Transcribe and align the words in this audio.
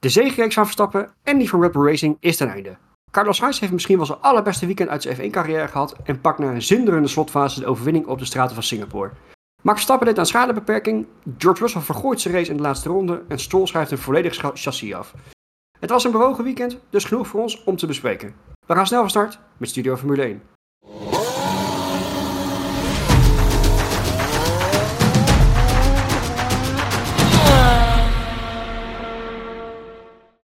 De 0.00 0.08
zegenreeks 0.08 0.54
van 0.54 0.64
Verstappen 0.64 1.12
en 1.22 1.38
die 1.38 1.48
van 1.48 1.60
Red 1.60 1.72
Bull 1.72 1.86
Racing 1.86 2.16
is 2.20 2.36
ten 2.36 2.48
einde. 2.48 2.76
Carlos 3.10 3.36
Sainz 3.36 3.60
heeft 3.60 3.72
misschien 3.72 3.96
wel 3.96 4.06
zijn 4.06 4.20
allerbeste 4.20 4.66
weekend 4.66 4.88
uit 4.88 5.02
zijn 5.02 5.16
F1-carrière 5.16 5.68
gehad 5.68 5.96
en 6.04 6.20
pakt 6.20 6.38
na 6.38 6.50
een 6.50 6.62
zinderende 6.62 7.08
slotfase 7.08 7.60
de 7.60 7.66
overwinning 7.66 8.06
op 8.06 8.18
de 8.18 8.24
straten 8.24 8.54
van 8.54 8.62
Singapore. 8.62 9.10
Max 9.62 9.76
Verstappen 9.76 10.06
deed 10.06 10.18
aan 10.18 10.26
schadebeperking, 10.26 11.06
George 11.38 11.62
Russell 11.62 11.80
vergooit 11.80 12.20
zijn 12.20 12.34
race 12.34 12.50
in 12.50 12.56
de 12.56 12.62
laatste 12.62 12.88
ronde 12.88 13.22
en 13.28 13.38
Stroll 13.38 13.66
schrijft 13.66 13.90
een 13.90 13.98
volledig 13.98 14.34
chassis 14.54 14.94
af. 14.94 15.14
Het 15.78 15.90
was 15.90 16.04
een 16.04 16.12
bewogen 16.12 16.44
weekend, 16.44 16.78
dus 16.90 17.04
genoeg 17.04 17.26
voor 17.26 17.40
ons 17.40 17.64
om 17.64 17.76
te 17.76 17.86
bespreken. 17.86 18.34
We 18.66 18.74
gaan 18.74 18.86
snel 18.86 19.00
van 19.00 19.10
start 19.10 19.38
met 19.56 19.68
Studio 19.68 19.96
Formule 19.96 20.22
1. 20.22 20.42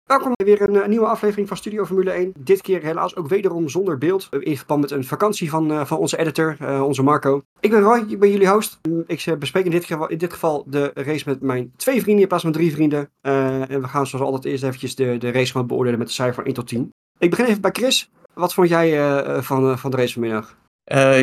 Welkom 0.05 0.31
bij 0.35 0.45
weer 0.45 0.61
een, 0.61 0.89
nieuwe 0.89 1.05
aflevering 1.05 1.47
van 1.47 1.57
Studio 1.57 1.85
Formule 1.85 2.11
1. 2.11 2.33
Dit 2.39 2.61
keer 2.61 2.83
helaas 2.83 3.15
ook 3.15 3.27
wederom 3.27 3.69
zonder 3.69 3.97
beeld. 3.97 4.29
In 4.39 4.57
verband 4.57 4.81
met 4.81 4.91
een 4.91 5.03
vakantie 5.03 5.49
van, 5.49 5.71
uh, 5.71 5.85
van 5.85 5.97
onze 5.97 6.17
editor, 6.17 6.57
onze 6.83 7.03
Marco. 7.03 7.41
Ik 7.59 7.69
ben 7.69 7.81
Roy, 7.81 8.05
ik 8.07 8.19
ben 8.19 8.31
jullie 8.31 8.47
host. 8.47 8.79
Ik 9.07 9.35
bespreek 9.39 9.65
in 9.65 9.71
dit, 9.71 9.85
geval, 9.85 10.07
in 10.07 10.17
dit 10.17 10.33
geval 10.33 10.63
de 10.67 10.91
race 10.93 11.23
met 11.29 11.41
mijn 11.41 11.73
twee 11.75 12.01
vrienden 12.01 12.21
in 12.21 12.27
plaats 12.27 12.43
van 12.43 12.51
drie 12.51 12.71
vrienden. 12.71 13.09
En 13.21 13.81
we 13.81 13.87
gaan 13.87 14.07
zoals 14.07 14.25
altijd 14.25 14.45
eerst 14.45 14.63
eventjes 14.63 14.95
de, 14.95 15.17
de 15.17 15.31
race 15.31 15.51
gaan 15.51 15.67
beoordelen 15.67 15.99
met 15.99 16.07
de 16.07 16.13
cijfer 16.13 16.35
van 16.35 16.45
1 16.45 16.53
tot 16.53 16.67
10. 16.67 16.93
Ik 17.19 17.29
begin 17.29 17.45
even 17.45 17.61
bij 17.61 17.71
Chris. 17.73 18.09
Wat 18.33 18.53
vond 18.53 18.69
jij 18.69 18.91
van, 19.41 19.79
van 19.79 19.91
de 19.91 19.97
race 19.97 20.13
vanmiddag? 20.13 20.55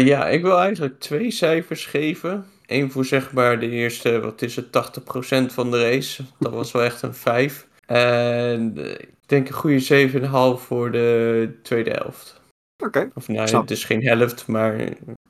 ja, 0.05 0.29
ik 0.29 0.43
wil 0.43 0.59
eigenlijk 0.59 1.01
twee 1.01 1.31
cijfers 1.31 1.87
geven. 1.87 2.47
Eén 2.67 2.91
voor 2.91 3.05
zeg 3.05 3.33
maar 3.33 3.61
de 3.61 3.69
eerste, 3.69 4.21
wat 4.21 4.43
is 4.43 4.57
het, 4.57 4.67
80% 4.67 5.53
van 5.53 5.71
de 5.71 5.83
race. 5.91 6.23
Dat 6.39 6.53
was 6.53 6.73
wel 6.73 6.83
echt 6.83 7.03
een 7.03 7.15
5. 7.15 7.71
En 7.87 8.73
eh, 8.77 8.91
ik 8.91 9.15
denk 9.27 9.49
een 9.49 9.55
goede 9.55 10.57
7,5 10.59 10.63
voor 10.63 10.91
de 10.91 11.59
tweede 11.63 11.91
helft. 11.91 12.41
Oké. 12.85 13.11
Of 13.15 13.29
nee, 13.29 13.41
het 13.41 13.71
is 13.71 13.85
geen 13.85 14.07
helft, 14.07 14.47
maar... 14.47 14.81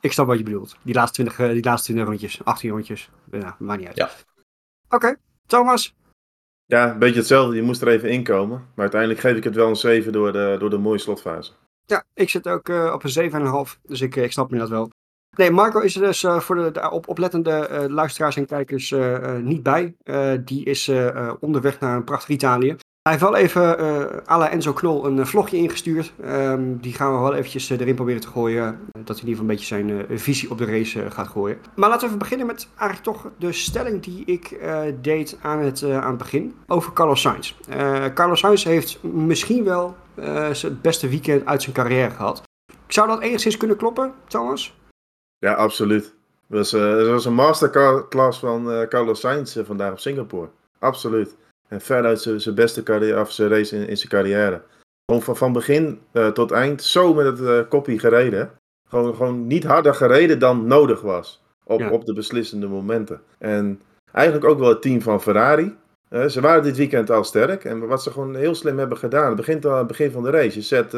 Ik 0.01 0.11
snap 0.11 0.27
wat 0.27 0.37
je 0.37 0.43
bedoelt. 0.43 0.77
Die 0.81 0.93
laatste 0.93 1.13
20, 1.13 1.39
eh, 1.39 1.53
die 1.53 1.63
laatste 1.63 1.91
20 1.91 2.05
rondjes, 2.05 2.43
18 2.43 2.69
rondjes. 2.69 3.09
Ja, 3.31 3.55
maakt 3.59 3.79
niet 3.79 3.87
uit. 3.87 3.97
Ja. 3.97 4.09
Oké, 4.89 5.15
Thomas? 5.47 5.95
Ja, 6.65 6.91
een 6.91 6.99
beetje 6.99 7.19
hetzelfde. 7.19 7.55
Je 7.55 7.61
moest 7.61 7.81
er 7.81 7.87
even 7.87 8.09
inkomen. 8.09 8.57
Maar 8.57 8.81
uiteindelijk 8.81 9.19
geef 9.19 9.35
ik 9.35 9.43
het 9.43 9.55
wel 9.55 9.69
een 9.69 9.75
7 9.75 10.11
door 10.11 10.31
de, 10.31 10.55
door 10.59 10.69
de 10.69 10.77
mooie 10.77 10.97
slotfase. 10.97 11.51
Ja, 11.85 12.03
ik 12.13 12.29
zit 12.29 12.47
ook 12.47 12.69
uh, 12.69 12.91
op 12.93 13.03
een 13.03 13.31
7,5. 13.75 13.81
Dus 13.81 14.01
ik, 14.01 14.15
ik 14.15 14.31
snap 14.31 14.51
me 14.51 14.57
dat 14.57 14.69
wel. 14.69 14.89
Nee, 15.35 15.51
Marco 15.51 15.79
is 15.79 15.95
er 15.95 16.01
dus 16.01 16.23
uh, 16.23 16.39
voor 16.39 16.55
de, 16.55 16.91
op, 16.91 17.07
oplettende 17.07 17.69
uh, 17.71 17.83
luisteraars 17.87 18.37
en 18.37 18.45
kijkers 18.45 18.91
uh, 18.91 19.35
niet 19.35 19.63
bij. 19.63 19.95
die 20.45 20.65
is 20.65 20.91
onderweg 21.39 21.79
naar 21.79 21.95
een 21.95 22.03
prachtig 22.03 22.29
Italië. 22.29 22.75
Hij 23.01 23.11
heeft 23.11 23.23
wel 23.23 23.35
even 23.35 23.61
à 24.29 24.49
Enzo 24.49 24.73
Knol 24.73 25.05
een 25.05 25.27
vlogje 25.27 25.57
ingestuurd. 25.57 26.13
Um, 26.25 26.77
die 26.81 26.93
gaan 26.93 27.13
we 27.13 27.19
wel 27.19 27.33
eventjes 27.33 27.69
erin 27.69 27.95
proberen 27.95 28.21
te 28.21 28.27
gooien. 28.27 28.79
Dat 28.91 29.19
hij 29.19 29.27
in 29.27 29.27
ieder 29.27 29.27
geval 29.27 29.39
een 29.39 29.47
beetje 29.47 29.65
zijn 29.65 30.19
visie 30.19 30.51
op 30.51 30.57
de 30.57 30.65
race 30.65 31.11
gaat 31.11 31.27
gooien. 31.27 31.57
Maar 31.75 31.89
laten 31.89 32.01
we 32.01 32.05
even 32.05 32.19
beginnen 32.19 32.47
met 32.47 32.67
eigenlijk 32.77 33.03
toch 33.17 33.31
de 33.37 33.51
stelling 33.51 34.03
die 34.03 34.25
ik 34.25 34.59
deed 35.01 35.37
aan 35.41 35.59
het, 35.59 35.83
aan 35.83 36.09
het 36.09 36.17
begin. 36.17 36.55
Over 36.67 36.93
Carlos 36.93 37.21
Sainz. 37.21 37.55
Carlos 38.13 38.39
Sainz 38.39 38.63
heeft 38.63 39.03
misschien 39.03 39.63
wel 39.63 39.95
het 40.15 40.81
beste 40.81 41.09
weekend 41.09 41.45
uit 41.45 41.61
zijn 41.61 41.75
carrière 41.75 42.11
gehad. 42.11 42.41
Zou 42.87 43.07
dat 43.07 43.21
enigszins 43.21 43.57
kunnen 43.57 43.77
kloppen, 43.77 44.13
Thomas? 44.27 44.81
Ja, 45.43 45.53
absoluut. 45.53 46.13
Was, 46.47 46.73
uh, 46.73 47.07
was 47.07 47.25
een 47.25 47.33
masterclass 47.33 48.39
van 48.39 48.71
uh, 48.71 48.81
Carlos 48.81 49.19
Sainz 49.19 49.55
uh, 49.55 49.63
vandaag 49.65 49.91
op 49.91 49.99
Singapore. 49.99 50.49
Absoluut. 50.79 51.35
En 51.67 51.81
veruit 51.81 52.21
zijn 52.37 52.55
beste 52.55 52.83
carrière, 52.83 53.25
zijn 53.27 53.49
race 53.49 53.75
in, 53.75 53.87
in 53.87 53.97
zijn 53.97 54.09
carrière. 54.09 54.61
Gewoon 55.05 55.21
van, 55.21 55.37
van 55.37 55.53
begin 55.53 55.99
tot 56.33 56.51
eind 56.51 56.83
zo 56.83 57.13
met 57.13 57.39
het 57.39 57.67
koppie 57.67 57.99
gereden. 57.99 58.51
Gewoon, 58.89 59.15
gewoon 59.15 59.47
niet 59.47 59.63
harder 59.63 59.93
gereden 59.93 60.39
dan 60.39 60.67
nodig 60.67 61.01
was. 61.01 61.43
Op, 61.63 61.79
ja. 61.79 61.89
op 61.89 62.05
de 62.05 62.13
beslissende 62.13 62.67
momenten. 62.67 63.21
En 63.37 63.81
eigenlijk 64.11 64.45
ook 64.45 64.59
wel 64.59 64.69
het 64.69 64.81
team 64.81 65.01
van 65.01 65.21
Ferrari. 65.21 65.75
ze 66.27 66.41
waren 66.41 66.63
dit 66.63 66.77
weekend 66.77 67.09
al 67.09 67.23
sterk. 67.23 67.63
En 67.65 67.87
wat 67.87 68.03
ze 68.03 68.11
gewoon 68.11 68.35
heel 68.35 68.55
slim 68.55 68.77
hebben 68.77 68.97
gedaan. 68.97 69.27
Het 69.27 69.35
begint 69.35 69.65
al 69.65 69.71
aan 69.71 69.77
het 69.77 69.87
begin 69.87 70.11
van 70.11 70.23
de 70.23 70.29
race. 70.29 70.57
Je 70.57 70.61
zet 70.61 70.89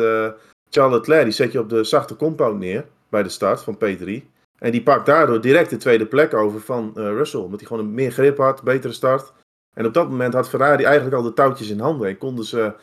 Charles 0.70 0.98
Leclerc, 0.98 1.24
die 1.24 1.34
zet 1.34 1.52
je 1.52 1.60
op 1.60 1.70
de 1.70 1.84
zachte 1.84 2.16
compound 2.16 2.60
neer. 2.60 2.86
Bij 3.10 3.24
de 3.24 3.30
start 3.30 3.62
van 3.62 3.78
P3. 3.78 4.34
En 4.66 4.72
die 4.72 4.84
pakt 4.84 5.06
daardoor 5.06 5.42
direct 5.42 5.70
de 5.70 5.78
tweede 5.78 6.06
plek 6.06 6.34
over 6.34 6.62
van 6.62 6.94
uh, 6.98 7.04
Russell. 7.08 7.40
Omdat 7.40 7.60
hij 7.60 7.70
gewoon 7.70 7.86
een 7.86 7.94
meer 7.94 8.12
grip 8.12 8.38
had, 8.38 8.64
betere 8.64 8.94
start. 8.94 9.34
En 9.74 9.86
op 9.86 9.94
dat 9.94 10.10
moment 10.10 10.34
had 10.34 10.50
Ferrari 10.50 10.84
eigenlijk 10.84 11.16
al 11.16 11.24
de 11.24 11.34
touwtjes 11.34 11.70
in 11.70 11.80
handen. 11.80 12.08
En 12.08 12.18
konden 12.18 12.46
ze, 12.46 12.74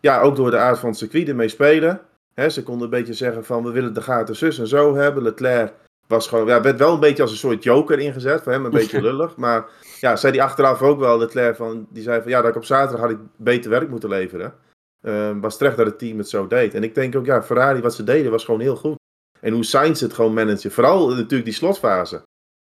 ja, 0.00 0.20
ook 0.20 0.36
door 0.36 0.50
de 0.50 0.56
aard 0.56 0.78
van 0.78 0.88
het 0.88 0.98
circuit 0.98 1.28
ermee 1.28 1.48
spelen. 1.48 2.00
He, 2.34 2.48
ze 2.48 2.62
konden 2.62 2.84
een 2.84 2.90
beetje 2.90 3.14
zeggen 3.14 3.44
van, 3.44 3.64
we 3.64 3.70
willen 3.70 3.94
de 3.94 4.02
gaten 4.02 4.36
zus 4.36 4.58
en 4.58 4.66
zo 4.66 4.94
hebben. 4.94 5.22
Leclerc 5.22 5.72
was 6.06 6.28
gewoon, 6.28 6.46
ja, 6.46 6.60
werd 6.62 6.78
wel 6.78 6.94
een 6.94 7.00
beetje 7.00 7.22
als 7.22 7.30
een 7.30 7.36
soort 7.36 7.62
joker 7.62 7.98
ingezet. 7.98 8.42
Voor 8.42 8.52
hem 8.52 8.64
een 8.64 8.70
beetje 8.70 9.02
lullig. 9.08 9.36
Maar 9.36 9.64
ja, 10.00 10.16
zei 10.16 10.36
hij 10.36 10.44
achteraf 10.44 10.82
ook 10.82 10.98
wel, 10.98 11.18
Leclerc, 11.18 11.56
van, 11.56 11.86
die 11.90 12.02
zei 12.02 12.22
van, 12.22 12.30
ja, 12.30 12.40
dat 12.40 12.50
ik 12.50 12.56
op 12.56 12.64
zaterdag 12.64 13.00
had 13.00 13.10
ik 13.10 13.18
beter 13.36 13.70
werk 13.70 13.88
moeten 13.88 14.08
leveren. 14.08 14.54
Uh, 15.02 15.30
was 15.40 15.56
terecht 15.56 15.76
dat 15.76 15.86
het 15.86 15.98
team 15.98 16.18
het 16.18 16.28
zo 16.28 16.46
deed. 16.46 16.74
En 16.74 16.82
ik 16.82 16.94
denk 16.94 17.16
ook, 17.16 17.26
ja, 17.26 17.42
Ferrari, 17.42 17.80
wat 17.80 17.94
ze 17.94 18.04
deden, 18.04 18.30
was 18.30 18.44
gewoon 18.44 18.60
heel 18.60 18.76
goed. 18.76 19.00
En 19.44 19.52
hoe 19.52 19.64
Sainz 19.64 20.00
het 20.00 20.12
gewoon 20.12 20.34
managen. 20.34 20.70
Vooral 20.70 21.08
natuurlijk 21.08 21.44
die 21.44 21.52
slotfase. 21.52 22.22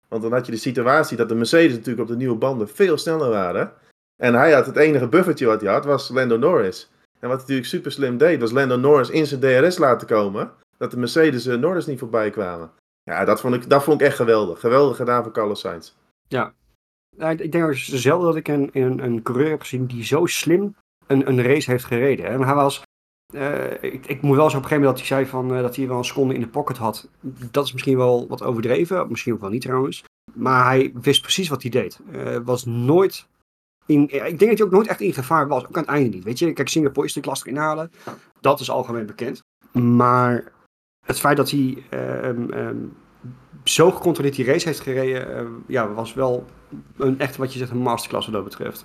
Want 0.09 0.23
dan 0.23 0.33
had 0.33 0.47
je 0.47 0.53
de 0.53 0.59
situatie 0.59 1.17
dat 1.17 1.29
de 1.29 1.35
Mercedes 1.35 1.73
natuurlijk 1.73 2.01
op 2.01 2.09
de 2.09 2.17
nieuwe 2.17 2.37
banden 2.37 2.69
veel 2.69 2.99
sneller 2.99 3.29
waren. 3.29 3.73
En 4.23 4.35
hij 4.35 4.53
had 4.53 4.67
het 4.67 4.77
enige 4.77 5.09
buffertje 5.09 5.47
wat 5.47 5.61
hij 5.61 5.73
had, 5.73 5.85
was 5.85 6.09
Lando 6.09 6.37
Norris. 6.37 6.91
En 7.21 7.29
wat 7.29 7.31
hij 7.31 7.39
natuurlijk 7.39 7.67
super 7.67 7.93
slim 7.93 8.17
deed, 8.17 8.41
was 8.41 8.51
Lando 8.51 8.77
Norris 8.77 9.11
in 9.11 9.27
zijn 9.27 9.41
DRS 9.41 9.79
laten 9.79 10.07
komen. 10.07 10.53
Dat 10.79 10.91
de 10.91 10.97
Mercedes 10.97 11.47
uh, 11.47 11.57
Norris 11.57 11.87
niet 11.87 11.99
voorbij 11.99 12.31
kwamen. 12.31 12.71
Ja, 13.03 13.25
dat 13.25 13.41
vond, 13.41 13.55
ik, 13.55 13.69
dat 13.69 13.83
vond 13.83 14.01
ik 14.01 14.07
echt 14.07 14.17
geweldig. 14.17 14.61
Geweldig 14.61 14.97
gedaan 14.97 15.23
van 15.23 15.33
Carlos 15.33 15.61
Sainz. 15.61 15.93
Ja, 16.29 16.55
ik 17.37 17.53
denk 17.53 17.75
zelden 17.77 18.27
dat 18.27 18.37
ik 18.37 18.49
een, 18.49 18.71
een, 18.73 19.05
een 19.05 19.23
coureur 19.23 19.51
heb 19.51 19.61
gezien 19.61 19.87
die 19.87 20.05
zo 20.05 20.27
slim 20.27 20.75
een, 21.07 21.29
een 21.29 21.43
race 21.43 21.71
heeft 21.71 21.85
gereden. 21.85 22.27
En 22.27 22.43
hij 22.43 22.55
was 22.55 22.83
ik, 23.81 24.07
ik, 24.07 24.23
moet 24.23 24.37
wel 24.37 24.45
eens 24.45 24.55
op 24.55 24.63
een 24.63 24.69
gegeven 24.69 24.77
moment 24.77 24.85
dat 24.85 24.99
hij 24.99 25.07
zei 25.07 25.27
van, 25.27 25.55
uh, 25.55 25.61
dat 25.61 25.77
hij 25.77 25.89
wel 25.89 25.99
een 25.99 26.05
seconde 26.05 26.35
in 26.35 26.41
de 26.41 26.49
pocket 26.49 26.77
had. 26.77 27.09
Dat 27.51 27.67
is 27.67 27.73
misschien 27.73 27.97
wel 27.97 28.29
wat 28.29 28.43
overdreven, 28.43 29.09
misschien 29.09 29.33
ook 29.33 29.41
wel 29.41 29.51
niet 29.51 29.63
trouwens. 29.63 30.05
Maar 30.35 30.65
hij 30.65 30.93
wist 31.01 31.23
precies 31.23 31.49
wat 31.49 31.63
hij 31.63 31.71
deed. 31.71 32.01
Uh, 32.13 32.37
was 32.45 32.65
nooit 32.65 33.29
in, 33.87 34.03
ik 34.03 34.39
denk 34.39 34.39
dat 34.39 34.59
hij 34.59 34.63
ook 34.63 34.71
nooit 34.71 34.87
echt 34.87 35.01
in 35.01 35.13
gevaar 35.13 35.49
was, 35.49 35.67
ook 35.67 35.77
aan 35.77 35.83
het 35.83 35.91
einde 35.91 36.17
niet. 36.17 36.25
Weet 36.25 36.39
je, 36.39 36.53
kijk, 36.53 36.69
Singapore 36.69 37.07
is 37.07 37.15
natuurlijk 37.15 37.43
lastig 37.43 37.53
inhalen. 37.53 37.91
Dat 38.41 38.61
is 38.61 38.71
algemeen 38.71 39.07
bekend. 39.07 39.43
Maar 39.73 40.53
het 41.07 41.21
feit 41.21 41.37
dat 41.37 41.51
hij 41.51 41.85
um, 42.25 42.53
um, 42.53 42.97
zo 43.65 43.91
gecontroleerd 43.91 44.37
die 44.37 44.45
race 44.45 44.67
heeft 44.69 44.81
gereden, 44.81 45.65
ja, 45.67 45.93
was 45.93 46.15
wel 46.15 46.47
een, 46.97 47.19
echt 47.19 47.37
wat 47.37 47.53
je 47.53 47.59
zegt 47.59 47.71
een 47.71 47.79
masterclass 47.79 48.27
wat 48.27 48.35
dat 48.35 48.45
betreft. 48.45 48.85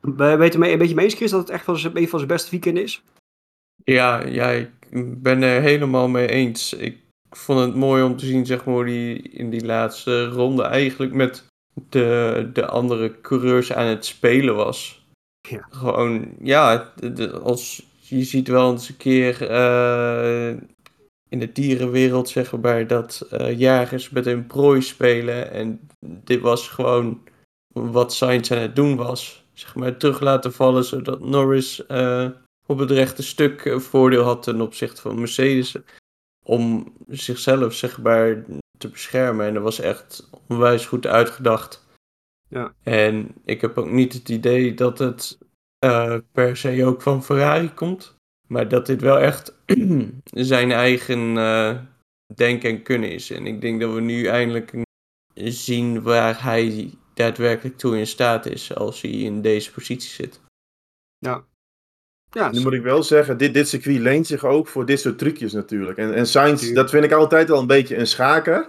We 0.00 0.36
weten 0.36 0.62
een 0.62 0.78
beetje 0.78 0.94
mee 0.94 1.04
eens, 1.04 1.14
Chris, 1.14 1.30
dat 1.30 1.40
het 1.40 1.50
echt 1.50 1.66
wel 1.66 1.76
een 1.94 2.08
van 2.08 2.18
zijn 2.18 2.30
beste 2.30 2.50
weekend 2.50 2.78
is? 2.78 3.02
Ja, 3.90 4.26
ja, 4.26 4.50
ik 4.50 4.70
ben 5.22 5.42
er 5.42 5.62
helemaal 5.62 6.08
mee 6.08 6.28
eens. 6.28 6.72
Ik 6.72 6.98
vond 7.30 7.60
het 7.60 7.74
mooi 7.74 8.02
om 8.02 8.16
te 8.16 8.26
zien, 8.26 8.46
zeg 8.46 8.64
maar, 8.64 8.84
die 8.84 9.22
in 9.22 9.50
die 9.50 9.64
laatste 9.64 10.28
ronde 10.28 10.62
eigenlijk 10.62 11.12
met 11.12 11.44
de, 11.88 12.50
de 12.52 12.66
andere 12.66 13.20
coureurs 13.20 13.72
aan 13.72 13.86
het 13.86 14.04
spelen 14.04 14.56
was. 14.56 15.06
Ja. 15.48 15.66
Gewoon, 15.70 16.34
ja, 16.42 16.92
als 17.42 17.86
je 17.98 18.22
ziet 18.22 18.48
wel 18.48 18.72
eens 18.72 18.88
een 18.88 18.96
keer 18.96 19.50
uh, 19.50 20.48
in 21.28 21.38
de 21.38 21.52
dierenwereld, 21.52 22.28
zeg 22.28 22.56
maar, 22.56 22.86
dat 22.86 23.28
uh, 23.32 23.58
jagers 23.58 24.10
met 24.10 24.26
een 24.26 24.46
prooi 24.46 24.82
spelen. 24.82 25.50
En 25.50 25.80
dit 26.00 26.40
was 26.40 26.68
gewoon 26.68 27.22
wat 27.72 28.14
Sainz 28.14 28.50
aan 28.50 28.58
het 28.58 28.76
doen 28.76 28.96
was. 28.96 29.44
Zeg 29.52 29.74
maar, 29.74 29.96
terug 29.96 30.20
laten 30.20 30.52
vallen, 30.52 30.84
zodat 30.84 31.20
Norris 31.20 31.84
uh, 31.88 32.28
op 32.66 32.78
het 32.78 32.90
rechte 32.90 33.22
stuk 33.22 33.64
eh, 33.64 33.78
voordeel 33.78 34.22
had 34.22 34.42
ten 34.42 34.60
opzichte 34.60 35.00
van 35.00 35.18
Mercedes. 35.18 35.76
Om 36.44 36.92
zichzelf 37.08 37.74
zeg 37.74 38.02
maar 38.02 38.44
te 38.78 38.88
beschermen. 38.88 39.46
En 39.46 39.54
dat 39.54 39.62
was 39.62 39.80
echt 39.80 40.30
onwijs 40.48 40.86
goed 40.86 41.06
uitgedacht. 41.06 41.86
Ja. 42.48 42.74
En 42.82 43.34
ik 43.44 43.60
heb 43.60 43.78
ook 43.78 43.90
niet 43.90 44.12
het 44.12 44.28
idee 44.28 44.74
dat 44.74 44.98
het 44.98 45.38
uh, 45.84 46.16
per 46.32 46.56
se 46.56 46.84
ook 46.84 47.02
van 47.02 47.24
Ferrari 47.24 47.74
komt. 47.74 48.14
Maar 48.48 48.68
dat 48.68 48.86
dit 48.86 49.00
wel 49.00 49.18
echt 49.18 49.54
zijn 50.24 50.72
eigen 50.72 51.36
uh, 51.36 51.80
denken 52.34 52.70
en 52.70 52.82
kunnen 52.82 53.10
is. 53.10 53.30
En 53.30 53.46
ik 53.46 53.60
denk 53.60 53.80
dat 53.80 53.94
we 53.94 54.00
nu 54.00 54.26
eindelijk 54.26 54.72
zien 55.34 56.02
waar 56.02 56.42
hij 56.42 56.94
daadwerkelijk 57.14 57.78
toe 57.78 57.98
in 57.98 58.06
staat 58.06 58.46
is 58.46 58.74
als 58.74 59.02
hij 59.02 59.10
in 59.10 59.42
deze 59.42 59.72
positie 59.72 60.10
zit. 60.10 60.40
Ja, 61.18 61.44
ja, 62.36 62.50
nu 62.50 62.60
moet 62.60 62.72
ik 62.72 62.82
wel 62.82 63.02
zeggen, 63.02 63.36
dit, 63.36 63.54
dit 63.54 63.68
circuit 63.68 63.98
leent 63.98 64.26
zich 64.26 64.44
ook 64.44 64.66
voor 64.66 64.86
dit 64.86 65.00
soort 65.00 65.18
trucjes 65.18 65.52
natuurlijk. 65.52 65.98
En, 65.98 66.14
en 66.14 66.26
Sainz, 66.26 66.72
dat 66.72 66.90
vind 66.90 67.04
ik 67.04 67.12
altijd 67.12 67.50
al 67.50 67.60
een 67.60 67.66
beetje 67.66 67.96
een 67.96 68.06
schaker. 68.06 68.68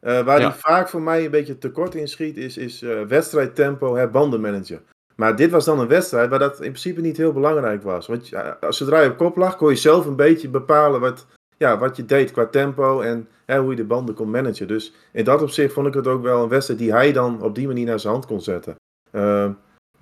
Uh, 0.00 0.24
waar 0.24 0.40
hij 0.40 0.52
vaak 0.52 0.88
voor 0.88 1.02
mij 1.02 1.24
een 1.24 1.30
beetje 1.30 1.58
tekort 1.58 1.94
in 1.94 2.08
schiet, 2.08 2.36
is, 2.36 2.56
is 2.56 2.82
uh, 2.82 3.02
wedstrijdtempo, 3.02 3.96
hè, 3.96 4.08
bandenmanager. 4.08 4.82
Maar 5.16 5.36
dit 5.36 5.50
was 5.50 5.64
dan 5.64 5.80
een 5.80 5.88
wedstrijd 5.88 6.30
waar 6.30 6.38
dat 6.38 6.52
in 6.52 6.58
principe 6.58 7.00
niet 7.00 7.16
heel 7.16 7.32
belangrijk 7.32 7.82
was. 7.82 8.06
Want 8.06 8.28
ja, 8.28 8.58
zodra 8.68 9.00
je 9.00 9.10
op 9.10 9.16
kop 9.16 9.36
lag, 9.36 9.56
kon 9.56 9.68
je 9.68 9.76
zelf 9.76 10.06
een 10.06 10.16
beetje 10.16 10.48
bepalen 10.48 11.00
wat, 11.00 11.26
ja, 11.56 11.78
wat 11.78 11.96
je 11.96 12.04
deed 12.04 12.30
qua 12.30 12.46
tempo 12.46 13.00
en 13.00 13.28
hè, 13.46 13.58
hoe 13.58 13.70
je 13.70 13.76
de 13.76 13.84
banden 13.84 14.14
kon 14.14 14.30
managen. 14.30 14.68
Dus 14.68 14.92
in 15.12 15.24
dat 15.24 15.42
opzicht 15.42 15.72
vond 15.72 15.86
ik 15.86 15.94
het 15.94 16.06
ook 16.06 16.22
wel 16.22 16.42
een 16.42 16.48
wedstrijd 16.48 16.80
die 16.80 16.92
hij 16.92 17.12
dan 17.12 17.42
op 17.42 17.54
die 17.54 17.66
manier 17.66 17.86
naar 17.86 18.00
zijn 18.00 18.12
hand 18.12 18.26
kon 18.26 18.40
zetten. 18.40 18.74
Uh, 19.12 19.50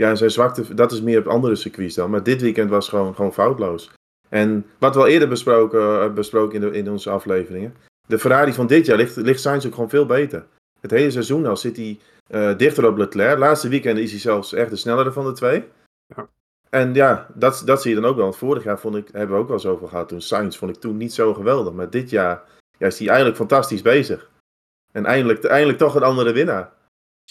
ja, 0.00 0.14
zijn 0.14 0.30
zwakte, 0.30 0.74
dat 0.74 0.92
is 0.92 1.02
meer 1.02 1.18
op 1.18 1.26
andere 1.26 1.54
circuits 1.54 1.94
dan. 1.94 2.10
Maar 2.10 2.22
dit 2.22 2.40
weekend 2.40 2.70
was 2.70 2.88
gewoon, 2.88 3.14
gewoon 3.14 3.32
foutloos. 3.32 3.90
En 4.28 4.66
wat 4.78 4.94
we 4.94 5.00
al 5.00 5.06
eerder 5.06 5.28
besproken, 5.28 5.80
uh, 5.80 6.12
besproken 6.12 6.54
in, 6.54 6.70
de, 6.70 6.78
in 6.78 6.90
onze 6.90 7.10
afleveringen. 7.10 7.74
De 8.06 8.18
Ferrari 8.18 8.52
van 8.52 8.66
dit 8.66 8.86
jaar 8.86 8.96
ligt, 8.96 9.16
ligt 9.16 9.40
Sainz 9.40 9.66
ook 9.66 9.74
gewoon 9.74 9.88
veel 9.88 10.06
beter. 10.06 10.46
Het 10.80 10.90
hele 10.90 11.10
seizoen 11.10 11.46
al 11.46 11.56
zit 11.56 11.76
hij 11.76 11.98
uh, 12.30 12.58
dichter 12.58 12.86
op 12.86 12.96
Leclerc. 12.96 13.38
Laatste 13.38 13.68
weekend 13.68 13.98
is 13.98 14.10
hij 14.10 14.20
zelfs 14.20 14.52
echt 14.52 14.70
de 14.70 14.76
snellere 14.76 15.12
van 15.12 15.24
de 15.24 15.32
twee. 15.32 15.64
Ja. 16.16 16.28
En 16.70 16.94
ja, 16.94 17.26
dat, 17.34 17.62
dat 17.64 17.82
zie 17.82 17.94
je 17.94 18.00
dan 18.00 18.10
ook 18.10 18.16
wel. 18.16 18.24
Want 18.24 18.36
vorig 18.36 18.64
jaar 18.64 18.78
vond 18.78 18.96
ik, 18.96 19.08
hebben 19.12 19.36
we 19.36 19.42
ook 19.42 19.48
wel 19.48 19.60
zoveel 19.60 19.88
gehad. 19.88 20.08
Toen 20.08 20.20
Sainz 20.20 20.56
vond 20.56 20.76
ik 20.76 20.80
toen 20.80 20.96
niet 20.96 21.14
zo 21.14 21.34
geweldig. 21.34 21.72
Maar 21.72 21.90
dit 21.90 22.10
jaar 22.10 22.42
ja, 22.78 22.86
is 22.86 22.98
hij 22.98 23.08
eigenlijk 23.08 23.36
fantastisch 23.36 23.82
bezig. 23.82 24.30
En 24.92 25.04
eindelijk, 25.06 25.44
eindelijk 25.44 25.78
toch 25.78 25.94
een 25.94 26.02
andere 26.02 26.32
winnaar. 26.32 26.72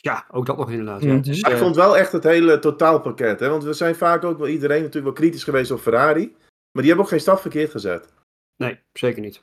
Ja, 0.01 0.25
ook 0.31 0.46
dat 0.46 0.57
nog 0.57 0.69
inderdaad. 0.69 1.01
Mhm. 1.01 1.16
Ja. 1.16 1.22
Dus, 1.22 1.42
ik 1.42 1.57
vond 1.57 1.75
wel 1.75 1.98
echt 1.98 2.12
het 2.12 2.24
hele 2.24 2.60
totaalpakket. 2.60 3.40
Hè? 3.40 3.50
Want 3.50 3.63
we 3.63 3.74
zijn 3.74 3.96
vaak 3.96 4.24
ook 4.24 4.38
wel 4.38 4.48
iedereen 4.48 4.78
natuurlijk 4.78 5.06
wel 5.06 5.13
kritisch 5.13 5.44
geweest 5.44 5.72
op 5.72 5.80
Ferrari. 5.80 6.36
Maar 6.72 6.84
die 6.84 6.88
hebben 6.88 7.04
ook 7.04 7.10
geen 7.10 7.19
stap 7.19 7.40
verkeerd 7.40 7.72
gezet. 7.72 8.07
nee, 8.56 8.80
zeker 8.94 9.22
niet. 9.22 9.42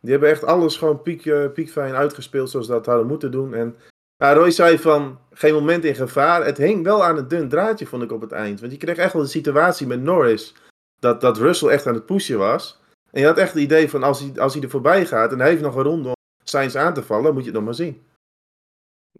Die 0.00 0.10
hebben 0.10 0.30
echt 0.30 0.44
alles 0.44 0.76
gewoon 0.76 1.02
piek, 1.02 1.26
eh, 1.26 1.52
piekfijn 1.52 1.94
uitgespeeld 1.94 2.50
zoals 2.50 2.66
ze 2.66 2.72
dat 2.72 2.86
hadden 2.86 3.06
moeten 3.06 3.30
doen. 3.30 3.54
En 3.54 3.76
ja, 4.16 4.32
Roy 4.32 4.50
zei 4.50 4.78
van 4.78 5.18
geen 5.32 5.54
moment 5.54 5.84
in 5.84 5.94
gevaar. 5.94 6.44
Het 6.44 6.56
hing 6.56 6.84
wel 6.84 7.04
aan 7.04 7.16
een 7.16 7.28
dun 7.28 7.48
draadje, 7.48 7.86
vond 7.86 8.02
ik 8.02 8.12
op 8.12 8.20
het 8.20 8.32
eind. 8.32 8.60
Want 8.60 8.72
je 8.72 8.78
kreeg 8.78 8.96
echt 8.96 9.12
wel 9.12 9.22
de 9.22 9.28
situatie 9.28 9.86
met 9.86 10.02
Norris. 10.02 10.54
Dat, 10.98 11.20
dat 11.20 11.38
Russell 11.38 11.68
echt 11.68 11.86
aan 11.86 11.94
het 11.94 12.06
pushen 12.06 12.38
was. 12.38 12.80
En 13.10 13.20
je 13.20 13.26
had 13.26 13.38
echt 13.38 13.52
het 13.52 13.62
idee 13.62 13.90
van 13.90 14.02
als 14.02 14.20
hij, 14.20 14.40
als 14.40 14.54
hij 14.54 14.62
er 14.62 14.70
voorbij 14.70 15.06
gaat 15.06 15.32
en 15.32 15.38
hij 15.38 15.48
heeft 15.48 15.62
nog 15.62 15.76
een 15.76 15.82
ronde 15.82 16.08
om 16.08 16.14
Sainz 16.44 16.74
aan 16.74 16.94
te 16.94 17.02
vallen, 17.02 17.32
moet 17.32 17.44
je 17.44 17.48
het 17.48 17.56
nog 17.56 17.64
maar 17.64 17.74
zien. 17.74 18.02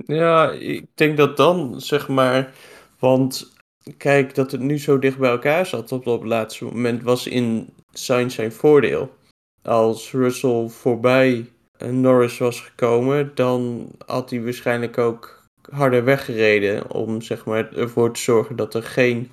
Ja, 0.06 0.50
ik 0.50 0.87
denk 0.94 1.17
dat 1.17 1.37
dan, 1.37 1.81
zeg 1.81 2.08
maar, 2.08 2.52
want 2.99 3.52
kijk, 3.97 4.35
dat 4.35 4.50
het 4.50 4.61
nu 4.61 4.79
zo 4.79 4.99
dicht 4.99 5.19
bij 5.19 5.31
elkaar 5.31 5.67
zat 5.67 5.93
op 5.93 6.05
dat 6.05 6.25
laatste 6.25 6.64
moment 6.64 7.02
was 7.02 7.26
in 7.26 7.75
Sainz 7.93 8.35
zijn 8.35 8.52
voordeel. 8.52 9.14
Als 9.62 10.12
Russell 10.12 10.69
voorbij 10.69 11.50
eh, 11.76 11.88
Norris 11.88 12.38
was 12.38 12.61
gekomen, 12.61 13.35
dan 13.35 13.88
had 14.06 14.31
hij 14.31 14.43
waarschijnlijk 14.43 14.99
ook 14.99 15.44
harder 15.70 16.05
weggereden 16.05 16.91
om, 16.91 17.23
zeg 17.23 17.44
maar, 17.44 17.76
ervoor 17.76 18.12
te 18.12 18.20
zorgen 18.20 18.56
dat 18.56 18.75
er 18.75 18.82
geen 18.82 19.31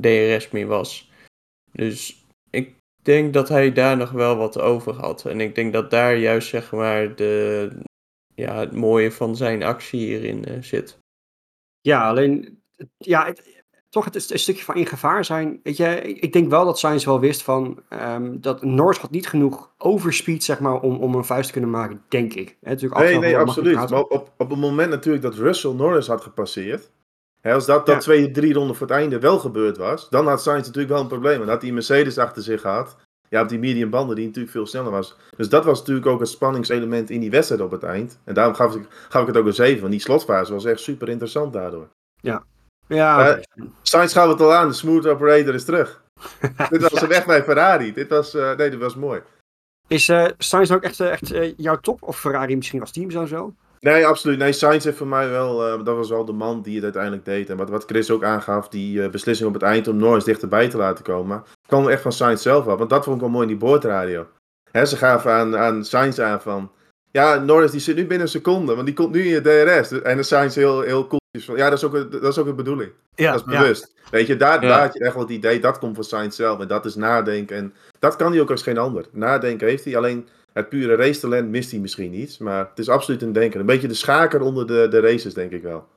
DRS 0.00 0.50
meer 0.50 0.66
was. 0.66 1.10
Dus 1.72 2.24
ik 2.50 2.74
denk 3.02 3.32
dat 3.32 3.48
hij 3.48 3.72
daar 3.72 3.96
nog 3.96 4.10
wel 4.10 4.36
wat 4.36 4.60
over 4.60 4.92
had. 4.92 5.24
En 5.24 5.40
ik 5.40 5.54
denk 5.54 5.72
dat 5.72 5.90
daar 5.90 6.16
juist, 6.16 6.48
zeg 6.48 6.72
maar, 6.72 7.14
de, 7.14 7.70
ja, 8.34 8.58
het 8.58 8.72
mooie 8.72 9.12
van 9.12 9.36
zijn 9.36 9.62
actie 9.62 10.00
hierin 10.00 10.44
eh, 10.44 10.62
zit. 10.62 10.98
Ja, 11.80 12.08
alleen, 12.08 12.62
ja, 12.98 13.24
het- 13.26 13.52
toch 13.88 14.04
het 14.04 14.14
is 14.14 14.30
een 14.30 14.38
stukje 14.38 14.64
van 14.64 14.74
in 14.76 14.86
gevaar 14.86 15.24
zijn. 15.24 15.60
Weet 15.62 15.76
je, 15.76 16.00
ik, 16.02 16.32
denk 16.32 16.50
wel 16.50 16.64
dat 16.64 16.78
Sainz 16.78 17.04
wel 17.04 17.20
wist 17.20 17.42
van 17.42 17.82
ehm, 17.88 18.40
dat 18.40 18.62
Norris 18.62 18.98
had 18.98 19.10
niet 19.10 19.26
genoeg 19.28 19.74
overspeed, 19.78 20.44
zeg 20.44 20.60
maar, 20.60 20.80
om, 20.80 20.96
om 20.96 21.14
een 21.14 21.24
vuist 21.24 21.46
te 21.46 21.52
kunnen 21.52 21.70
maken, 21.70 22.02
denk 22.08 22.34
ik. 22.34 22.56
Hè, 22.60 22.70
natuurlijk 22.70 23.00
Nee, 23.00 23.18
nee, 23.18 23.36
absoluut. 23.38 23.74
Maar 23.74 23.92
op, 24.02 24.32
op 24.38 24.50
het 24.50 24.58
moment 24.58 24.90
natuurlijk 24.90 25.22
dat 25.22 25.34
Russell 25.34 25.72
Norris 25.72 26.06
had 26.06 26.20
gepasseerd. 26.22 26.90
Hè, 27.40 27.52
als 27.54 27.66
dat, 27.66 27.86
dat 27.86 27.94
Ja. 27.94 28.00
twee, 28.00 28.30
drie 28.30 28.54
ronden 28.54 28.76
voor 28.76 28.86
het 28.86 28.96
einde 28.96 29.18
wel 29.18 29.38
gebeurd 29.38 29.76
was, 29.76 30.08
dan 30.10 30.26
had 30.26 30.42
Sainz 30.42 30.66
natuurlijk 30.66 30.92
wel 30.92 31.02
een 31.02 31.08
probleem. 31.08 31.42
En 31.42 31.48
had 31.48 31.62
hij 31.62 31.72
Mercedes 31.72 32.18
achter 32.18 32.42
zich 32.42 32.60
gehad. 32.60 32.96
Ja, 33.34 33.42
op 33.42 33.48
die 33.48 33.58
medium 33.58 33.90
banden 33.90 34.16
die 34.16 34.26
natuurlijk 34.26 34.52
veel 34.52 34.66
sneller 34.66 34.90
was. 34.90 35.16
Dus 35.36 35.48
dat 35.48 35.64
was 35.64 35.78
natuurlijk 35.78 36.06
ook 36.06 36.20
het 36.20 36.28
spanningselement 36.28 37.10
in 37.10 37.20
die 37.20 37.30
wedstrijd 37.30 37.62
op 37.62 37.70
het 37.70 37.82
eind. 37.82 38.18
En 38.24 38.34
daarom 38.34 38.54
gaf 38.54 38.74
ik, 38.74 38.86
gaf 39.08 39.20
ik 39.20 39.26
het 39.26 39.36
ook 39.36 39.46
een 39.46 39.54
7. 39.54 39.80
Want 39.80 39.92
die 39.92 40.00
slotfase 40.00 40.52
was 40.52 40.64
echt 40.64 40.80
super 40.80 41.08
interessant 41.08 41.52
daardoor. 41.52 41.88
Ja, 42.20 42.44
Eh, 42.88 43.30
oké. 43.30 43.42
Sainz 43.82 44.12
gaf 44.12 44.28
het 44.28 44.40
al 44.40 44.54
aan, 44.54 44.68
de 44.68 44.74
smooth 44.74 45.06
operator 45.06 45.54
is 45.54 45.64
terug. 45.64 46.02
dit 46.70 46.82
was 46.82 47.00
de 47.00 47.06
weg 47.06 47.26
bij 47.26 47.42
Ferrari. 47.42 47.92
Dit 47.92 48.08
was, 48.08 48.34
eh, 48.34 48.56
nee, 48.56 48.70
dit 48.70 48.80
was 48.80 48.94
mooi. 48.94 49.20
Is 49.88 50.08
eh 50.08 50.26
Sainz 50.38 50.70
ook 50.70 50.82
echt, 50.82 51.00
eh, 51.00 51.10
echt 51.10 51.32
eh, 51.32 51.52
jouw 51.56 51.76
top? 51.76 52.02
Of 52.02 52.20
Ferrari 52.20 52.56
misschien 52.56 52.80
als 52.80 52.90
team 52.92 53.26
zo? 53.26 53.54
Nee, 53.84 54.06
absoluut. 54.06 54.38
Nee, 54.38 54.52
Sainz 54.52 54.84
heeft 54.84 54.96
voor 54.96 55.06
mij 55.06 55.30
wel, 55.30 55.66
eh, 55.66 55.84
dat 55.84 55.96
was 55.96 56.08
wel 56.08 56.24
de 56.24 56.32
man 56.32 56.62
die 56.62 56.74
het 56.74 56.84
uiteindelijk 56.84 57.24
deed. 57.24 57.50
En 57.50 57.56
wat, 57.56 57.70
wat 57.70 57.84
Chris 57.84 58.10
ook 58.10 58.24
aangaf, 58.24 58.68
die 58.68 59.02
eh, 59.02 59.10
beslissing 59.10 59.48
op 59.48 59.54
het 59.54 59.62
eind 59.62 59.88
om 59.88 59.96
Norris 59.96 60.24
dichterbij 60.24 60.68
te 60.68 60.76
laten 60.76 61.04
komen, 61.04 61.42
kwam 61.66 61.88
echt 61.88 62.02
van 62.02 62.12
Sainz 62.12 62.42
zelf 62.42 62.66
af. 62.66 62.78
Want 62.78 62.90
dat 62.90 63.04
vond 63.04 63.16
ik 63.16 63.22
wel 63.22 63.30
mooi 63.30 63.42
in 63.42 63.48
die 63.48 63.66
boordradio. 63.66 64.26
Hè, 64.70 64.84
ze 64.86 64.96
gaven 64.96 65.32
aan, 65.32 65.56
aan 65.56 65.84
Sainz 65.84 66.18
aan 66.18 66.40
van, 66.40 66.70
ja, 67.10 67.34
Norris 67.34 67.70
die 67.70 67.80
zit 67.80 67.96
nu 67.96 68.00
binnen 68.00 68.20
een 68.26 68.32
seconde, 68.32 68.74
want 68.74 68.86
die 68.86 68.94
komt 68.94 69.12
nu 69.14 69.22
in 69.22 69.28
je 69.28 69.40
DRS. 69.40 70.00
En 70.00 70.16
de 70.16 70.22
Sainz 70.22 70.54
heel, 70.54 70.80
heel 70.80 71.06
cool 71.06 71.20
van, 71.38 71.56
ja, 71.56 71.68
dat 71.70 71.78
is 71.78 71.84
ook, 71.84 72.12
dat 72.12 72.22
is 72.32 72.38
ook 72.38 72.46
de 72.46 72.54
bedoeling. 72.54 72.90
Ja, 73.14 73.32
Dat 73.32 73.46
is 73.46 73.58
bewust. 73.58 73.94
Weet 74.10 74.26
je, 74.26 74.36
daar, 74.36 74.62
Ja. 74.62 74.68
daar 74.68 74.80
had 74.80 74.92
je 74.94 75.04
echt 75.04 75.14
wel 75.14 75.22
het 75.22 75.32
idee, 75.32 75.60
dat 75.60 75.78
komt 75.78 75.94
van 75.94 76.04
Sainz 76.04 76.36
zelf. 76.36 76.60
En 76.60 76.68
dat 76.68 76.84
is 76.84 76.94
nadenken. 76.94 77.56
En 77.56 77.74
dat 77.98 78.16
kan 78.16 78.32
hij 78.32 78.40
ook 78.40 78.50
als 78.50 78.62
geen 78.62 78.78
ander. 78.78 79.04
Nadenken 79.12 79.68
heeft 79.68 79.84
hij, 79.84 79.96
alleen 79.96 80.28
het 80.54 80.68
pure 80.68 80.94
racetalent 80.94 81.48
mist 81.48 81.70
hij 81.70 81.80
misschien 81.80 82.14
iets. 82.14 82.38
Maar 82.38 82.68
het 82.68 82.78
is 82.78 82.88
absoluut 82.88 83.22
een 83.22 83.32
denker. 83.32 83.60
Een 83.60 83.66
beetje 83.66 83.88
de 83.88 83.94
schaker 83.94 84.40
onder 84.40 84.66
de, 84.66 84.86
de 84.90 85.00
races, 85.00 85.34
denk 85.34 85.50
ik 85.50 85.62
wel. 85.62 85.88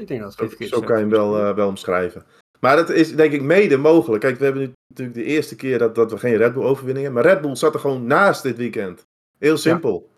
Ik 0.00 0.08
denk 0.08 0.20
dat 0.20 0.30
het 0.30 0.38
Zo, 0.38 0.48
verkeerd 0.48 0.70
zo 0.70 0.80
is. 0.80 0.86
kan 0.86 0.96
je 0.96 1.02
hem 1.02 1.10
wel, 1.10 1.38
eh, 1.38 1.54
wel 1.54 1.68
omschrijven. 1.68 2.24
Maar 2.60 2.76
dat 2.76 2.90
is 2.90 3.16
denk 3.16 3.32
ik 3.32 3.42
mede 3.42 3.76
mogelijk. 3.76 4.22
Kijk, 4.22 4.38
we 4.38 4.44
hebben 4.44 4.62
nu 4.62 4.72
natuurlijk 4.88 5.18
de 5.18 5.24
eerste 5.24 5.56
keer 5.56 5.78
dat, 5.78 5.94
dat 5.94 6.10
we 6.10 6.18
geen 6.18 6.36
Red 6.36 6.54
Bull 6.54 6.64
overwinning 6.64 7.04
hebben. 7.04 7.22
Maar 7.22 7.32
Red 7.32 7.42
Bull 7.42 7.54
zat 7.54 7.74
er 7.74 7.80
gewoon 7.80 8.06
naast 8.06 8.42
dit 8.42 8.56
weekend. 8.56 9.02
Heel 9.38 9.56
simpel. 9.56 10.10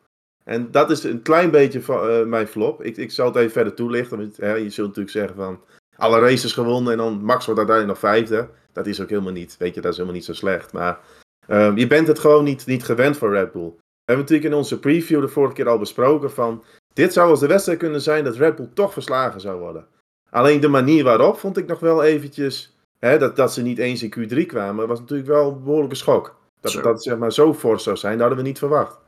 En 0.44 0.70
dat 0.70 0.90
is 0.90 1.04
een 1.04 1.22
klein 1.22 1.50
beetje 1.50 1.82
van 1.82 2.08
eh, 2.08 2.24
mijn 2.24 2.46
flop. 2.46 2.82
Ik, 2.82 2.96
ik 2.96 3.10
zal 3.10 3.26
het 3.26 3.36
even 3.36 3.50
verder 3.50 3.74
toelichten. 3.74 4.18
Want, 4.18 4.36
hè, 4.36 4.54
je 4.54 4.70
zult 4.70 4.86
natuurlijk 4.86 5.16
zeggen 5.16 5.36
van... 5.36 5.60
Alle 5.96 6.18
races 6.18 6.52
gewonnen 6.52 6.92
en 6.92 6.98
dan 6.98 7.24
Max 7.24 7.46
wordt 7.46 7.60
uiteindelijk 7.60 8.00
nog 8.00 8.10
vijfde. 8.12 8.48
Dat 8.72 8.86
is 8.86 9.00
ook 9.00 9.08
helemaal 9.08 9.32
niet. 9.32 9.56
Weet 9.56 9.74
je, 9.74 9.80
dat 9.80 9.90
is 9.90 9.96
helemaal 9.96 10.18
niet 10.18 10.26
zo 10.26 10.32
slecht. 10.32 10.72
Maar 10.72 11.00
ehm, 11.48 11.76
je 11.76 11.86
bent 11.86 12.06
het 12.06 12.18
gewoon 12.18 12.44
niet, 12.44 12.66
niet 12.66 12.84
gewend 12.84 13.16
voor 13.16 13.32
Red 13.32 13.52
Bull. 13.52 13.72
We 13.72 14.14
hebben 14.14 14.24
natuurlijk 14.24 14.52
in 14.52 14.58
onze 14.58 14.78
preview 14.78 15.20
de 15.20 15.28
vorige 15.28 15.54
keer 15.54 15.68
al 15.68 15.78
besproken 15.78 16.30
van... 16.30 16.64
Dit 16.94 17.12
zou 17.12 17.30
als 17.30 17.40
de 17.40 17.46
wedstrijd 17.46 17.78
kunnen 17.78 18.00
zijn 18.00 18.24
dat 18.24 18.36
Red 18.36 18.56
Bull 18.56 18.70
toch 18.74 18.92
verslagen 18.92 19.40
zou 19.40 19.58
worden. 19.58 19.86
Alleen 20.30 20.60
de 20.60 20.68
manier 20.68 21.04
waarop 21.04 21.38
vond 21.38 21.56
ik 21.56 21.66
nog 21.66 21.80
wel 21.80 22.02
eventjes... 22.02 22.76
Hè, 22.98 23.18
dat, 23.18 23.36
dat 23.36 23.52
ze 23.52 23.62
niet 23.62 23.78
eens 23.78 24.02
in 24.02 24.14
Q3 24.18 24.46
kwamen, 24.46 24.88
was 24.88 25.00
natuurlijk 25.00 25.28
wel 25.28 25.50
een 25.50 25.62
behoorlijke 25.62 25.94
schok. 25.94 26.36
Dat 26.60 26.72
het 26.72 26.82
dat 26.84 27.02
zeg 27.02 27.18
maar 27.18 27.32
zo 27.32 27.54
fors 27.54 27.82
zou 27.82 27.96
zijn, 27.96 28.12
dat 28.12 28.20
hadden 28.20 28.38
we 28.38 28.48
niet 28.48 28.58
verwacht. 28.58 28.98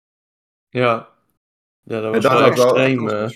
Ja, 0.69 1.09
ja 1.83 2.01
dat 2.01 2.15
was 2.15 2.23
dat 2.23 2.33
wel 2.33 2.47
extreem. 2.47 3.09
eh. 3.09 3.29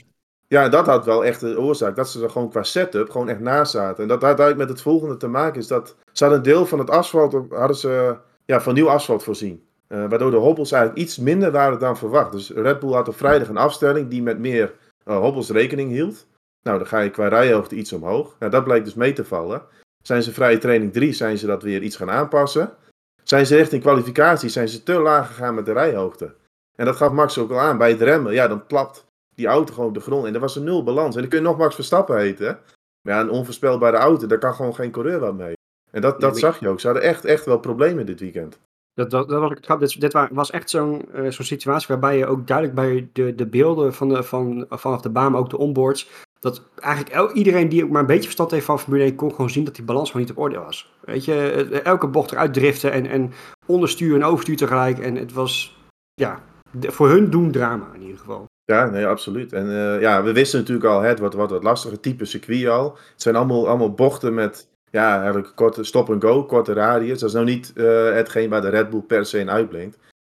Ja, 0.46 0.68
dat 0.68 0.86
had 0.86 1.04
wel 1.04 1.24
echt 1.24 1.40
de 1.40 1.60
oorzaak. 1.60 1.96
Dat 1.96 2.08
ze 2.08 2.22
er 2.22 2.30
gewoon 2.30 2.50
qua 2.50 2.62
setup 2.62 3.10
gewoon 3.10 3.28
echt 3.28 3.40
naast 3.40 3.72
zaten. 3.72 4.02
En 4.02 4.08
dat 4.08 4.22
had 4.22 4.38
eigenlijk 4.38 4.58
met 4.58 4.68
het 4.68 4.80
volgende 4.80 5.16
te 5.16 5.28
maken 5.28 5.60
is 5.60 5.66
dat... 5.66 5.96
Ze 6.12 6.24
hadden 6.24 6.42
een 6.42 6.52
deel 6.52 6.66
van 6.66 6.78
het 6.78 6.90
asfalt, 6.90 7.32
hadden 7.50 7.76
ze 7.76 8.16
ja, 8.44 8.60
van 8.60 8.74
nieuw 8.74 8.88
asfalt 8.88 9.22
voorzien. 9.22 9.66
Eh, 9.86 10.08
waardoor 10.08 10.30
de 10.30 10.36
hobbels 10.36 10.72
eigenlijk 10.72 11.02
iets 11.02 11.18
minder 11.18 11.50
waren 11.50 11.78
dan 11.78 11.96
verwacht. 11.96 12.32
Dus 12.32 12.50
Red 12.50 12.78
Bull 12.78 12.92
had 12.92 13.08
op 13.08 13.16
vrijdag 13.16 13.48
een 13.48 13.56
afstelling 13.56 14.08
die 14.08 14.22
met 14.22 14.38
meer 14.38 14.74
eh, 15.04 15.18
hobbels 15.18 15.50
rekening 15.50 15.90
hield. 15.90 16.26
Nou, 16.62 16.78
dan 16.78 16.86
ga 16.86 17.00
je 17.00 17.10
qua 17.10 17.28
rijhoogte 17.28 17.74
iets 17.74 17.92
omhoog. 17.92 18.36
Nou, 18.38 18.50
dat 18.50 18.64
bleek 18.64 18.84
dus 18.84 18.94
mee 18.94 19.12
te 19.12 19.24
vallen. 19.24 19.62
Zijn 20.02 20.22
ze 20.22 20.32
vrije 20.32 20.58
training 20.58 20.92
3, 20.92 21.12
zijn 21.12 21.38
ze 21.38 21.46
dat 21.46 21.62
weer 21.62 21.82
iets 21.82 21.96
gaan 21.96 22.10
aanpassen. 22.10 22.74
Zijn 23.22 23.46
ze 23.46 23.56
richting 23.56 23.82
kwalificatie, 23.82 24.48
zijn 24.48 24.68
ze 24.68 24.82
te 24.82 24.92
laag 24.92 25.26
gegaan 25.26 25.54
met 25.54 25.66
de 25.66 25.72
rijhoogte. 25.72 26.34
En 26.76 26.84
dat 26.84 26.96
gaf 26.96 27.12
Max 27.12 27.38
ook 27.38 27.50
al 27.50 27.60
aan. 27.60 27.78
Bij 27.78 27.90
het 27.90 28.00
remmen, 28.00 28.32
ja, 28.32 28.48
dan 28.48 28.66
plapt 28.66 29.04
die 29.34 29.46
auto 29.46 29.74
gewoon 29.74 29.88
op 29.88 29.94
de 29.94 30.00
grond. 30.00 30.26
En 30.26 30.34
er 30.34 30.40
was 30.40 30.56
een 30.56 30.64
nul 30.64 30.82
balans. 30.82 31.14
En 31.14 31.20
dan 31.20 31.30
kun 31.30 31.38
je 31.38 31.44
nog 31.44 31.58
Max 31.58 31.74
Verstappen 31.74 32.18
heten. 32.18 32.58
Maar 33.02 33.14
ja, 33.14 33.20
een 33.20 33.30
onvoorspelbare 33.30 33.96
auto, 33.96 34.26
daar 34.26 34.38
kan 34.38 34.54
gewoon 34.54 34.74
geen 34.74 34.90
coureur 34.90 35.18
wat 35.18 35.34
mee. 35.34 35.54
En 35.94 36.00
dat, 36.00 36.20
dat 36.20 36.38
zag 36.38 36.60
je 36.60 36.68
ook. 36.68 36.80
Ze 36.80 36.86
hadden 36.86 37.04
echt, 37.04 37.24
echt 37.24 37.44
wel 37.44 37.58
problemen 37.58 38.06
dit 38.06 38.20
weekend. 38.20 38.58
Dat, 38.94 39.10
dat, 39.10 39.28
dat 39.28 39.40
was 39.40 39.50
ik. 39.50 39.78
Dit, 39.78 40.00
dit 40.00 40.12
wa- 40.12 40.28
was 40.32 40.50
echt 40.50 40.70
zo'n 40.70 41.12
eh, 41.12 41.30
zo'n 41.30 41.44
situatie 41.44 41.86
waarbij 41.88 42.18
je 42.18 42.26
ook 42.26 42.46
duidelijk 42.46 42.76
bij 42.76 43.08
de, 43.12 43.34
de 43.34 43.46
beelden 43.46 43.94
van 43.94 44.08
de, 44.08 44.22
van, 44.22 44.66
vanaf 44.70 45.00
de 45.00 45.10
baan, 45.10 45.30
maar 45.32 45.40
ook 45.40 45.50
de 45.50 45.58
onboards, 45.58 46.08
dat 46.40 46.62
eigenlijk 46.74 47.14
el- 47.14 47.32
iedereen 47.32 47.68
die 47.68 47.84
ook 47.84 47.90
maar 47.90 48.00
een 48.00 48.06
beetje 48.06 48.22
verstand 48.22 48.50
heeft 48.50 48.64
van 48.64 48.78
Formule 48.80 49.04
1 49.04 49.14
kon 49.14 49.30
gewoon 49.30 49.50
zien 49.50 49.64
dat 49.64 49.74
die 49.74 49.84
balans 49.84 50.10
gewoon 50.10 50.26
niet 50.26 50.36
op 50.36 50.42
orde 50.42 50.58
was. 50.58 50.92
Weet 51.00 51.24
je, 51.24 51.50
elke 51.84 52.06
bocht 52.06 52.32
eruit 52.32 52.54
driften 52.54 52.92
en, 52.92 53.06
en 53.06 53.32
onderstuur 53.66 54.14
en 54.14 54.24
overstuur 54.24 54.56
tegelijk. 54.56 54.98
En 54.98 55.16
het 55.16 55.32
was, 55.32 55.76
ja, 56.14 56.42
de- 56.70 56.92
voor 56.92 57.08
hun 57.08 57.30
doen 57.30 57.50
drama 57.50 57.86
in 57.94 58.02
ieder 58.02 58.18
geval. 58.18 58.44
Ja, 58.64 58.90
nee, 58.90 59.06
absoluut. 59.06 59.52
En 59.52 59.68
eh, 59.70 60.00
ja, 60.00 60.22
we 60.22 60.32
wisten 60.32 60.58
natuurlijk 60.58 60.86
al, 60.86 61.00
hè, 61.00 61.08
het 61.08 61.18
wordt 61.18 61.34
wat, 61.34 61.50
wat 61.50 61.62
lastiger 61.62 62.00
type 62.00 62.24
circuit 62.24 62.66
al. 62.66 62.92
Het 63.12 63.22
zijn 63.22 63.36
allemaal, 63.36 63.68
allemaal 63.68 63.92
bochten 63.94 64.34
met, 64.34 64.68
ja, 64.94 65.16
eigenlijk 65.16 65.52
korte 65.54 65.84
stop-and-go, 65.84 66.44
korte 66.44 66.72
radius. 66.72 67.18
Dat 67.18 67.28
is 67.28 67.34
nou 67.34 67.46
niet 67.46 67.72
eh, 67.76 68.12
hetgeen 68.12 68.50
waar 68.50 68.60
de 68.60 68.68
Red 68.68 68.90
Bull 68.90 69.00
per 69.00 69.26
se 69.26 69.38
in 69.38 69.50
uitblinkt. 69.50 69.98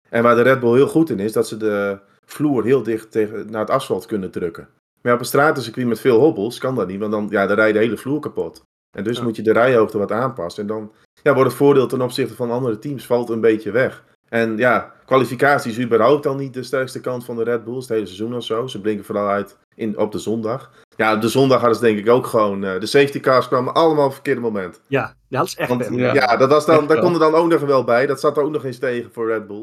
En 0.08 0.22
waar 0.22 0.34
de 0.34 0.42
Red 0.42 0.60
Bull 0.60 0.74
heel 0.74 0.86
goed 0.88 1.10
in 1.10 1.18
is, 1.20 1.32
dat 1.32 1.48
ze 1.48 1.56
de 1.56 1.98
vloer 2.24 2.64
heel 2.64 2.82
dicht 2.82 3.10
tegen, 3.10 3.50
naar 3.50 3.60
het 3.60 3.70
asfalt 3.70 4.06
kunnen 4.06 4.30
drukken. 4.30 4.68
Maar 5.02 5.12
op 5.14 5.18
een 5.20 5.24
stratencircuit 5.26 5.86
met 5.86 6.00
veel 6.00 6.20
hobbels 6.20 6.58
kan 6.58 6.74
dat 6.74 6.86
niet, 6.86 7.00
want 7.00 7.12
dan, 7.12 7.26
ja, 7.30 7.46
dan 7.46 7.56
rij 7.56 7.66
je 7.66 7.72
de 7.72 7.78
hele 7.78 7.96
vloer 7.96 8.20
kapot. 8.20 8.62
En 8.96 9.04
dus 9.04 9.16
Ja. 9.16 9.22
moet 9.22 9.36
je 9.36 9.42
de 9.42 9.52
rijhoogte 9.52 9.98
wat 9.98 10.12
aanpassen. 10.12 10.62
En 10.62 10.68
dan 10.68 10.92
ja, 11.22 11.34
wordt 11.34 11.48
het 11.48 11.58
voordeel 11.58 11.86
ten 11.86 12.00
opzichte 12.02 12.34
van 12.34 12.50
andere 12.50 12.78
teams 12.78 13.06
valt 13.06 13.28
een 13.30 13.40
beetje 13.40 13.70
weg. 13.70 14.04
En 14.34 14.56
ja, 14.56 14.92
kwalificatie 15.06 15.70
is 15.70 15.80
überhaupt 15.80 16.26
al 16.26 16.34
niet 16.34 16.54
de 16.54 16.62
sterkste 16.62 17.00
kant 17.00 17.24
van 17.24 17.36
de 17.36 17.42
Red 17.44 17.64
Bulls. 17.64 17.84
Het 17.84 17.88
hele 17.94 18.06
seizoen 18.06 18.34
of 18.34 18.44
zo. 18.44 18.66
Ze 18.66 18.80
blinken 18.80 19.04
vooral 19.04 19.28
uit 19.28 19.56
in, 19.74 19.98
op 19.98 20.12
de 20.12 20.18
zondag. 20.18 20.70
Ja, 20.96 21.14
op 21.14 21.20
de 21.20 21.28
zondag 21.28 21.58
hadden 21.58 21.76
ze 21.78 21.82
denk 21.84 21.98
ik 21.98 22.08
ook 22.08 22.26
gewoon... 22.26 22.64
eh, 22.64 22.80
de 22.80 22.86
safety 22.86 23.20
cars 23.20 23.48
kwamen 23.48 23.74
allemaal 23.74 23.98
op 24.04 24.04
het 24.04 24.14
verkeerde 24.14 24.40
moment. 24.40 24.80
Ja, 24.88 25.14
dat 25.28 25.46
is 25.46 25.54
echt 25.56 25.68
Want, 25.68 25.88
ja. 25.90 26.14
Ja. 26.14 26.36
dat 26.36 26.48
was 26.50 26.66
dan, 26.66 26.78
Echt 26.78 26.88
daar 26.88 26.96
wel. 26.96 27.04
kon 27.06 27.14
er 27.14 27.30
dan 27.30 27.34
ook 27.34 27.48
nog 27.48 27.60
wel 27.60 27.84
bij. 27.84 28.06
Dat 28.06 28.20
zat 28.20 28.36
er 28.36 28.42
ook 28.42 28.50
nog 28.50 28.64
eens 28.64 28.78
tegen 28.78 29.10
voor 29.12 29.26
Red 29.28 29.46
Bull. 29.46 29.62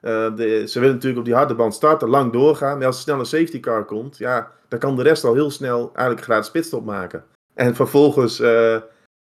Eh, 0.00 0.34
de, 0.36 0.64
ze 0.68 0.78
willen 0.80 0.94
natuurlijk 0.94 1.20
op 1.20 1.26
die 1.26 1.34
harde 1.34 1.54
band 1.54 1.74
starten, 1.74 2.08
lang 2.08 2.32
doorgaan. 2.32 2.76
Maar 2.78 2.86
als 2.86 2.96
er 2.96 3.02
snel 3.02 3.18
een 3.18 3.26
safety 3.26 3.60
car 3.60 3.84
komt, 3.84 4.18
ja, 4.18 4.50
dan 4.68 4.78
kan 4.78 4.96
de 4.96 5.02
rest 5.02 5.24
al 5.24 5.34
heel 5.34 5.50
snel 5.50 5.78
eigenlijk 5.94 6.18
een 6.18 6.32
gratis 6.32 6.50
pitstop 6.50 6.84
maken. 6.84 7.24
En 7.54 7.74
vervolgens 7.74 8.40
eh, 8.40 8.76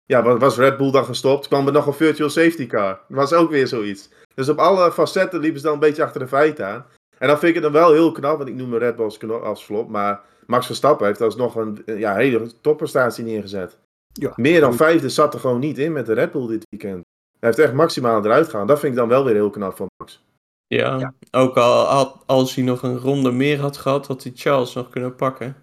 ja, 0.05 0.23
wa- 0.23 0.37
was 0.37 0.57
Red 0.57 0.77
Bull 0.77 0.91
dan 0.91 1.05
gestopt, 1.05 1.47
kwam 1.47 1.67
er 1.67 1.73
nog 1.73 1.87
een 1.87 1.93
virtual 1.93 2.29
safety 2.29 2.67
car. 2.67 2.99
Dat 3.07 3.17
was 3.17 3.33
ook 3.33 3.49
weer 3.49 3.67
zoiets. 3.67 4.09
Dus 4.35 4.49
op 4.49 4.57
alle 4.57 4.91
facetten 4.91 5.39
liepen 5.39 5.59
ze 5.59 5.65
dan 5.65 5.73
een 5.73 5.79
beetje 5.79 6.03
achter 6.03 6.19
de 6.19 6.27
feiten 6.27 6.67
aan. 6.67 6.85
En 7.17 7.27
dan 7.27 7.37
vind 7.37 7.55
ik 7.55 7.63
het 7.63 7.73
dan 7.73 7.81
wel 7.81 7.91
heel 7.93 8.11
knap, 8.11 8.37
want 8.37 8.49
ik 8.49 8.55
noem 8.55 8.75
Red 8.75 8.95
Bull 8.95 9.05
als, 9.05 9.21
als 9.29 9.63
flop, 9.63 9.89
maar 9.89 10.21
Max 10.47 10.65
Verstappen 10.65 11.07
heeft 11.07 11.21
alsnog 11.21 11.55
een 11.55 11.83
ja, 11.85 12.15
hele 12.15 12.61
topprestatie 12.61 13.23
neergezet. 13.23 13.77
Ja. 14.13 14.33
Meer 14.35 14.59
dan 14.59 14.75
vijfde 14.75 15.09
zat 15.09 15.33
er 15.33 15.39
gewoon 15.39 15.59
niet 15.59 15.77
in 15.77 15.91
met 15.93 16.05
de 16.05 16.13
Red 16.13 16.31
Bull 16.31 16.47
dit 16.47 16.65
weekend. 16.69 17.01
Hij 17.39 17.49
heeft 17.49 17.59
echt 17.59 17.73
maximaal 17.73 18.25
eruit 18.25 18.45
gegaan. 18.45 18.67
Dat 18.67 18.79
vind 18.79 18.91
ik 18.93 18.97
dan 18.99 19.07
wel 19.07 19.23
weer 19.25 19.33
heel 19.33 19.49
knap 19.49 19.75
van 19.77 19.87
Max. 19.97 20.23
Ja, 20.67 20.97
Ja. 20.99 21.13
ook 21.31 21.57
al 21.57 21.85
had, 21.85 22.23
als 22.25 22.55
hij 22.55 22.63
nog 22.63 22.83
een 22.83 22.97
ronde 22.97 23.31
meer 23.31 23.59
had 23.59 23.77
gehad, 23.77 24.07
had 24.07 24.23
hij 24.23 24.31
Charles 24.35 24.73
nog 24.73 24.89
kunnen 24.89 25.15
pakken. 25.15 25.55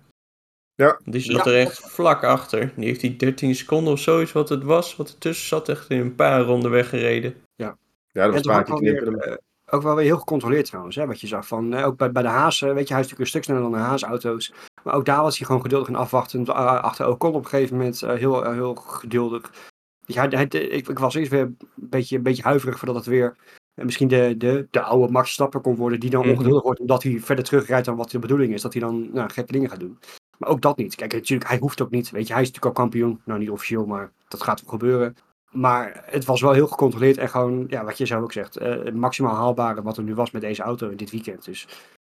Ja. 0.74 1.00
Die 1.04 1.20
zat 1.20 1.44
Ja. 1.44 1.50
er 1.50 1.58
echt 1.58 1.78
vlak 1.90 2.24
achter. 2.24 2.72
Die 2.76 2.86
heeft 2.86 3.00
die 3.00 3.16
13 3.16 3.54
seconden 3.54 3.92
of 3.92 3.98
zoiets 3.98 4.32
wat 4.32 4.48
het 4.48 4.62
was, 4.62 4.96
wat 4.96 5.08
ertussen 5.08 5.46
zat, 5.48 5.68
echt 5.68 5.90
in 5.90 6.00
een 6.00 6.14
paar 6.14 6.40
ronden 6.40 6.70
weggereden. 6.70 7.34
Ja, 7.54 7.76
dat 8.12 8.32
was 8.32 8.34
een 8.46 8.52
paar 8.52 8.64
keer 8.64 8.74
knipperen. 9.00 9.32
eh, 9.32 9.36
ook 9.74 9.82
wel 9.82 9.94
weer 9.94 10.04
heel 10.04 10.18
gecontroleerd 10.18 10.66
trouwens, 10.66 10.96
hè, 10.96 11.06
wat 11.06 11.20
je 11.20 11.26
zag. 11.26 11.46
Van, 11.46 11.74
eh, 11.74 11.86
ook 11.86 11.96
bij, 11.96 12.12
bij 12.12 12.22
de 12.22 12.28
Haas, 12.28 12.62
eh, 12.62 12.72
weet 12.72 12.88
je, 12.88 12.94
hij 12.94 13.02
is 13.02 13.08
natuurlijk 13.10 13.20
een 13.20 13.26
stuk 13.26 13.44
sneller 13.44 13.62
dan 13.62 13.72
de 13.72 13.78
Haas-auto's. 13.78 14.52
Maar 14.82 14.94
ook 14.94 15.04
daar 15.04 15.22
was 15.22 15.36
hij 15.38 15.46
gewoon 15.46 15.62
geduldig 15.62 15.88
en 15.88 15.94
afwachtend. 15.94 16.48
eh, 16.48 16.54
achter 16.82 17.08
Ocon 17.08 17.34
op 17.34 17.44
een 17.44 17.50
gegeven 17.50 17.76
moment 17.76 18.00
heel, 18.00 18.52
heel 18.52 18.74
geduldig. 18.74 19.52
Je, 20.06 20.18
hij, 20.18 20.26
hij- 20.30 20.46
ik, 20.46 20.88
ik 20.88 20.98
was 20.98 21.14
eerst 21.14 21.30
weer 21.30 21.40
een 21.42 21.56
beetje, 21.74 22.16
een 22.16 22.22
beetje 22.22 22.42
huiverig 22.42 22.78
voordat 22.78 22.96
het 22.96 23.06
weer 23.06 23.36
misschien 23.74 24.08
de, 24.08 24.34
de, 24.38 24.66
de 24.70 24.80
oude 24.82 25.12
Max 25.12 25.32
Stappen 25.32 25.60
kon 25.60 25.76
worden. 25.76 26.00
Die 26.00 26.10
dan 26.10 26.20
Mhm. 26.20 26.30
ongeduldig 26.30 26.62
wordt 26.62 26.80
omdat 26.80 27.02
hij 27.02 27.20
verder 27.20 27.44
terugrijdt 27.44 27.86
dan 27.86 27.96
wat 27.96 28.10
de 28.10 28.18
bedoeling 28.18 28.52
is. 28.52 28.62
Dat 28.62 28.72
hij 28.72 28.82
dan 28.82 29.08
nou, 29.12 29.30
gekke 29.30 29.52
dingen 29.52 29.70
gaat 29.70 29.80
doen. 29.80 29.98
Maar 30.38 30.48
ook 30.48 30.60
dat 30.60 30.76
niet. 30.76 30.94
Kijk, 30.94 31.12
natuurlijk, 31.12 31.50
hij 31.50 31.58
hoeft 31.58 31.80
ook 31.82 31.90
niet. 31.90 32.10
Weet 32.10 32.26
je, 32.26 32.32
hij 32.32 32.42
is 32.42 32.48
natuurlijk 32.48 32.76
al 32.76 32.82
kampioen. 32.84 33.20
Nou, 33.24 33.38
niet 33.38 33.50
officieel, 33.50 33.86
maar 33.86 34.12
dat 34.28 34.42
gaat 34.42 34.60
wel 34.60 34.70
gebeuren. 34.70 35.16
Maar 35.50 36.02
het 36.04 36.24
was 36.24 36.40
wel 36.40 36.52
heel 36.52 36.66
gecontroleerd 36.66 37.18
en 37.18 37.28
gewoon, 37.28 37.64
ja, 37.68 37.84
wat 37.84 37.98
je 37.98 38.06
zelf 38.06 38.22
ook 38.22 38.32
zegt, 38.32 38.56
eh, 38.56 38.68
het 38.70 38.94
maximaal 38.94 39.34
haalbare 39.34 39.82
wat 39.82 39.96
er 39.96 40.02
nu 40.02 40.14
was 40.14 40.30
met 40.30 40.42
deze 40.42 40.62
auto 40.62 40.88
in 40.88 40.96
dit 40.96 41.10
weekend. 41.10 41.44
Dus 41.44 41.66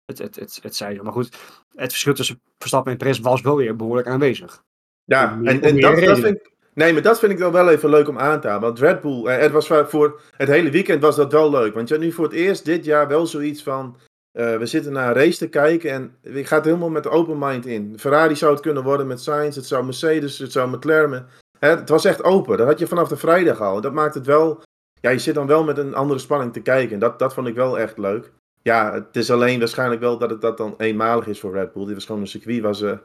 het, 0.05 0.17
het, 0.17 0.35
het, 0.35 0.59
het 0.61 0.75
zei 0.75 0.95
zo. 0.95 1.03
Maar 1.03 1.13
goed, 1.13 1.37
het 1.75 1.91
verschil 1.91 2.13
tussen 2.13 2.41
Verstappen 2.57 2.91
en 2.91 2.97
Perez 2.97 3.19
was 3.19 3.41
wel 3.41 3.55
weer 3.55 3.75
behoorlijk 3.75 4.07
aanwezig. 4.07 4.63
Ja, 5.03 5.39
en, 5.43 5.61
en 5.61 5.79
dat, 5.79 5.99
vind 5.99 6.25
ik... 6.25 6.51
Nee, 6.73 6.93
maar 6.93 7.01
dat 7.01 7.19
vind 7.19 7.31
ik 7.31 7.37
dan 7.37 7.51
wel 7.51 7.69
even 7.69 7.89
leuk 7.89 8.07
om 8.07 8.19
aan 8.19 8.41
te 8.41 8.47
halen. 8.47 8.61
Want 8.61 8.79
Red 8.79 9.01
Bull, 9.01 9.25
eh, 9.25 9.37
het 9.37 9.51
was 9.51 9.67
voor- 9.67 10.21
het 10.37 10.47
hele 10.47 10.69
weekend 10.69 11.01
was 11.01 11.15
dat 11.15 11.31
wel 11.31 11.49
leuk. 11.49 11.73
Want 11.73 11.87
je 11.87 11.93
had 11.93 12.03
nu 12.03 12.11
voor 12.11 12.25
het 12.25 12.33
eerst 12.33 12.65
dit 12.65 12.85
jaar 12.85 13.07
wel 13.07 13.25
zoiets 13.27 13.63
van... 13.63 13.97
eh, 14.31 14.57
we 14.57 14.65
zitten 14.65 14.91
naar 14.91 15.07
een 15.07 15.23
race 15.23 15.37
te 15.37 15.49
kijken 15.49 15.91
en 15.91 16.15
je 16.21 16.45
gaat 16.45 16.65
helemaal 16.65 16.89
met 16.89 17.03
de 17.03 17.09
open 17.09 17.37
mind 17.39 17.65
in. 17.65 17.99
Ferrari 17.99 18.35
zou 18.35 18.51
het 18.51 18.61
kunnen 18.61 18.83
worden 18.83 19.07
met 19.07 19.21
Sainz, 19.21 19.55
het 19.55 19.65
zou 19.65 19.83
Mercedes, 19.83 20.37
het 20.37 20.51
zou 20.51 20.69
McLaren. 20.69 21.27
Het 21.69 21.89
was 21.89 22.05
echt 22.05 22.23
open. 22.23 22.57
Dat 22.57 22.67
had 22.67 22.79
je 22.79 22.87
vanaf 22.87 23.07
de 23.07 23.17
vrijdag 23.17 23.61
al. 23.61 23.81
Dat 23.81 23.93
maakt 23.93 24.13
het 24.13 24.25
wel... 24.25 24.61
Ja, 25.01 25.09
je 25.09 25.19
zit 25.19 25.35
dan 25.35 25.47
wel 25.47 25.63
met 25.63 25.77
een 25.77 25.95
andere 25.95 26.19
spanning 26.19 26.53
te 26.53 26.61
kijken. 26.61 26.93
En 26.93 26.99
dat, 26.99 27.19
dat 27.19 27.33
vond 27.33 27.47
ik 27.47 27.55
wel 27.55 27.79
echt 27.79 27.97
leuk. 27.97 28.31
Ja, 28.61 28.93
het 28.93 29.15
is 29.15 29.31
alleen 29.31 29.59
waarschijnlijk 29.59 30.01
wel 30.01 30.17
dat 30.17 30.29
het 30.29 30.41
dat 30.41 30.57
dan 30.57 30.73
eenmalig 30.77 31.27
is 31.27 31.39
voor 31.39 31.53
Red 31.53 31.73
Bull. 31.73 31.85
Dit 31.85 31.93
was 31.93 32.05
gewoon 32.05 32.21
een 32.21 32.27
circuit 32.27 32.61
waar 32.61 32.75
ze 32.75 32.99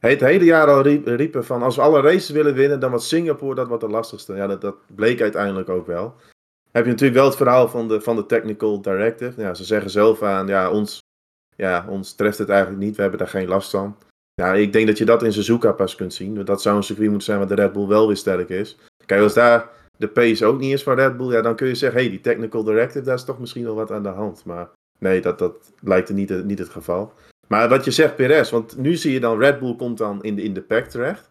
het 0.00 0.20
hele 0.20 0.44
jaar 0.44 0.68
al 0.68 0.82
riep- 0.82 1.06
riepen 1.06 1.44
van 1.44 1.62
als 1.62 1.76
we 1.76 1.82
alle 1.82 2.00
races 2.00 2.30
willen 2.30 2.54
winnen, 2.54 2.80
dan 2.80 2.90
was 2.90 3.08
Singapore 3.08 3.54
dat 3.54 3.68
wat 3.68 3.80
de 3.80 3.88
lastigste. 3.88 4.34
Ja, 4.34 4.46
dat, 4.46 4.60
dat 4.60 4.76
bleek 4.94 5.20
uiteindelijk 5.20 5.68
ook 5.68 5.86
wel. 5.86 6.14
Heb 6.70 6.84
je 6.84 6.90
natuurlijk 6.90 7.18
wel 7.18 7.28
het 7.28 7.36
verhaal 7.36 7.68
van 7.68 7.88
de, 7.88 8.00
van 8.00 8.16
de 8.16 8.26
technical 8.26 8.82
directive. 8.82 9.40
Ja, 9.40 9.54
ze 9.54 9.64
zeggen 9.64 9.90
zelf 9.90 10.22
aan, 10.22 10.46
ja 10.46 10.70
ons, 10.70 10.98
ja, 11.56 11.86
ons 11.88 12.14
treft 12.14 12.38
het 12.38 12.48
eigenlijk 12.48 12.82
niet, 12.82 12.96
we 12.96 13.02
hebben 13.02 13.18
daar 13.18 13.28
geen 13.28 13.48
last 13.48 13.70
van. 13.70 13.96
Ja, 14.34 14.54
ik 14.54 14.72
denk 14.72 14.86
dat 14.86 14.98
je 14.98 15.04
dat 15.04 15.22
in 15.22 15.32
Suzuka 15.32 15.72
pas 15.72 15.94
kunt 15.94 16.14
zien. 16.14 16.34
Want 16.34 16.46
dat 16.46 16.62
zou 16.62 16.76
een 16.76 16.82
circuit 16.82 17.08
moeten 17.08 17.26
zijn 17.26 17.38
waar 17.38 17.48
de 17.48 17.54
Red 17.54 17.72
Bull 17.72 17.86
wel 17.86 18.06
weer 18.06 18.16
sterk 18.16 18.48
is. 18.48 18.78
Kijk, 19.06 19.20
als 19.20 19.34
daar 19.34 19.68
de 19.96 20.08
pace 20.08 20.46
ook 20.46 20.58
niet 20.58 20.72
is 20.72 20.82
van 20.82 20.94
Red 20.94 21.16
Bull, 21.16 21.32
ja, 21.32 21.42
dan 21.42 21.56
kun 21.56 21.66
je 21.66 21.74
zeggen, 21.74 21.98
hé, 21.98 22.04
hey, 22.04 22.14
die 22.14 22.24
technical 22.24 22.64
directive, 22.64 23.04
daar 23.04 23.14
is 23.14 23.24
toch 23.24 23.38
misschien 23.38 23.64
wel 23.64 23.74
wat 23.74 23.90
aan 23.90 24.02
de 24.02 24.08
hand. 24.08 24.44
Maar 24.44 24.68
nee, 24.98 25.20
dat, 25.20 25.38
dat 25.38 25.72
lijkt 25.80 26.08
er 26.08 26.14
niet, 26.14 26.44
niet 26.44 26.58
het 26.58 26.68
geval. 26.68 27.12
Maar 27.48 27.68
wat 27.68 27.84
je 27.84 27.90
zegt, 27.90 28.16
Perez, 28.16 28.50
want 28.50 28.76
nu 28.76 28.96
zie 28.96 29.12
je 29.12 29.20
dan, 29.20 29.38
Red 29.38 29.58
Bull 29.58 29.76
komt 29.76 29.98
dan 29.98 30.22
in 30.22 30.36
de, 30.36 30.42
in 30.42 30.54
de 30.54 30.62
pack 30.62 30.84
terecht. 30.84 31.30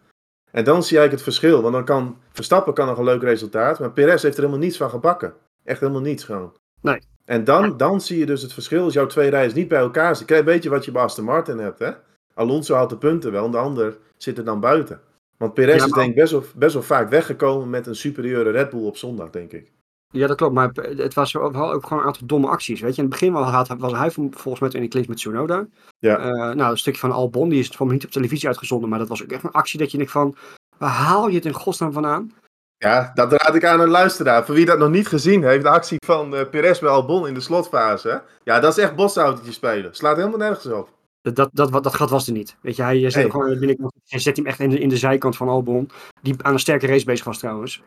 En 0.50 0.64
dan 0.64 0.82
zie 0.82 0.96
je 0.96 0.98
eigenlijk 0.98 1.12
het 1.12 1.36
verschil, 1.36 1.62
want 1.62 1.74
dan 1.74 1.84
kan 1.84 2.16
Verstappen 2.32 2.74
kan 2.74 2.86
nog 2.86 2.98
een 2.98 3.04
leuk 3.04 3.22
resultaat, 3.22 3.78
maar 3.78 3.92
Perez 3.92 4.22
heeft 4.22 4.36
er 4.36 4.42
helemaal 4.42 4.64
niets 4.64 4.76
van 4.76 4.90
gebakken. 4.90 5.34
Echt 5.64 5.80
helemaal 5.80 6.00
niets 6.00 6.24
gewoon. 6.24 6.52
Nee. 6.80 6.98
En 7.24 7.44
dan, 7.44 7.76
dan 7.76 8.00
zie 8.00 8.18
je 8.18 8.26
dus 8.26 8.42
het 8.42 8.52
verschil, 8.52 8.84
als 8.84 8.94
jouw 8.94 9.06
twee 9.06 9.30
rijders 9.30 9.54
niet 9.54 9.68
bij 9.68 9.78
elkaar 9.78 10.16
zitten. 10.16 10.36
Kijk, 10.36 10.46
weet 10.46 10.62
je 10.62 10.70
wat 10.70 10.84
je 10.84 10.90
bij 10.90 11.02
Aston 11.02 11.24
Martin 11.24 11.58
hebt, 11.58 11.78
hè? 11.78 11.90
Alonso 12.34 12.74
haalt 12.74 12.90
de 12.90 12.96
punten 12.96 13.32
wel 13.32 13.44
en 13.44 13.50
de 13.50 13.56
ander 13.56 13.98
zit 14.16 14.38
er 14.38 14.44
dan 14.44 14.60
buiten. 14.60 15.00
Want 15.36 15.54
Perez 15.54 15.78
Ja, 15.78 15.84
is 15.84 15.92
denk 15.92 16.08
ik 16.08 16.14
best 16.14 16.32
wel, 16.32 16.44
best 16.54 16.74
wel 16.74 16.82
vaak 16.82 17.08
weggekomen 17.08 17.70
met 17.70 17.86
een 17.86 17.96
superieure 17.96 18.50
Red 18.50 18.70
Bull 18.70 18.84
op 18.84 18.96
zondag, 18.96 19.30
denk 19.30 19.52
ik. 19.52 19.70
Ja, 20.12 20.26
dat 20.26 20.36
klopt. 20.36 20.54
Maar 20.54 20.70
het 20.72 21.14
was 21.14 21.32
wel 21.32 21.42
ook 21.42 21.86
gewoon 21.86 22.02
een 22.02 22.06
aantal 22.06 22.26
domme 22.26 22.48
acties. 22.48 22.80
Weet 22.80 22.94
je, 22.94 23.02
in 23.02 23.08
het 23.08 23.20
begin 23.20 23.32
was, 23.32 23.68
hij 23.98 24.10
volgens 24.10 24.60
mij 24.60 24.70
in 24.70 24.80
de 24.80 24.88
clinch 24.88 25.08
met 25.08 25.16
Tsunoda. 25.16 25.66
Ja. 25.98 26.18
Eh, 26.18 26.54
nou, 26.54 26.70
een 26.70 26.78
stukje 26.78 27.00
van 27.00 27.12
Albon, 27.12 27.48
die 27.48 27.58
is 27.58 27.66
het 27.66 27.76
voor 27.76 27.86
me 27.86 27.92
niet 27.92 28.04
op 28.04 28.10
televisie 28.10 28.48
uitgezonden. 28.48 28.88
Maar 28.88 28.98
dat 28.98 29.08
was 29.08 29.22
ook 29.22 29.30
echt 29.30 29.44
een 29.44 29.50
actie 29.50 29.78
dat 29.78 29.90
je 29.90 29.96
denkt 29.96 30.12
van, 30.12 30.36
waar 30.78 30.90
haal 30.90 31.28
je 31.28 31.34
het 31.34 31.44
in 31.44 31.52
godsnaam 31.52 31.92
vandaan? 31.92 32.32
Ja, 32.76 33.10
dat 33.14 33.32
raad 33.32 33.54
ik 33.54 33.64
aan 33.64 33.80
een 33.80 33.88
luisteraar. 33.88 34.44
Voor 34.44 34.54
wie 34.54 34.64
dat 34.64 34.78
nog 34.78 34.90
niet 34.90 35.08
gezien 35.08 35.44
heeft, 35.44 35.62
de 35.62 35.68
actie 35.68 35.98
van 36.06 36.36
eh 36.36 36.48
Perez 36.50 36.78
bij 36.78 36.90
Albon 36.90 37.26
in 37.26 37.34
de 37.34 37.40
slotfase. 37.40 38.22
Ja, 38.44 38.60
dat 38.60 38.76
is 38.76 38.84
echt 38.84 38.94
bosautootje 38.94 39.52
spelen. 39.52 39.94
Slaat 39.94 40.16
helemaal 40.16 40.38
nergens 40.38 40.66
op. 40.66 40.88
Dat, 41.22 41.50
dat, 41.52 41.72
dat, 41.72 41.94
gat 41.94 42.10
was 42.10 42.26
er 42.26 42.32
niet. 42.32 42.56
Weet 42.60 42.76
je, 42.76 42.82
hij 42.82 43.10
zet, 43.10 43.30
gewoon 43.30 43.58
binnenkant, 43.58 43.92
hij 44.06 44.18
zet 44.18 44.36
hem 44.36 44.46
echt 44.46 44.60
in 44.60 44.70
de, 44.70 44.78
in 44.78 44.88
de 44.88 44.96
zijkant 44.96 45.36
van 45.36 45.48
Albon. 45.48 45.90
Die 46.22 46.34
aan 46.42 46.52
een 46.52 46.58
sterke 46.58 46.86
race 46.86 47.04
bezig 47.04 47.24
was 47.24 47.38
trouwens. 47.38 47.82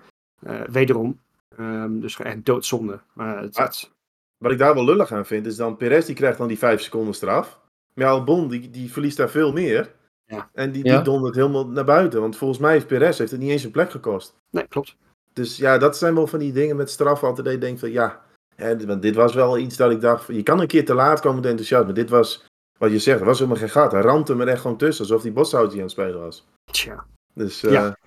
Eh, 0.45 0.61
wederom. 0.71 1.19
Ehm, 1.57 1.99
dus 1.99 2.19
echt 2.19 2.45
doodzonde. 2.45 2.99
Maar 3.13 3.41
het, 3.41 3.55
Ah. 3.57 3.65
het- 3.65 3.91
Wat 4.37 4.51
ik 4.51 4.57
daar 4.57 4.73
wel 4.73 4.85
lullig 4.85 5.11
aan 5.11 5.25
vind, 5.25 5.45
is 5.45 5.55
dan 5.55 5.77
Perez 5.77 6.05
die 6.05 6.15
krijgt 6.15 6.37
dan 6.37 6.47
die 6.47 6.57
5 6.57 6.81
seconden 6.81 7.13
straf. 7.13 7.59
Maar 7.93 8.07
Albon 8.07 8.47
die, 8.47 8.69
die 8.69 8.91
verliest 8.91 9.17
daar 9.17 9.29
veel 9.29 9.51
meer. 9.51 9.91
Ja. 10.25 10.49
En 10.53 10.71
die, 10.71 10.85
Ja. 10.85 10.95
die 10.95 11.03
dondert 11.03 11.35
helemaal 11.35 11.67
naar 11.67 11.83
buiten. 11.85 12.21
Want 12.21 12.37
volgens 12.37 12.59
mij 12.59 12.71
heeft 12.71 12.87
Perez 12.87 13.17
heeft 13.17 13.31
het 13.31 13.39
niet 13.39 13.49
eens 13.51 13.63
een 13.63 13.71
plek 13.71 13.91
gekost. 13.91 14.35
nee, 14.49 14.67
klopt. 14.67 14.95
Dus 15.33 15.57
ja, 15.57 15.77
dat 15.77 15.97
zijn 15.97 16.15
wel 16.15 16.27
van 16.27 16.39
die 16.39 16.51
dingen 16.51 16.75
met 16.75 16.89
straf 16.89 17.23
altijd 17.23 17.61
denkt 17.61 17.79
van 17.79 17.91
ja. 17.91 18.21
Hè, 18.55 18.85
want 18.85 19.01
dit 19.01 19.15
was 19.15 19.33
wel 19.33 19.57
iets 19.57 19.77
dat 19.77 19.91
ik 19.91 20.01
dacht, 20.01 20.27
je 20.27 20.43
kan 20.43 20.59
een 20.59 20.67
keer 20.67 20.85
te 20.85 20.93
laat 20.93 21.19
komen 21.19 21.35
met 21.41 21.45
enthousiasme. 21.49 21.93
Dit 21.93 22.09
was, 22.09 22.45
wat 22.77 22.91
je 22.91 22.99
zegt, 22.99 23.19
er 23.19 23.25
was 23.25 23.37
helemaal 23.39 23.59
geen 23.59 23.69
gat. 23.69 23.91
Hij 23.91 24.01
ramte 24.01 24.31
hem 24.31 24.41
er 24.41 24.47
echt 24.47 24.61
gewoon 24.61 24.77
tussen, 24.77 25.05
alsof 25.05 25.21
die 25.21 25.31
boshoutje 25.31 25.75
aan 25.77 25.81
het 25.83 25.91
spelen 25.91 26.19
was. 26.19 26.45
Tja. 26.71 27.05
Dus 27.33 27.63
eh, 27.63 27.71
Ja. 27.71 27.97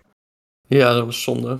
Ja, 0.66 0.92
dat 0.94 1.04
was 1.04 1.22
zonde. 1.22 1.58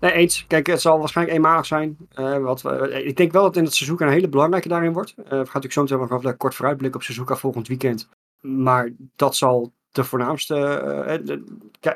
Nee, 0.00 0.12
eens. 0.12 0.44
Kijk, 0.46 0.66
het 0.66 0.80
zal 0.80 0.98
waarschijnlijk 0.98 1.36
eenmalig 1.36 1.66
zijn. 1.66 1.96
Eh, 2.14 2.38
wat, 2.38 2.62
we- 2.62 3.04
ik 3.04 3.16
denk 3.16 3.32
wel 3.32 3.42
dat 3.42 3.56
in 3.56 3.64
het 3.64 3.74
Suzuka 3.74 4.06
een 4.06 4.12
hele 4.12 4.28
belangrijke 4.28 4.68
daarin 4.68 4.92
wordt. 4.92 5.10
Eh, 5.16 5.24
we 5.24 5.28
gaan 5.30 5.36
natuurlijk 5.44 5.72
zo 5.72 5.82
meteen 5.82 5.98
nog 5.98 6.12
even 6.12 6.36
kort 6.36 6.54
vooruitblikken 6.54 7.00
op 7.00 7.06
Suzuka 7.06 7.36
volgend 7.36 7.68
weekend. 7.68 8.08
Maar 8.40 8.90
dat 9.16 9.36
zal 9.36 9.72
de 9.90 10.04
voornaamste, 10.04 10.54
eh, 10.56 11.18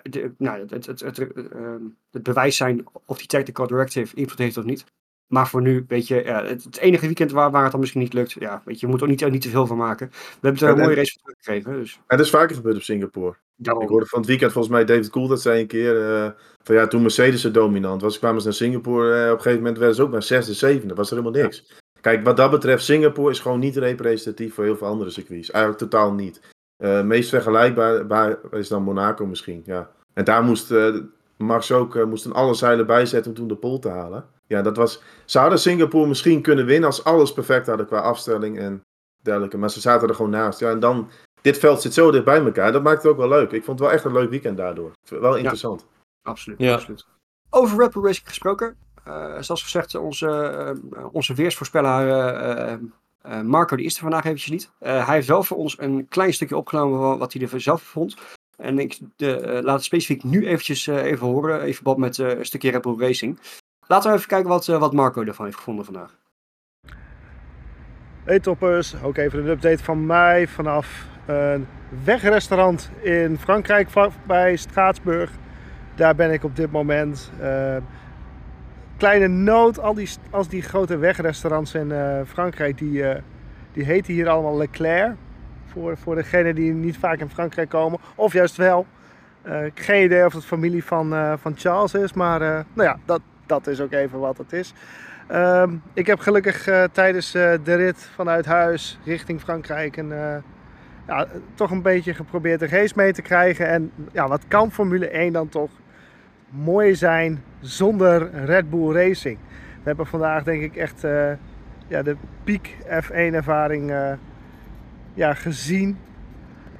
de- 0.02 0.32
nou, 0.38 0.58
het, 0.60 0.70
het, 0.70 0.86
het, 0.86 1.00
het, 1.00 1.18
eh, 1.18 1.74
het 2.10 2.22
bewijs 2.22 2.56
zijn 2.56 2.84
of 3.06 3.18
die 3.18 3.26
technical 3.26 3.66
directive 3.66 4.16
invloed 4.16 4.38
heeft 4.38 4.56
of 4.56 4.64
niet. 4.64 4.84
Maar 5.30 5.48
voor 5.48 5.62
nu, 5.62 5.84
weet 5.88 6.08
je, 6.08 6.22
ja, 6.24 6.44
het, 6.44 6.64
het 6.64 6.76
enige 6.78 7.06
weekend 7.06 7.30
waar, 7.30 7.50
waar 7.50 7.62
het 7.62 7.70
dan 7.70 7.80
misschien 7.80 8.00
niet 8.00 8.12
lukt, 8.12 8.32
ja, 8.32 8.62
weet 8.64 8.80
je, 8.80 8.86
je 8.86 8.92
moet 8.92 9.00
er 9.02 9.08
ook 9.10 9.20
niet, 9.20 9.30
niet 9.30 9.42
te 9.42 9.48
veel 9.48 9.66
van 9.66 9.76
maken. 9.76 10.08
We 10.10 10.16
hebben 10.40 10.62
er 10.62 10.68
een 10.68 10.78
En- 10.78 10.82
mooie 10.84 10.94
race 10.96 11.12
voor 11.12 11.22
teruggekregen, 11.34 11.80
dus 11.80 12.00
dat 12.06 12.20
is 12.20 12.30
vaker 12.30 12.56
gebeurd 12.56 12.76
op 12.76 12.82
Singapore. 12.82 13.36
daarom. 13.56 13.82
Ik 13.82 13.88
hoorde 13.88 14.06
van 14.06 14.18
het 14.18 14.28
weekend 14.28 14.52
volgens 14.52 14.74
mij 14.74 14.84
David 14.84 15.10
Cool 15.10 15.28
dat 15.28 15.40
zei 15.40 15.60
een 15.60 15.66
keer. 15.66 16.10
eh, 16.14 16.30
van 16.62 16.74
ja, 16.74 16.86
toen 16.86 17.02
Mercedes 17.02 17.44
er 17.44 17.52
dominant 17.52 18.02
was, 18.02 18.18
kwamen 18.18 18.40
ze 18.40 18.46
naar 18.46 18.56
Singapore. 18.56 19.14
eh, 19.14 19.24
op 19.26 19.36
een 19.36 19.42
gegeven 19.42 19.58
moment 19.58 19.78
werden 19.78 19.96
ze 19.96 20.02
ook 20.02 20.10
naar 20.10 20.22
zesde, 20.22 20.54
zevende. 20.54 20.94
Was 20.94 21.10
er 21.10 21.16
helemaal 21.16 21.42
niks. 21.42 21.72
Kijk, 22.00 22.24
wat 22.24 22.36
dat 22.36 22.50
betreft, 22.50 22.84
Singapore 22.84 23.30
is 23.30 23.40
gewoon 23.40 23.58
niet 23.60 23.76
representatief 23.76 24.54
voor 24.54 24.64
heel 24.64 24.76
veel 24.76 24.86
andere 24.86 25.10
circuits. 25.10 25.50
Eigenlijk 25.50 25.82
totaal 25.90 26.12
niet. 26.12 26.40
Eh 26.76 27.02
meest 27.02 27.28
vergelijkbaar 27.28 28.36
is 28.50 28.68
dan 28.68 28.82
Monaco 28.82 29.26
misschien. 29.26 29.62
Ja. 29.66 29.90
En 30.14 30.24
daar 30.24 30.42
moest 30.42 30.70
Max 31.44 31.72
ook 31.72 31.96
eh, 31.96 32.04
moest 32.04 32.24
een 32.24 32.32
alle 32.32 32.54
zeilen 32.54 32.86
bijzetten 32.86 33.30
om 33.30 33.36
toen 33.36 33.48
de 33.48 33.56
pole 33.56 33.78
te 33.78 33.88
halen. 33.88 34.24
Ja, 34.46 34.62
dat 34.62 34.76
was. 34.76 35.02
Ze 35.24 35.38
hadden 35.38 35.58
Singapore 35.58 36.06
misschien 36.06 36.42
kunnen 36.42 36.66
winnen 36.66 36.86
als 36.88 37.04
alles 37.04 37.32
perfect 37.32 37.66
hadden 37.66 37.86
qua 37.86 37.98
afstelling 37.98 38.58
en 38.58 38.80
dergelijke. 39.22 39.58
Maar 39.58 39.70
ze 39.70 39.80
zaten 39.80 40.08
er 40.08 40.14
gewoon 40.14 40.30
naast. 40.30 40.58
Ja, 40.60 40.70
en 40.70 40.80
dan 40.80 41.10
dit 41.40 41.58
veld 41.58 41.82
zit 41.82 41.94
zo 41.94 42.10
dicht 42.10 42.24
bij 42.24 42.44
elkaar. 42.44 42.72
Dat 42.72 42.82
maakt 42.82 43.02
het 43.02 43.12
ook 43.12 43.18
wel 43.18 43.28
leuk. 43.28 43.50
Ik 43.52 43.64
vond 43.64 43.78
het 43.78 43.88
wel 43.88 43.96
echt 43.96 44.04
een 44.04 44.12
leuk 44.12 44.30
weekend 44.30 44.56
daardoor. 44.56 44.92
Wel 45.08 45.36
interessant. 45.36 45.86
Absoluut. 46.22 46.58
Ja. 46.58 46.72
absoluut. 46.74 47.06
Over 47.50 47.78
Red 47.78 47.92
Bull 47.92 48.02
Racing 48.04 48.28
gesproken. 48.28 48.76
eh, 49.04 49.36
zoals 49.40 49.62
gezegd, 49.62 49.94
onze, 49.94 50.28
eh, 50.94 51.06
onze 51.12 51.34
weersvoorspelaar 51.34 52.08
eh, 52.08 52.72
eh, 52.72 52.78
eh, 53.22 53.40
Marco, 53.42 53.76
die 53.76 53.86
is 53.86 53.94
er 53.94 54.02
vandaag 54.02 54.24
eventjes 54.24 54.50
niet. 54.50 54.70
Eh, 54.78 55.06
hij 55.06 55.14
heeft 55.14 55.28
wel 55.28 55.42
voor 55.42 55.56
ons 55.56 55.78
een 55.80 56.08
klein 56.08 56.32
stukje 56.32 56.56
opgenomen 56.56 56.98
van 56.98 57.18
wat 57.18 57.32
hij 57.32 57.48
er 57.52 57.60
zelf 57.60 57.82
vond. 57.82 58.14
En 58.60 58.78
ik 58.78 58.98
eh, 59.16 59.28
laat 59.42 59.74
het 59.74 59.84
specifiek 59.84 60.24
nu 60.24 60.46
eventjes 60.46 60.86
eh, 60.86 61.04
even 61.04 61.26
horen, 61.26 61.66
in 61.66 61.74
verband 61.74 61.98
met 61.98 62.18
eh, 62.18 62.38
een 62.38 62.44
stukje 62.44 62.70
Red 62.70 62.86
Racing. 62.98 63.38
Laten 63.86 64.10
we 64.10 64.16
even 64.16 64.28
kijken 64.28 64.48
wat, 64.48 64.66
wat 64.66 64.92
Marco 64.92 65.22
ervan 65.22 65.44
heeft 65.44 65.56
gevonden 65.56 65.84
vandaag. 65.84 66.18
Hey 68.24 68.40
toppers, 68.40 69.02
ook 69.02 69.16
even 69.16 69.38
een 69.38 69.48
update 69.48 69.84
van 69.84 70.06
mij 70.06 70.46
vanaf 70.46 71.06
een 71.26 71.66
wegrestaurant 72.04 72.90
in 73.02 73.38
Frankrijk 73.38 73.88
bij 74.26 74.56
Straatsburg. 74.56 75.30
Daar 75.94 76.14
ben 76.14 76.32
ik 76.32 76.44
op 76.44 76.56
dit 76.56 76.70
moment. 76.70 77.30
Kleine 78.96 79.28
noot, 79.28 79.78
al 79.80 79.94
die, 79.94 80.08
als 80.30 80.48
die 80.48 80.62
grote 80.62 80.96
wegrestaurants 80.96 81.74
in 81.74 81.92
Frankrijk, 82.26 82.78
die, 82.78 83.04
die 83.72 83.84
heten 83.84 84.14
hier 84.14 84.28
allemaal 84.28 84.56
Leclerc. 84.56 85.16
Voor, 85.72 85.96
voor 85.96 86.14
degenen 86.14 86.54
die 86.54 86.72
niet 86.72 86.96
vaak 86.96 87.18
in 87.18 87.28
Frankrijk 87.28 87.68
komen, 87.68 88.00
of 88.14 88.32
juist 88.32 88.56
wel. 88.56 88.86
Heb 89.42 89.70
geen 89.74 90.04
idee 90.04 90.24
of 90.24 90.32
het 90.32 90.44
familie 90.44 90.84
van, 90.84 91.14
eh, 91.14 91.32
van 91.40 91.52
Charles 91.56 91.94
is, 91.94 92.12
maar 92.12 92.42
eh, 92.42 92.48
nou 92.72 92.88
ja, 92.88 92.98
dat, 93.04 93.20
dat 93.46 93.66
is 93.66 93.80
ook 93.80 93.92
even 93.92 94.18
wat 94.18 94.38
het 94.38 94.52
is. 94.52 94.72
Ehm, 95.26 95.74
ik 95.92 96.06
heb 96.06 96.18
gelukkig 96.18 96.68
tijdens 96.92 97.32
de 97.32 97.74
rit 97.74 98.08
vanuit 98.14 98.46
huis 98.46 98.98
richting 99.04 99.40
Frankrijk 99.40 99.96
een, 99.96 100.12
ja, 101.06 101.26
toch 101.54 101.70
een 101.70 101.82
beetje 101.82 102.14
geprobeerd 102.14 102.60
de 102.60 102.66
race 102.66 102.92
mee 102.96 103.12
te 103.12 103.22
krijgen. 103.22 103.68
En 103.68 103.92
ja, 104.12 104.28
wat 104.28 104.42
kan 104.48 104.72
Formule 104.72 105.08
1 105.08 105.32
dan 105.32 105.48
toch 105.48 105.70
mooi 106.48 106.94
zijn 106.94 107.42
zonder 107.60 108.44
Red 108.44 108.70
Bull 108.70 108.92
Racing? 108.92 109.38
We 109.56 109.82
hebben 109.88 110.06
vandaag 110.06 110.42
denk 110.42 110.62
ik 110.62 110.76
echt 110.76 111.00
ja, 111.86 112.02
de 112.02 112.16
piek 112.44 112.76
F1 112.84 113.14
ervaring 113.14 113.92
ja, 115.14 115.34
gezien. 115.34 115.98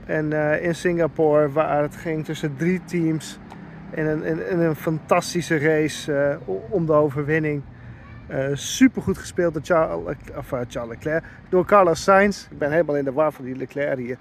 En 0.06 0.32
eh, 0.32 0.64
in 0.64 0.75
Singapore, 0.75 1.50
waar 1.50 1.82
het 1.82 1.96
ging 1.96 2.25
tussen 2.25 2.56
drie 2.56 2.84
teams 2.84 3.38
in 3.90 4.06
een, 4.06 4.25
in, 4.25 4.58
een 4.60 4.76
fantastische 4.76 5.58
race 5.58 6.14
eh, 6.14 6.37
om 6.68 6.87
de 6.87 6.92
overwinning. 6.92 7.62
Super 8.52 9.02
goed 9.02 9.18
gespeeld 9.18 9.54
door 9.54 9.62
Charles, 9.64 10.16
of, 10.37 10.52
eh, 10.52 10.60
Charles 10.68 10.96
Leclerc, 10.96 11.25
door 11.49 11.64
Carlos 11.64 12.02
Sainz. 12.02 12.46
Ik 12.50 12.58
ben 12.58 12.70
helemaal 12.70 12.96
in 12.96 13.04
de 13.04 13.12
war 13.12 13.32
van 13.32 13.44
die 13.44 13.56
Leclerc 13.56 13.99
hier. 13.99 14.18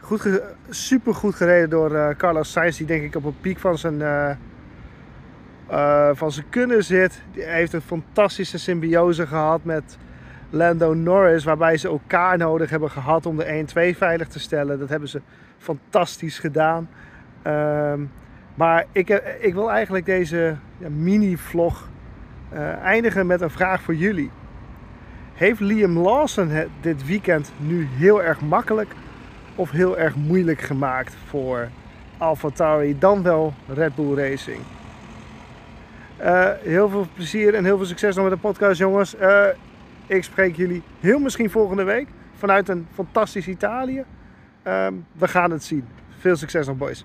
Goed 0.00 0.40
super 0.70 1.14
goed 1.14 1.34
gereden 1.34 1.70
door 1.70 1.94
eh, 1.94 2.16
Carlos 2.16 2.52
Sainz, 2.52 2.76
die 2.76 2.86
denk 2.86 3.02
ik 3.02 3.16
op 3.16 3.24
een 3.24 3.40
piek 3.40 3.58
van 3.58 3.78
zijn, 3.78 4.02
eh, 4.02 4.30
eh, 5.68 6.10
van 6.12 6.32
zijn 6.32 6.46
kunnen 6.48 6.84
zit. 6.84 7.22
Die 7.32 7.42
heeft 7.42 7.72
een 7.72 7.80
fantastische 7.80 8.58
symbiose 8.58 9.26
gehad 9.26 9.64
met 9.64 9.98
Lando 10.50 10.94
Norris, 10.94 11.44
waarbij 11.44 11.76
ze 11.76 11.88
elkaar 11.88 12.38
nodig 12.38 12.70
hebben 12.70 12.90
gehad 12.90 13.26
om 13.26 13.36
de 13.36 13.64
1-2 13.94 13.96
veilig 13.96 14.28
te 14.28 14.40
stellen. 14.40 14.78
Dat 14.78 14.88
hebben 14.88 15.08
ze 15.08 15.20
fantastisch 15.58 16.38
gedaan. 16.38 16.88
Ehm, 17.42 18.00
maar 18.54 18.86
ik, 18.92 19.10
eh, 19.10 19.44
ik 19.44 19.54
wil 19.54 19.70
eigenlijk 19.70 20.06
deze 20.06 20.56
ja, 20.78 20.88
mini-vlog 20.88 21.88
eh, 22.48 22.82
eindigen 22.82 23.26
met 23.26 23.40
een 23.40 23.50
vraag 23.50 23.82
voor 23.82 23.94
jullie. 23.94 24.30
Heeft 25.34 25.60
Liam 25.60 25.98
Lawson 25.98 26.48
het 26.48 26.68
dit 26.80 27.06
weekend 27.06 27.52
nu 27.56 27.88
heel 27.90 28.22
erg 28.22 28.40
makkelijk 28.40 28.90
of 29.54 29.70
heel 29.70 29.98
erg 29.98 30.16
moeilijk 30.16 30.60
gemaakt 30.60 31.16
voor 31.26 31.68
AlphaTauri, 32.18 32.98
dan 32.98 33.22
wel 33.22 33.54
Red 33.66 33.94
Bull 33.94 34.14
Racing? 34.14 34.60
Eh, 36.16 36.48
heel 36.62 36.88
veel 36.88 37.06
plezier 37.14 37.54
en 37.54 37.64
heel 37.64 37.76
veel 37.76 37.86
succes 37.86 38.14
nog 38.14 38.24
met 38.24 38.34
de 38.34 38.40
podcast, 38.40 38.78
jongens. 38.78 39.16
Ik 40.10 40.24
spreek 40.24 40.56
jullie 40.56 40.82
heel 41.00 41.18
misschien 41.18 41.50
volgende 41.50 41.84
week 41.84 42.08
vanuit 42.34 42.68
een 42.68 42.86
fantastisch 42.92 43.48
Italië. 43.48 44.04
Ehm, 44.62 44.94
we 45.12 45.28
gaan 45.28 45.50
het 45.50 45.64
zien. 45.64 45.84
Veel 46.18 46.36
succes 46.36 46.66
nog, 46.66 46.76
boys. 46.76 47.04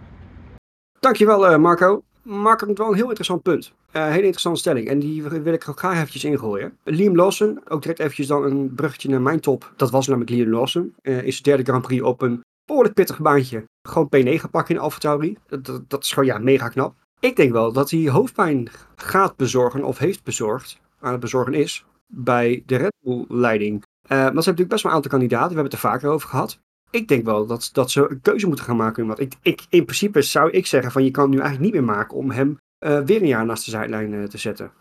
Dankjewel 1.00 1.48
eh 1.48 1.58
Marco. 1.58 2.04
Marco 2.22 2.66
heeft 2.66 2.78
wel 2.78 2.88
een 2.88 2.96
heel 2.96 3.04
interessant 3.04 3.42
punt. 3.42 3.74
Eh, 3.92 4.04
hele 4.04 4.22
interessante 4.22 4.60
stelling. 4.60 4.88
En 4.88 5.00
die 5.00 5.24
wil 5.24 5.54
ik 5.54 5.64
graag 5.64 5.96
eventjes 5.96 6.24
ingooien. 6.24 6.78
Liam 6.84 7.16
Lawson, 7.16 7.62
ook 7.68 7.82
direct 7.82 8.00
eventjes 8.00 8.28
dan 8.28 8.44
een 8.44 8.74
bruggetje 8.76 9.10
naar 9.10 9.22
mijn 9.22 9.40
top. 9.40 9.74
Dat 9.76 9.92
was 9.92 10.08
namelijk 10.08 10.32
Liam 10.32 10.50
Lawson. 10.50 10.96
Eh, 11.02 11.24
is 11.24 11.38
de 11.38 11.44
derde 11.44 11.64
Grand 11.64 11.82
Prix 11.82 12.04
op 12.04 12.22
een 12.22 12.44
behoorlijk 12.66 12.96
pittig 12.96 13.20
baantje. 13.20 13.64
Gewoon 13.88 14.10
P9 14.16 14.50
pakken 14.52 14.76
in. 15.22 15.38
Dat, 15.48 15.66
dat, 15.66 15.90
dat 15.90 16.04
is 16.04 16.12
gewoon 16.12 16.30
ja, 16.30 16.38
mega 16.38 16.70
knap. 16.70 16.96
Ik 17.20 17.36
denk 17.36 17.52
wel 17.52 17.72
dat 17.72 17.90
hij 17.90 18.10
hoofdpijn 18.10 18.70
gaat 18.96 19.36
bezorgen 19.36 19.84
of 19.84 19.98
heeft 19.98 20.24
bezorgd, 20.24 20.80
aan 21.00 21.12
het 21.12 21.20
bezorgen 21.20 21.54
is, 21.54 21.86
bij 22.14 22.64
de 22.66 22.76
Red 22.76 22.94
Bull 23.00 23.26
leiding. 23.28 23.84
Eh 24.02 24.10
maar 24.10 24.18
ze 24.18 24.24
hebben 24.24 24.36
natuurlijk 24.36 24.70
best 24.70 24.84
wel 24.84 24.92
een 24.92 24.98
aantal 24.98 25.12
kandidaten. 25.12 25.48
We 25.48 25.54
hebben 25.54 25.72
het 25.74 25.84
er 25.84 25.90
vaker 25.90 26.10
over 26.10 26.30
gehad. 26.30 26.60
Ik 26.92 27.08
denk 27.08 27.26
wel 27.26 27.46
dat, 27.46 27.70
dat 27.74 27.92
ze 27.92 28.10
een 28.10 28.22
keuze 28.22 28.48
moeten 28.48 28.66
gaan 28.66 28.76
maken. 28.76 29.08
Want 29.08 29.20
ik, 29.20 29.34
ik, 29.42 29.66
in 29.70 29.86
principe 29.86 30.22
zou 30.22 30.52
ik 30.52 30.66
zeggen 30.66 30.92
van 30.92 31.04
je 31.04 31.12
kan 31.12 31.24
het 31.24 31.34
nu 31.34 31.40
eigenlijk 31.40 31.74
niet 31.74 31.82
meer 31.82 31.96
maken 31.96 32.18
om 32.18 32.32
hem 32.32 32.58
eh, 32.78 33.00
weer 33.00 33.22
een 33.22 33.28
jaar 33.28 33.46
naast 33.46 33.66
de 33.66 33.72
zijlijn 33.72 34.14
eh, 34.14 34.24
te 34.24 34.38
zetten. 34.38 34.72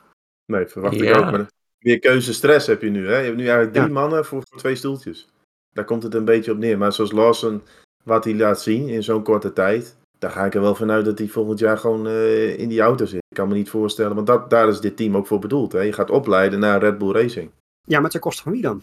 Nee, 0.53 0.67
verwacht 0.67 1.01
ik 1.01 1.17
ook. 1.17 1.31
Maar 1.31 1.47
meer 1.79 1.99
keuzestress 1.99 2.67
heb 2.67 2.83
je 2.83 2.91
nu. 2.91 3.07
Hè? 3.09 3.19
Je 3.19 3.25
hebt 3.25 3.37
nu 3.37 3.43
eigenlijk 3.43 3.73
drie 3.73 3.87
Ja. 3.87 3.93
mannen 3.93 4.25
voor, 4.25 4.43
voor 4.49 4.59
twee 4.59 4.75
stoeltjes. 4.75 5.29
Daar 5.73 5.85
komt 5.85 6.03
het 6.03 6.15
een 6.15 6.25
beetje 6.25 6.53
op 6.53 6.59
neer. 6.59 6.79
Maar 6.79 6.93
zoals 6.93 7.13
Lawson, 7.13 7.63
wat 8.05 8.25
hij 8.25 8.35
laat 8.35 8.61
zien 8.63 8.89
in 8.89 9.03
zo'n 9.03 9.23
korte 9.23 9.53
tijd. 9.53 9.97
Daar 10.19 10.31
ga 10.31 10.45
ik 10.45 10.55
er 10.55 10.61
wel 10.61 10.75
vanuit 10.75 11.05
dat 11.05 11.19
hij 11.19 11.29
volgend 11.29 11.59
jaar 11.59 11.79
gewoon 11.79 12.07
eh, 12.07 12.59
in 12.59 12.69
die 12.69 12.81
auto 12.81 13.05
zit. 13.05 13.23
Ik 13.29 13.37
kan 13.37 13.49
me 13.49 13.55
niet 13.55 13.71
voorstellen. 13.71 14.15
Want 14.15 14.27
dat, 14.27 14.51
daar 14.51 14.69
is 14.69 14.81
dit 14.81 14.97
team 14.97 15.17
ook 15.17 15.27
voor 15.27 15.39
bedoeld. 15.39 15.73
Hè? 15.73 15.81
Je 15.81 15.93
gaat 15.93 16.11
opleiden 16.11 16.59
naar 16.59 16.81
Red 16.81 16.99
Bull 16.99 17.13
Racing. 17.13 17.51
Ja, 17.87 18.01
maar 18.01 18.11
ten 18.11 18.21
koste 18.21 18.43
van 18.43 18.53
wie 18.53 18.63
dan? 18.63 18.83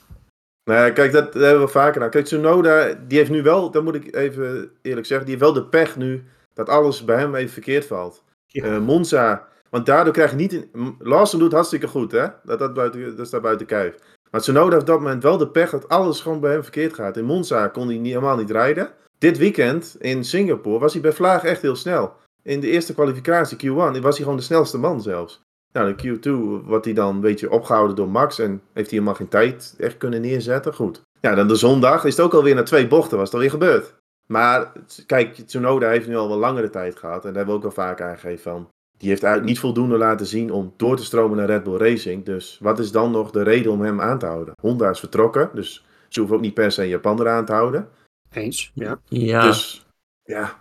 Nou 0.63 0.85
ja, 0.85 0.91
kijk, 0.91 1.11
dat, 1.11 1.33
dat 1.33 1.41
hebben 1.41 1.63
we 1.63 1.71
vaker 1.71 1.93
gedaan. 1.93 2.09
Kijk, 2.09 2.25
Tsunoda, 2.25 2.93
die 3.07 3.17
heeft 3.17 3.29
nu 3.29 3.41
wel, 3.41 3.71
dat 3.71 3.83
moet 3.83 3.95
ik 3.95 4.15
even 4.15 4.71
eerlijk 4.81 5.07
zeggen, 5.07 5.27
die 5.27 5.35
heeft 5.35 5.51
wel 5.51 5.63
de 5.63 5.69
pech 5.69 5.97
nu 5.97 6.23
dat 6.53 6.69
alles 6.69 7.05
bij 7.05 7.17
hem 7.17 7.35
even 7.35 7.53
verkeerd 7.53 7.85
valt. 7.85 8.23
Ja. 8.45 8.63
Eh, 8.63 8.79
Monza, 8.79 9.47
want 9.69 9.85
daardoor 9.85 10.13
krijg 10.13 10.29
je 10.29 10.35
niet... 10.35 10.67
Lawson 10.99 11.39
doet 11.39 11.51
hartstikke 11.51 11.87
goed, 11.87 12.11
hè? 12.11 12.27
Dat, 12.43 12.59
dat, 12.59 12.73
buiten, 12.73 13.15
dat 13.15 13.27
staat 13.27 13.41
buiten 13.41 13.65
kijf. 13.65 13.95
Maar 14.31 14.41
Tsunoda 14.41 14.69
heeft 14.69 14.81
op 14.81 14.87
dat 14.87 14.99
moment 14.99 15.23
wel 15.23 15.37
de 15.37 15.47
pech 15.47 15.69
dat 15.69 15.89
alles 15.89 16.21
gewoon 16.21 16.39
bij 16.39 16.51
hem 16.51 16.63
verkeerd 16.63 16.93
gaat. 16.93 17.17
In 17.17 17.25
Monza 17.25 17.67
kon 17.67 17.87
hij 17.87 17.97
niet, 17.97 18.13
helemaal 18.13 18.37
niet 18.37 18.51
rijden. 18.51 18.91
Dit 19.21 19.37
weekend 19.37 19.95
in 19.99 20.23
Singapore 20.23 20.79
was 20.79 20.93
hij 20.93 21.01
bij 21.01 21.11
Vlaag 21.11 21.43
echt 21.43 21.61
heel 21.61 21.75
snel. 21.75 22.13
In 22.43 22.59
de 22.59 22.67
eerste 22.67 22.93
kwalificatie, 22.93 23.57
Q1, 23.57 23.73
was 23.75 24.01
hij 24.01 24.13
gewoon 24.13 24.35
de 24.35 24.41
snelste 24.43 24.77
man 24.77 25.01
zelfs. 25.01 25.41
Nou, 25.73 25.95
de 25.95 26.03
Q2 26.03 26.31
wordt 26.65 26.85
hij 26.85 26.93
dan 26.93 27.15
een 27.15 27.21
beetje 27.21 27.51
opgehouden 27.51 27.95
door 27.95 28.09
Max 28.09 28.39
en 28.39 28.49
heeft 28.49 28.89
hij 28.89 28.99
helemaal 28.99 29.13
geen 29.13 29.27
tijd 29.27 29.75
echt 29.77 29.97
kunnen 29.97 30.21
neerzetten. 30.21 30.73
Goed. 30.73 31.01
Ja, 31.19 31.35
dan 31.35 31.47
de 31.47 31.55
zondag 31.55 32.05
is 32.05 32.15
het 32.15 32.25
ook 32.25 32.33
alweer 32.33 32.55
na 32.55 32.63
twee 32.63 32.87
bochten, 32.87 33.17
was 33.17 33.25
het 33.25 33.33
alweer 33.33 33.49
gebeurd. 33.49 33.93
Maar 34.27 34.71
kijk, 35.05 35.35
Tsunoda 35.35 35.89
heeft 35.89 36.07
nu 36.07 36.15
al 36.15 36.27
wel 36.27 36.37
langere 36.37 36.69
tijd 36.69 36.95
gehad 36.95 37.25
en 37.25 37.33
daar 37.33 37.45
hebben 37.45 37.53
we 37.53 37.67
ook 37.67 37.75
wel 37.75 37.85
vaak 37.85 38.01
aangegeven 38.01 38.51
van. 38.51 38.67
Die 38.97 39.09
heeft 39.09 39.23
eigenlijk 39.23 39.53
niet 39.53 39.61
voldoende 39.61 39.97
laten 39.97 40.25
zien 40.25 40.51
om 40.51 40.73
door 40.77 40.97
te 40.97 41.03
stromen 41.03 41.37
naar 41.37 41.47
Red 41.47 41.63
Bull 41.63 41.77
Racing. 41.77 42.25
Dus 42.25 42.57
wat 42.61 42.79
is 42.79 42.91
dan 42.91 43.11
nog 43.11 43.31
de 43.31 43.43
reden 43.43 43.71
om 43.71 43.81
hem 43.81 44.01
aan 44.01 44.19
te 44.19 44.25
houden? 44.25 44.53
Honda 44.61 44.89
is 44.89 44.99
vertrokken, 44.99 45.49
dus 45.53 45.85
ze 46.09 46.19
hoeven 46.19 46.37
ook 46.37 46.43
niet 46.43 46.53
per 46.53 46.71
se 46.71 46.87
Japan 46.87 47.19
eraan 47.19 47.45
te 47.45 47.53
houden. 47.53 47.87
Eens, 48.33 48.71
ja. 48.73 49.01
Ja, 49.05 49.41
Dus 49.41 49.85
ja. 50.23 50.59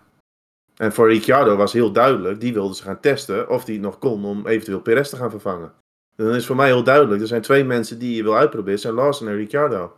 En 0.76 0.92
voor 0.92 1.08
Ricciardo 1.08 1.56
was 1.56 1.72
heel 1.72 1.92
duidelijk, 1.92 2.40
die 2.40 2.52
wilde 2.52 2.74
ze 2.74 2.82
gaan 2.82 3.00
testen 3.00 3.48
of 3.48 3.64
hij 3.64 3.74
het 3.74 3.82
nog 3.82 3.98
kon 3.98 4.24
om 4.24 4.46
eventueel 4.46 4.80
Perez 4.80 5.08
te 5.08 5.16
gaan 5.16 5.30
vervangen. 5.30 5.72
En 6.16 6.24
dan 6.24 6.34
is 6.34 6.46
voor 6.46 6.56
mij 6.56 6.66
heel 6.66 6.84
duidelijk, 6.84 7.20
er 7.20 7.26
zijn 7.26 7.42
twee 7.42 7.64
mensen 7.64 7.98
die 7.98 8.16
je 8.16 8.22
wil 8.22 8.36
uitproberen, 8.36 8.78
zijn 8.78 8.94
Lawson 8.94 9.28
en 9.28 9.36
Ricciardo. 9.36 9.92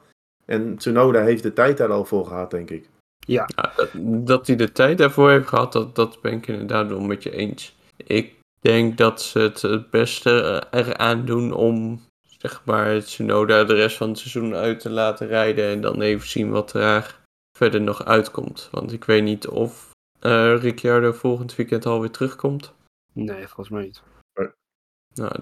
En 0.45 0.77
Tsunoda 0.77 1.23
heeft 1.23 1.43
de 1.43 1.53
tijd 1.53 1.77
daar 1.77 1.93
al 1.93 2.05
voor 2.05 2.27
gehad, 2.27 2.51
denk 2.51 2.71
ik. 2.71 2.89
Ja, 3.27 3.49
dat, 3.77 3.89
dat 4.27 4.47
hij 4.47 4.57
de 4.57 4.73
tijd 4.73 4.99
daarvoor 4.99 5.31
heeft 5.31 5.49
gehad, 5.49 5.73
dat, 5.73 5.95
dat 5.95 6.21
ben 6.21 6.33
ik 6.33 6.47
inderdaad 6.47 6.89
wel 6.89 7.01
met 7.01 7.23
je 7.23 7.31
eens. 7.31 7.77
Ik 7.97 8.35
denk 8.61 8.99
dat 8.99 9.23
ze 9.23 9.39
het 9.39 9.63
het 9.63 9.91
beste 9.91 10.61
eh, 10.71 10.81
eraan 10.81 11.25
doen 11.25 11.53
om, 11.53 12.01
zeg 12.39 12.63
maar, 12.65 13.01
Tsunoda 13.01 13.65
de 13.65 13.75
rest 13.75 13.97
van 13.97 14.09
het 14.09 14.19
seizoen 14.19 14.55
uit 14.55 14.81
te 14.81 14.91
laten 14.91 15.27
rijden 15.27 15.69
en 15.69 15.81
dan 15.81 16.01
even 16.01 16.29
zien 16.29 16.51
wat 16.51 16.73
er 16.73 17.21
verder 17.63 17.81
nog 17.81 18.05
uitkomt. 18.05 18.69
Want 18.71 18.93
ik 18.93 19.05
weet 19.05 19.23
niet 19.23 19.49
of 19.49 19.91
eh 20.21 20.57
Ricciardo 20.61 21.13
volgend 21.13 21.55
weekend 21.57 21.87
alweer 21.87 22.11
terugkomt. 22.11 22.73
Nee, 23.13 23.47
volgens 23.47 23.69
mij 23.69 23.83
niet. 23.83 24.03
Nou, 25.15 25.33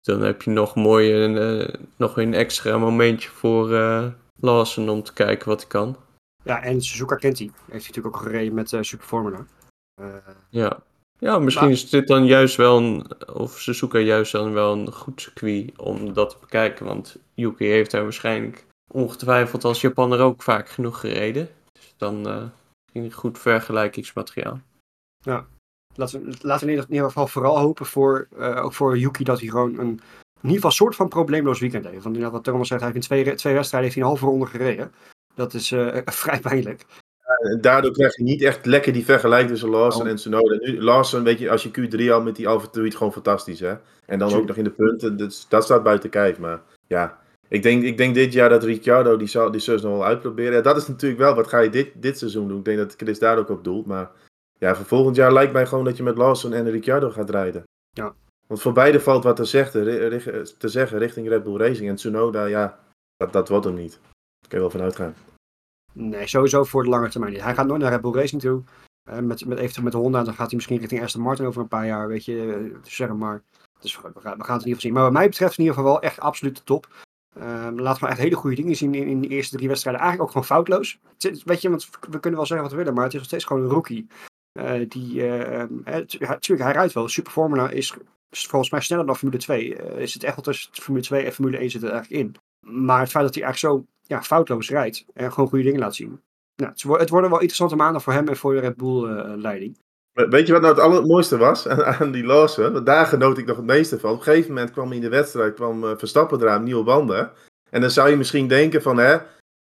dan 0.00 0.20
heb 0.22 0.42
je 0.42 0.50
nog 0.50 0.74
mooi 0.74 1.12
een, 1.14 1.36
eh, 1.60 1.74
nog 1.96 2.16
een 2.16 2.34
extra 2.34 2.78
momentje 2.78 3.28
voor 3.28 3.74
eh 3.74 4.06
Lawson 4.40 4.88
om 4.88 5.02
te 5.02 5.12
kijken 5.12 5.48
wat 5.48 5.60
hij 5.60 5.68
kan. 5.68 5.96
Ja, 6.44 6.62
en 6.62 6.82
Suzuka 6.82 7.16
kent 7.16 7.38
hij. 7.38 7.46
Heeft 7.56 7.66
hij 7.66 7.78
natuurlijk 7.94 8.06
ook 8.16 8.22
gereden 8.22 8.54
met 8.54 8.72
eh 8.72 8.82
Super 8.82 9.06
Formula. 9.06 9.46
Eh, 10.00 10.14
Ja. 10.50 10.82
Ja, 11.18 11.38
misschien 11.38 11.66
Maar- 11.66 11.76
is 11.76 11.90
dit 11.90 12.06
dan 12.08 12.26
juist 12.26 12.56
wel 12.56 12.76
een, 12.78 13.06
of 13.32 13.58
Suzuka 13.58 13.98
juist 13.98 14.32
dan 14.32 14.52
wel 14.52 14.72
een 14.72 14.92
goed 14.92 15.20
circuit 15.20 15.78
om 15.78 16.12
dat 16.12 16.30
te 16.30 16.36
bekijken. 16.40 16.86
Want 16.86 17.16
Yuki 17.34 17.66
heeft 17.66 17.90
daar 17.90 18.02
waarschijnlijk 18.02 18.64
ongetwijfeld 18.92 19.64
als 19.64 19.80
Japaner 19.80 20.20
ook 20.20 20.42
vaak 20.42 20.68
genoeg 20.68 21.00
gereden. 21.00 21.48
Dan 22.00 22.28
eh 22.28 22.42
misschien 22.92 23.12
goed 23.12 23.38
vergelijkingsmateriaal. 23.38 24.60
Laten 25.94 26.24
we, 26.24 26.36
laten 26.40 26.66
we 26.66 26.72
in 26.72 26.86
ieder 26.88 27.06
geval 27.06 27.26
vooral 27.26 27.58
hopen 27.58 27.86
voor, 27.86 28.28
eh, 28.38 28.64
ook 28.64 28.72
voor 28.72 28.98
Yuki 28.98 29.24
dat 29.24 29.40
hij 29.40 29.48
gewoon 29.48 29.78
een, 29.78 29.88
in 29.88 30.00
ieder 30.42 30.54
geval 30.54 30.70
soort 30.70 30.96
van 30.96 31.08
probleemloos 31.08 31.60
weekend 31.60 31.84
heeft. 31.84 32.02
Want 32.02 32.16
inderdaad, 32.16 32.32
wat 32.32 32.44
Thomas 32.44 32.68
zegt, 32.68 32.80
hij 32.80 32.90
heeft 32.92 33.10
in 33.10 33.22
twee, 33.22 33.34
twee 33.34 33.54
wedstrijden 33.54 33.90
heeft 33.90 33.94
hij 33.94 34.02
een 34.02 34.10
halve 34.10 34.26
ronde 34.26 34.46
gereden. 34.46 34.92
Dat 35.34 35.54
is 35.54 35.72
eh, 35.72 35.96
vrij 36.22 36.40
pijnlijk. 36.40 36.86
Daardoor 37.60 37.92
krijg 37.92 38.16
je 38.16 38.22
niet 38.22 38.42
echt 38.42 38.66
lekker 38.66 38.92
die 38.92 39.04
vergelijking 39.04 39.50
tussen 39.50 39.68
Lawson 39.68 40.02
Oh. 40.02 40.08
en 40.08 40.16
Tsunoda. 40.16 40.54
Nu, 40.54 40.82
Lawson, 40.82 41.22
weet 41.22 41.38
je, 41.38 41.50
als 41.50 41.62
je 41.62 41.70
Q3 41.70 42.12
al 42.12 42.22
met 42.22 42.36
die 42.36 42.48
Alfa 42.48 42.66
Tweet 42.66 42.96
gewoon 42.96 43.12
fantastisch, 43.12 43.60
hè. 43.60 43.74
En 44.06 44.18
dan 44.18 44.32
ook 44.32 44.46
nog 44.46 44.56
in 44.56 44.64
de 44.64 44.70
punten, 44.70 45.16
dus, 45.16 45.46
dat 45.48 45.64
staat 45.64 45.82
buiten 45.82 46.10
kijf. 46.10 46.38
Maar 46.38 46.60
ja, 46.86 47.19
ik 47.50 47.62
denk, 47.62 47.82
ik 47.82 47.96
denk 47.96 48.14
dit 48.14 48.32
jaar 48.32 48.48
dat 48.48 48.64
Ricciardo 48.64 49.16
die, 49.16 49.28
zal, 49.28 49.50
die 49.50 49.70
nog 49.70 49.82
wel 49.82 50.04
uitproberen. 50.04 50.52
Ja, 50.52 50.60
dat 50.60 50.76
is 50.76 50.86
natuurlijk 50.86 51.20
wel, 51.20 51.34
wat 51.34 51.46
ga 51.46 51.58
je 51.58 51.70
dit, 51.70 52.02
dit 52.02 52.18
seizoen 52.18 52.48
doen? 52.48 52.58
Ik 52.58 52.64
denk 52.64 52.78
dat 52.78 52.94
Chris 52.96 53.18
daar 53.18 53.38
ook 53.38 53.48
op 53.48 53.64
doelt. 53.64 53.86
Maar 53.86 54.10
ja, 54.58 54.74
voor 54.74 54.84
volgend 54.84 55.16
jaar 55.16 55.32
lijkt 55.32 55.52
mij 55.52 55.66
gewoon 55.66 55.84
dat 55.84 55.96
je 55.96 56.02
met 56.02 56.16
Lawson 56.16 56.52
en 56.52 56.70
Ricciardo 56.70 57.10
gaat 57.10 57.30
rijden. 57.30 57.62
Ja. 57.90 58.14
Want 58.46 58.60
voor 58.60 58.72
beide 58.72 59.00
valt 59.00 59.24
wat 59.24 59.36
te 59.36 59.44
zeggen, 59.44 59.84
te 60.58 60.68
zeggen 60.68 60.98
richting 60.98 61.28
Red 61.28 61.42
Bull 61.42 61.56
Racing. 61.56 61.88
En 61.88 61.94
Tsunoda, 61.94 62.44
ja, 62.44 62.78
dat, 63.16 63.32
dat 63.32 63.48
wordt 63.48 63.64
hem 63.64 63.74
niet. 63.74 63.98
Daar 64.00 64.48
kun 64.48 64.58
je 64.58 64.58
wel 64.58 64.70
van 64.70 64.80
uitgaan. 64.80 65.14
Nee, 65.92 66.26
sowieso 66.26 66.64
voor 66.64 66.82
de 66.82 66.88
lange 66.88 67.08
termijn 67.08 67.32
niet. 67.32 67.42
Hij 67.42 67.54
gaat 67.54 67.66
nooit 67.66 67.80
naar 67.80 67.90
Red 67.90 68.00
Bull 68.00 68.12
Racing 68.12 68.40
toe. 68.40 68.62
Eh, 69.10 69.18
met, 69.18 69.46
met, 69.46 69.58
eventueel 69.58 69.84
met 69.84 69.92
de 69.92 69.98
Honda, 69.98 70.22
dan 70.22 70.34
gaat 70.34 70.46
hij 70.46 70.56
misschien 70.56 70.78
richting 70.78 71.02
Aston 71.02 71.22
Martin 71.22 71.46
over 71.46 71.62
een 71.62 71.68
paar 71.68 71.86
jaar, 71.86 72.08
weet 72.08 72.24
je, 72.24 72.52
eh, 72.52 72.78
zeg 72.82 73.08
maar. 73.08 73.42
Dus 73.80 74.00
we 74.00 74.00
gaan, 74.02 74.12
we 74.12 74.20
gaan 74.22 74.36
het 74.38 74.48
in 74.48 74.50
ieder 74.50 74.60
geval 74.62 74.80
zien. 74.80 74.92
Maar 74.92 75.02
wat 75.02 75.12
mij 75.12 75.28
betreft 75.28 75.58
in 75.58 75.64
ieder 75.64 75.74
geval 75.74 75.92
wel 75.92 76.02
echt 76.02 76.20
absoluut 76.20 76.56
de 76.56 76.64
top. 76.64 76.88
Ehm 77.34 77.78
laten 77.80 78.02
we 78.02 78.08
echt 78.08 78.18
hele 78.18 78.36
goede 78.36 78.56
dingen 78.56 78.76
zien 78.76 78.94
in, 78.94 79.06
in 79.06 79.20
de 79.20 79.28
eerste 79.28 79.56
drie 79.56 79.68
wedstrijden. 79.68 80.02
Eigenlijk 80.02 80.30
ook 80.30 80.34
gewoon 80.36 80.56
foutloos. 80.56 80.98
Weet 81.44 81.60
je, 81.60 81.68
want 81.68 81.88
we 82.10 82.20
kunnen 82.20 82.38
wel 82.38 82.46
zeggen 82.46 82.60
wat 82.62 82.70
we 82.70 82.76
willen, 82.76 82.94
maar 82.94 83.04
het 83.04 83.12
is 83.12 83.18
nog 83.18 83.28
steeds 83.28 83.44
gewoon 83.44 83.62
een 83.62 83.68
rookie. 83.68 84.06
Eh, 84.52 84.88
die, 84.88 85.22
eh, 85.22 85.60
ehm, 85.60 85.74
eh, 85.84 86.58
hij 86.58 86.72
rijdt 86.72 86.92
wel. 86.92 87.08
Super 87.08 87.32
Formula 87.32 87.70
is, 87.70 87.96
volgens 88.30 88.70
mij 88.70 88.80
sneller 88.80 89.06
dan 89.06 89.16
Formule 89.16 89.38
2. 89.38 89.76
Eh, 89.76 90.00
is 90.02 90.14
het 90.14 90.22
echt 90.24 90.34
wel 90.34 90.44
tussen 90.44 90.70
Formule 90.72 91.04
2 91.04 91.24
en 91.24 91.32
Formule 91.32 91.60
1 91.60 91.70
zit 91.70 91.82
er 91.82 91.90
eigenlijk 91.90 92.22
in. 92.22 92.34
Maar 92.72 93.00
het 93.00 93.10
feit 93.10 93.24
dat 93.24 93.34
hij 93.34 93.44
eigenlijk 93.44 93.74
zo 93.74 93.86
ja, 94.06 94.22
foutloos 94.22 94.70
rijdt 94.70 95.04
en 95.14 95.32
gewoon 95.32 95.48
goede 95.48 95.64
dingen 95.64 95.80
laat 95.80 95.94
zien. 95.94 96.20
Nou, 96.56 96.70
het, 96.72 96.82
wo- 96.82 96.98
het 96.98 97.08
worden 97.08 97.30
wel 97.30 97.38
interessante 97.38 97.76
maanden 97.76 98.02
voor 98.02 98.12
hem 98.12 98.28
en 98.28 98.36
voor 98.36 98.54
de 98.54 98.60
Red 98.60 98.76
Bull-leiding. 98.76 99.78
We- 100.12 100.28
Weet 100.28 100.46
je 100.46 100.52
wat 100.52 100.62
nou 100.62 100.74
het 100.74 100.82
allermooiste 100.82 101.36
was 101.36 101.66
aan, 101.68 101.84
aan 101.84 102.10
die 102.10 102.24
Lawson? 102.24 102.72
Want 102.72 102.86
daar 102.86 103.06
genoot 103.06 103.38
ik 103.38 103.46
nog 103.46 103.56
het 103.56 103.66
meeste 103.66 103.98
van. 103.98 104.10
Op 104.10 104.16
een 104.16 104.22
gegeven 104.22 104.48
moment 104.52 104.70
kwam 104.70 104.92
in 104.92 105.00
de 105.00 105.08
wedstrijd 105.08 105.54
kwam, 105.54 105.84
eh, 105.84 105.90
Verstappen 105.96 106.40
eraan, 106.40 106.62
nieuwe 106.64 106.82
banden. 106.84 107.32
En 107.70 107.80
dan 107.80 107.90
zou 107.90 108.08
je 108.10 108.16
misschien 108.16 108.48
denken 108.48 108.82
van, 108.82 108.96
hè, 108.98 109.14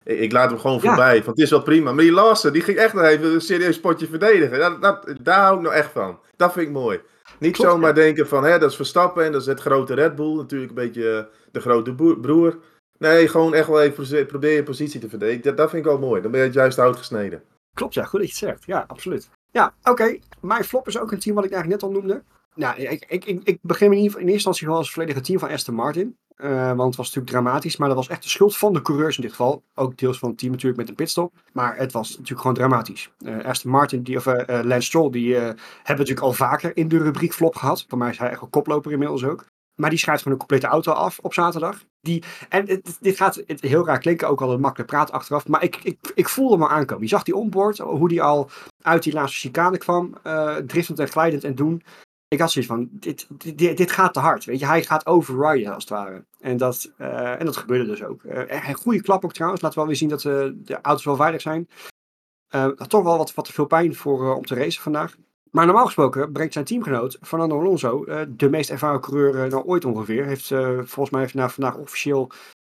ik, 0.03 0.19
ik 0.19 0.32
laat 0.32 0.49
hem 0.49 0.60
gewoon 0.60 0.79
Ja. 0.82 0.82
voorbij, 0.82 1.13
want 1.13 1.25
het 1.25 1.39
is 1.39 1.49
wel 1.49 1.62
prima. 1.62 1.91
Maar 1.91 2.03
die 2.03 2.13
Lawson, 2.13 2.51
die 2.51 2.62
ging 2.62 2.77
echt 2.77 2.93
nog 2.93 3.03
even 3.03 3.34
een 3.34 3.41
serieus 3.41 3.79
potje 3.79 4.08
verdedigen. 4.08 4.60
Dat, 4.60 4.82
dat, 4.82 5.08
daar 5.21 5.39
hou 5.43 5.56
ik 5.56 5.62
nou 5.62 5.75
echt 5.75 5.91
van. 5.91 6.19
Dat 6.36 6.53
vind 6.53 6.67
ik 6.67 6.71
mooi. 6.73 7.01
Niet 7.39 7.56
Klopt, 7.56 7.71
zomaar 7.71 7.88
ja. 7.89 7.93
denken 7.95 8.27
van, 8.27 8.43
hè, 8.43 8.60
dat 8.60 8.69
is 8.69 8.75
Verstappen 8.75 9.25
en 9.25 9.32
dat 9.32 9.41
is 9.41 9.47
het 9.47 9.60
grote 9.62 9.93
Red 9.93 10.15
Bull. 10.15 10.36
Natuurlijk 10.36 10.69
een 10.71 10.75
beetje 10.75 11.17
eh, 11.17 11.23
de 11.51 11.60
grote 11.60 11.95
broer. 12.21 12.58
Nee, 12.97 13.27
gewoon 13.27 13.53
echt 13.53 13.67
wel 13.67 13.82
even 13.82 14.25
probeer 14.25 14.51
je 14.56 14.63
positie 14.63 14.99
te 14.99 15.10
verdedigen. 15.10 15.43
Dat, 15.43 15.58
dat 15.58 15.69
vind 15.69 15.86
ik 15.86 15.91
wel 15.91 15.99
mooi. 15.99 16.21
Dan 16.21 16.32
ben 16.32 16.39
je 16.39 16.45
het 16.45 16.56
juist 16.56 16.77
hout 16.77 16.97
gesneden. 16.97 17.43
Klopt, 17.73 17.93
ja, 17.93 18.03
goed 18.03 18.19
dat 18.19 18.29
je 18.29 18.36
het 18.45 18.49
zegt. 18.49 18.65
Ja, 18.65 18.84
absoluut. 18.88 19.29
Ja, 19.54 19.74
oké. 19.84 20.18
Mijn 20.42 20.63
flop 20.63 20.88
is 20.88 20.98
ook 20.98 21.12
een 21.12 21.20
team 21.20 21.36
wat 21.36 21.46
ik 21.46 21.52
eigenlijk 21.52 21.82
net 21.82 21.92
al 21.92 22.00
noemde. 22.00 22.24
Nou, 22.56 22.82
ik, 22.82 23.06
ik, 23.08 23.42
ik, 23.44 23.60
begin 23.62 23.94
in, 23.94 24.00
in 24.00 24.06
eerste 24.06 24.32
instantie 24.32 24.68
wel 24.68 24.76
als 24.76 24.92
volledige 24.92 25.22
team 25.22 25.39
van 25.39 25.50
Aston 25.50 25.76
Martin. 25.76 26.18
Eh, 26.36 26.68
want 26.68 26.88
het 26.88 26.96
was 26.96 27.06
natuurlijk 27.06 27.32
dramatisch, 27.32 27.78
maar 27.78 27.88
dat 27.88 27.98
was 27.98 28.08
echt 28.08 28.24
de 28.24 28.30
schuld 28.30 28.58
van 28.58 28.74
de 28.74 28.82
coureurs 28.82 29.16
in 29.16 29.22
dit 29.22 29.32
geval. 29.32 29.63
Ook 29.76 29.98
deels 29.98 30.20
van 30.20 30.30
het 30.30 30.38
team 30.38 30.52
natuurlijk 30.52 30.80
met 30.80 30.89
een 30.89 30.96
pitstop. 30.96 31.34
Maar 31.52 31.78
het 31.78 31.92
was 31.92 32.10
natuurlijk 32.10 32.39
gewoon 32.39 32.56
dramatisch. 32.56 33.12
Eh, 33.26 33.46
Aston 33.46 33.72
Martin, 33.72 34.04
die, 34.04 34.18
of 34.18 34.26
eh, 34.26 34.63
Lance 34.63 34.88
Stroll, 34.88 35.12
die 35.12 35.36
hebben 35.36 35.58
natuurlijk 35.84 36.20
al 36.20 36.34
vaker 36.34 36.78
in 36.78 36.88
de 36.88 36.98
rubriek 36.98 37.34
flop 37.34 37.56
gehad. 37.56 37.86
Voor 37.88 37.98
mij 37.98 38.10
is 38.10 38.18
hij 38.18 38.30
echt 38.30 38.42
een 38.42 38.50
koploper 38.50 38.92
inmiddels 38.92 39.24
ook. 39.24 39.46
Maar 39.75 39.89
die 39.89 39.99
schrijft 39.99 40.21
gewoon 40.21 40.38
een 40.39 40.45
complete 40.47 40.73
auto 40.73 40.91
af 40.91 41.19
op 41.19 41.33
zaterdag. 41.33 41.83
Die, 42.01 42.23
en 42.49 42.81
dit 42.99 43.17
gaat 43.17 43.43
heel 43.45 43.86
raar 43.86 43.99
klinken, 43.99 44.27
ook 44.27 44.41
al 44.41 44.51
een 44.53 44.59
makkelijk 44.59 44.89
praat 44.89 45.12
achteraf. 45.12 45.47
Maar 45.47 45.63
ik, 45.63 45.79
ik, 45.83 46.12
ik 46.15 46.29
voelde 46.29 46.53
hem 46.53 46.63
al 46.63 46.69
aankomen. 46.69 47.03
Je 47.03 47.09
zag 47.09 47.23
die 47.23 47.36
onboard, 47.36 47.77
hoe 47.77 48.09
die 48.09 48.21
al 48.21 48.49
uit 48.81 49.03
die 49.03 49.13
laatste 49.13 49.39
chicane 49.39 49.77
kwam. 49.77 50.17
eh 50.23 50.55
driftend 50.55 50.99
en 50.99 51.07
glijdend 51.07 51.43
en 51.43 51.55
doen. 51.55 51.83
Ik 52.27 52.39
had 52.39 52.51
zoiets 52.51 52.71
van, 52.71 52.89
dit, 52.91 53.27
dit, 53.57 53.77
dit 53.77 53.91
gaat 53.91 54.13
te 54.13 54.19
hard. 54.19 54.45
Weet 54.45 54.59
je, 54.59 54.65
hij 54.65 54.83
gaat 54.83 55.05
overriden 55.05 55.73
als 55.73 55.83
het 55.83 55.93
ware. 55.93 56.25
En 56.39 56.57
dat, 56.57 56.91
eh, 56.97 57.39
en 57.39 57.45
dat 57.45 57.57
gebeurde 57.57 57.86
dus 57.86 58.03
ook. 58.03 58.23
Eh, 58.23 58.67
een 58.67 58.75
goede 58.75 59.01
klap 59.01 59.25
ook 59.25 59.33
trouwens. 59.33 59.62
Laten 59.62 59.77
we 59.79 59.86
wel 59.86 59.93
weer 59.93 60.09
zien 60.09 60.09
dat 60.09 60.21
de 60.67 60.79
auto's 60.81 61.05
wel 61.05 61.15
veilig 61.15 61.41
zijn. 61.41 61.69
Toch 62.88 63.03
wel 63.03 63.17
wat, 63.17 63.33
wat 63.33 63.45
te 63.45 63.53
veel 63.53 63.65
pijn 63.65 63.95
voor, 63.95 64.36
om 64.36 64.45
te 64.45 64.55
racen 64.55 64.81
vandaag. 64.81 65.15
Maar 65.54 65.66
normaal 65.66 65.86
gesproken 65.86 66.32
brengt 66.32 66.54
zijn 66.54 66.66
teamgenoot 66.66 67.18
Fernando 67.22 67.60
Alonso, 67.60 68.04
eh, 68.04 68.22
de 68.30 68.50
meest 68.50 68.70
ervaren 68.70 69.02
coureur 69.02 69.44
eh, 69.44 69.52
nou 69.52 69.63
ooit 69.63 69.86
ongeveer, 69.86 70.26
heeft 70.26 70.52
eh, 70.52 70.76
volgens 70.76 71.10
mij 71.10 71.22
heeft 71.22 71.34
na 71.34 71.50
vandaag 71.50 71.78
officieel 71.78 72.32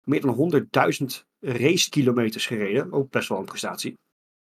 meer 0.04 0.20
dan 0.20 0.34
100.000 0.34 1.24
racekilometers 1.40 2.46
gereden. 2.46 2.92
Ook 2.92 3.10
best 3.10 3.28
wel 3.28 3.38
een 3.38 3.44
prestatie. 3.44 3.98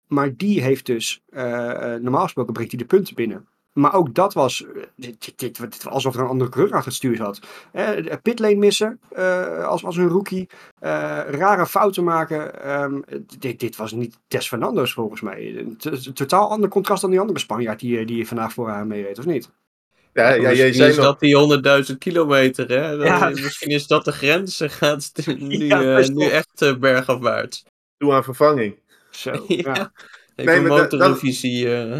Maar 0.07 0.35
die 0.35 0.61
heeft 0.61 0.85
dus, 0.85 1.21
normaal 1.29 2.23
gesproken 2.23 2.53
brengt 2.53 2.71
hij 2.71 2.79
de 2.79 2.87
punten 2.87 3.15
binnen. 3.15 3.47
Maar 3.73 3.93
ook 3.93 4.13
dat 4.15 4.33
was, 4.33 4.65
eh, 4.65 4.83
dit, 4.95 5.33
dit, 5.35 5.85
alsof 5.87 6.15
er 6.15 6.21
een 6.21 6.27
andere 6.27 6.49
coureur 6.49 6.73
achter 6.73 6.87
het 6.87 6.97
stuur 6.97 7.15
zat. 7.15 7.39
Eh, 7.71 7.89
pitlane 8.21 8.55
missen, 8.55 8.99
eh, 9.11 9.65
als, 9.67 9.85
als 9.85 9.97
een 9.97 10.07
rookie. 10.07 10.49
eh, 10.79 10.89
rare 11.29 11.65
fouten 11.65 12.03
maken. 12.03 12.63
Ehm, 12.63 12.99
dit, 13.39 13.59
dit 13.59 13.75
was 13.75 13.91
niet 13.91 14.17
Tess 14.27 14.47
Fernando's 14.47 14.93
volgens 14.93 15.21
mij. 15.21 15.55
Een 15.57 15.77
totaal 16.13 16.49
ander 16.49 16.69
contrast 16.69 17.01
dan 17.01 17.11
die 17.11 17.19
andere 17.19 17.39
Spanjaard 17.39 17.79
die, 17.79 18.05
die 18.05 18.17
je 18.17 18.25
vandaag 18.25 18.53
vooraan 18.53 18.87
mee 18.87 19.03
weet, 19.03 19.19
of 19.19 19.25
niet? 19.25 19.49
Ja, 20.13 20.29
ja, 20.33 20.53
jij 20.53 20.73
zei 20.73 20.89
is 20.89 20.95
nog... 20.95 21.05
dat 21.05 21.19
die 21.19 21.35
100.000 21.91 21.97
kilometer, 21.97 22.69
hè? 22.69 22.97
Dan- 22.97 23.05
Ja. 23.05 23.29
Misschien 23.29 23.71
is 23.71 23.87
dat 23.87 24.05
de 24.05 24.11
grens. 24.11 24.59
en 24.61 24.69
Gaat 24.79 25.09
het 25.13 25.39
nu, 25.39 25.65
Ja, 25.65 25.99
nu 26.09 26.25
echt 26.27 26.79
bergafwaarts. 26.79 27.65
Toe 27.97 28.13
aan 28.13 28.23
vervanging. 28.23 28.75
Zo, 29.11 29.31
Ja. 29.47 29.57
ja. 29.73 29.91
Maar 30.35 30.45
dat- 30.99 31.17
eh. 31.65 31.99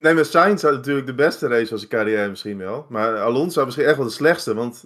Nee, 0.00 0.14
maar 0.14 0.24
Sainz 0.24 0.62
had 0.62 0.72
natuurlijk 0.72 1.06
de 1.06 1.14
beste 1.14 1.46
race 1.46 1.66
van 1.66 1.78
zijn 1.78 1.90
carrière 1.90 2.28
misschien 2.28 2.58
wel. 2.58 2.86
Maar 2.88 3.18
Alonso 3.18 3.56
had 3.56 3.64
misschien 3.64 3.86
echt 3.86 3.96
wel 3.96 4.06
de 4.06 4.12
slechtste. 4.12 4.54
Want 4.54 4.84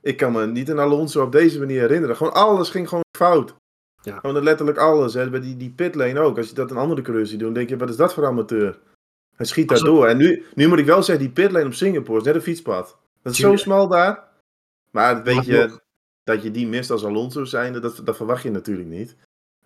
ik 0.00 0.16
kan 0.16 0.32
me 0.32 0.46
niet 0.46 0.68
een 0.68 0.78
Alonso 0.78 1.22
op 1.22 1.32
deze 1.32 1.58
manier 1.58 1.80
herinneren. 1.80 2.16
Gewoon 2.16 2.32
alles 2.32 2.70
ging 2.70 2.88
gewoon 2.88 3.04
fout. 3.16 3.54
Ja. 4.02 4.18
Gewoon 4.18 4.42
letterlijk 4.42 4.78
alles. 4.78 5.14
Hè. 5.14 5.30
Bij 5.30 5.40
die, 5.40 5.56
die 5.56 5.70
pitlane 5.70 6.20
ook. 6.20 6.36
Als 6.36 6.48
je 6.48 6.54
dat 6.54 6.70
een 6.70 6.76
andere 6.76 7.02
coureur 7.02 7.26
ziet 7.26 7.38
doen, 7.38 7.52
denk 7.52 7.68
je, 7.68 7.76
wat 7.76 7.88
is 7.88 7.96
dat 7.96 8.14
voor 8.14 8.26
amateur? 8.26 8.78
Hij 9.36 9.46
schiet 9.46 9.68
daar 9.68 9.78
Als 9.78 9.86
door. 9.86 10.06
En 10.06 10.16
nu, 10.16 10.44
nu 10.54 10.68
moet 10.68 10.78
ik 10.78 10.86
wel 10.86 11.02
zeggen, 11.02 11.24
die 11.24 11.34
pitlane 11.34 11.66
op 11.66 11.74
Singapore 11.74 12.18
is 12.18 12.24
net 12.24 12.34
een 12.34 12.42
fietspad. 12.42 12.98
Dat 13.22 13.32
is 13.32 13.38
zo 13.38 13.56
smal 13.56 13.88
daar. 13.88 14.28
Maar 14.90 15.22
weet 15.22 15.44
je, 15.44 15.80
dat 16.24 16.42
je 16.42 16.50
die 16.50 16.66
mist 16.66 16.90
als 16.90 17.04
Alonso 17.04 17.44
zijnde, 17.44 17.80
dat, 17.80 18.00
dat 18.04 18.16
verwacht 18.16 18.42
je 18.42 18.50
natuurlijk 18.50 18.88
niet. 18.88 19.16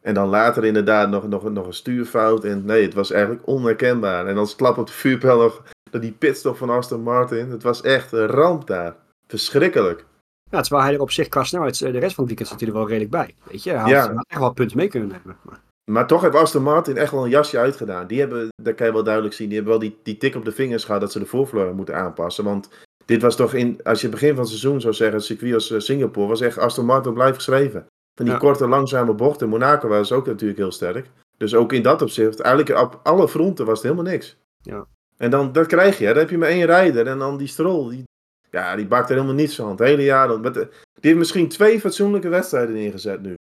En 0.07 0.14
dan 0.14 0.29
later 0.29 0.64
inderdaad 0.64 1.11
nog, 1.11 1.29
nog, 1.29 1.51
nog 1.51 1.66
een 1.66 1.73
stuurfout. 1.75 2.45
En 2.45 2.64
nee, 2.64 2.83
het 2.83 2.95
was 2.95 3.11
eigenlijk 3.11 3.47
onherkenbaar. 3.47 4.27
En 4.27 4.37
als 4.37 4.57
klap 4.57 4.79
op 4.79 4.87
de 4.87 4.92
vuurpijl 4.92 5.38
nog 5.38 5.62
dat 5.90 6.03
die 6.03 6.12
pitstop 6.12 6.57
van 6.57 6.71
Aston 6.71 7.03
Martin. 7.03 7.51
Het 7.51 7.62
was 7.62 7.81
echt 7.81 8.12
een 8.12 8.27
ramp 8.27 8.66
daar. 8.66 8.97
Verschrikkelijk. 9.27 10.05
Ja, 10.51 10.61
terwijl 10.61 10.83
hij 10.85 10.95
er 10.95 11.01
op 11.01 11.11
zich 11.11 11.29
qua 11.29 11.45
snelheid 11.45 11.81
eh, 11.83 11.92
de 11.92 11.99
rest 11.99 12.14
van 12.14 12.25
het 12.25 12.38
weekend 12.38 12.62
er 12.62 12.73
wel 12.73 12.87
redelijk 12.87 13.11
bij. 13.11 13.35
Weet 13.51 13.62
je, 13.62 13.71
hij 13.71 13.79
had, 13.79 13.88
Ja. 13.88 14.25
echt 14.29 14.40
wel 14.40 14.53
punten 14.53 14.77
mee 14.77 14.88
kunnen 14.88 15.09
nemen. 15.09 15.37
Maar, 15.42 15.61
Maar 15.90 16.07
toch 16.07 16.23
heeft 16.23 16.35
Aston 16.35 16.62
Martin 16.62 16.97
echt 16.97 17.12
wel 17.12 17.25
een 17.25 17.31
jasje 17.31 17.59
uitgedaan. 17.59 18.07
Die 18.07 18.21
hebben, 18.21 18.49
dat 18.62 18.75
kan 18.75 18.87
je 18.87 18.92
wel 18.92 19.05
duidelijk 19.05 19.35
zien, 19.35 19.49
die 19.49 19.57
hebben 19.57 19.79
wel 19.79 19.88
die, 19.88 19.99
die 20.03 20.16
tik 20.16 20.35
op 20.35 20.45
de 20.45 20.53
vingers 20.53 20.85
gehad 20.85 21.01
dat 21.01 21.12
ze 21.12 21.19
de 21.19 21.27
voorvleugel 21.27 21.75
moeten 21.75 21.97
aanpassen. 21.97 22.45
Want 22.45 22.69
dit 23.05 23.23
was 23.23 23.37
toch 23.37 23.55
in, 23.55 23.81
als 23.83 24.01
je 24.01 24.09
begin 24.09 24.29
van 24.31 24.38
het 24.38 24.49
seizoen 24.49 24.81
zou 24.81 24.95
zeggen, 24.95 25.16
het 25.16 25.27
circuit 25.27 25.55
als 25.55 25.71
eh, 25.71 25.79
Singapore, 25.79 26.29
was 26.29 26.40
echt 26.40 26.59
Aston 26.59 26.85
Martin 26.87 27.12
blijft 27.14 27.35
geschreven. 27.37 27.87
Van 28.16 28.24
die 28.24 28.35
Ja. 28.35 28.40
korte, 28.40 28.66
langzame 28.68 29.12
bochten. 29.12 29.48
Monaco 29.48 29.88
was 29.88 30.12
ook 30.12 30.26
natuurlijk 30.26 30.59
heel 30.59 30.72
sterk. 30.72 31.11
Dus 31.37 31.55
ook 31.55 31.72
in 31.72 31.83
dat 31.83 32.02
opzicht, 32.02 32.40
eigenlijk 32.40 32.79
op 32.81 33.00
alle 33.02 33.29
fronten 33.29 33.66
was 33.66 33.83
het 33.83 33.90
helemaal 33.92 34.12
niks. 34.12 34.37
Ja. 34.62 34.87
En 35.16 35.31
dan, 35.31 35.52
dat 35.52 35.66
krijg 35.66 35.98
je, 35.98 36.07
dan 36.07 36.16
heb 36.16 36.31
je 36.31 36.38
maar 36.38 36.48
één 36.48 36.66
rijder. 36.66 37.07
En 37.07 37.18
dan 37.18 37.37
die 37.37 37.46
Stroll, 37.46 37.90
die, 37.90 38.05
ja, 38.50 38.76
die 38.76 38.87
bakt 38.87 39.09
er 39.09 39.14
helemaal 39.14 39.35
niets 39.37 39.55
van. 39.55 39.70
Het 39.70 39.79
hele 39.79 40.02
jaar. 40.02 40.29
dan. 40.29 40.40
Met 40.40 40.55
die 40.55 40.68
heeft 41.00 41.16
misschien 41.16 41.48
twee 41.48 41.81
fatsoenlijke 41.81 42.29
wedstrijden 42.29 42.74
neergezet 42.74 43.22
nu. 43.22 43.35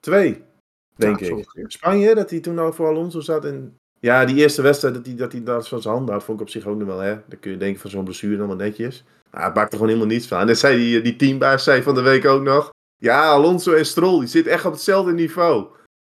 Twee, 0.00 0.42
denk 0.96 1.20
Ja, 1.20 1.26
ik. 1.26 1.32
ongeveer. 1.32 1.64
Spanje, 1.70 2.14
dat 2.14 2.30
hij 2.30 2.40
toen 2.40 2.58
al 2.58 2.72
voor 2.72 2.86
Alonso 2.88 3.20
zat. 3.20 3.44
En 3.44 3.76
ja, 4.00 4.24
die 4.24 4.36
eerste 4.36 4.62
wedstrijd 4.62 4.94
dat 4.94 5.06
hij 5.06 5.14
dat, 5.14 5.32
hij 5.32 5.42
dat 5.42 5.68
van 5.68 5.82
zijn 5.82 5.94
handen 5.94 6.14
had, 6.14 6.24
vond 6.24 6.40
ik 6.40 6.46
op 6.46 6.50
zich 6.52 6.66
ook 6.66 6.78
nog 6.78 6.88
wel, 6.88 6.98
hè. 6.98 7.16
Dan 7.26 7.38
kun 7.40 7.50
je 7.50 7.56
denken 7.56 7.80
van 7.80 7.90
zo'n 7.90 8.04
blessure 8.04 8.36
allemaal 8.38 8.56
netjes. 8.56 9.04
Maar 9.30 9.42
hij 9.42 9.52
bakte 9.52 9.72
gewoon 9.76 9.88
helemaal 9.92 10.10
niets 10.12 10.26
van. 10.26 10.38
En 10.40 10.46
dat 10.46 10.58
zei 10.58 10.76
die, 10.76 11.00
die 11.02 11.16
teambaas 11.16 11.64
zei 11.64 11.82
van 11.82 11.94
de 11.94 12.02
week 12.02 12.24
ook 12.24 12.42
nog. 12.42 12.70
Ja, 13.02 13.28
Alonso 13.30 13.72
en 13.72 13.86
Stroll, 13.86 14.18
die 14.18 14.28
zitten 14.28 14.52
echt 14.52 14.64
op 14.64 14.72
hetzelfde 14.72 15.12
niveau. 15.12 15.66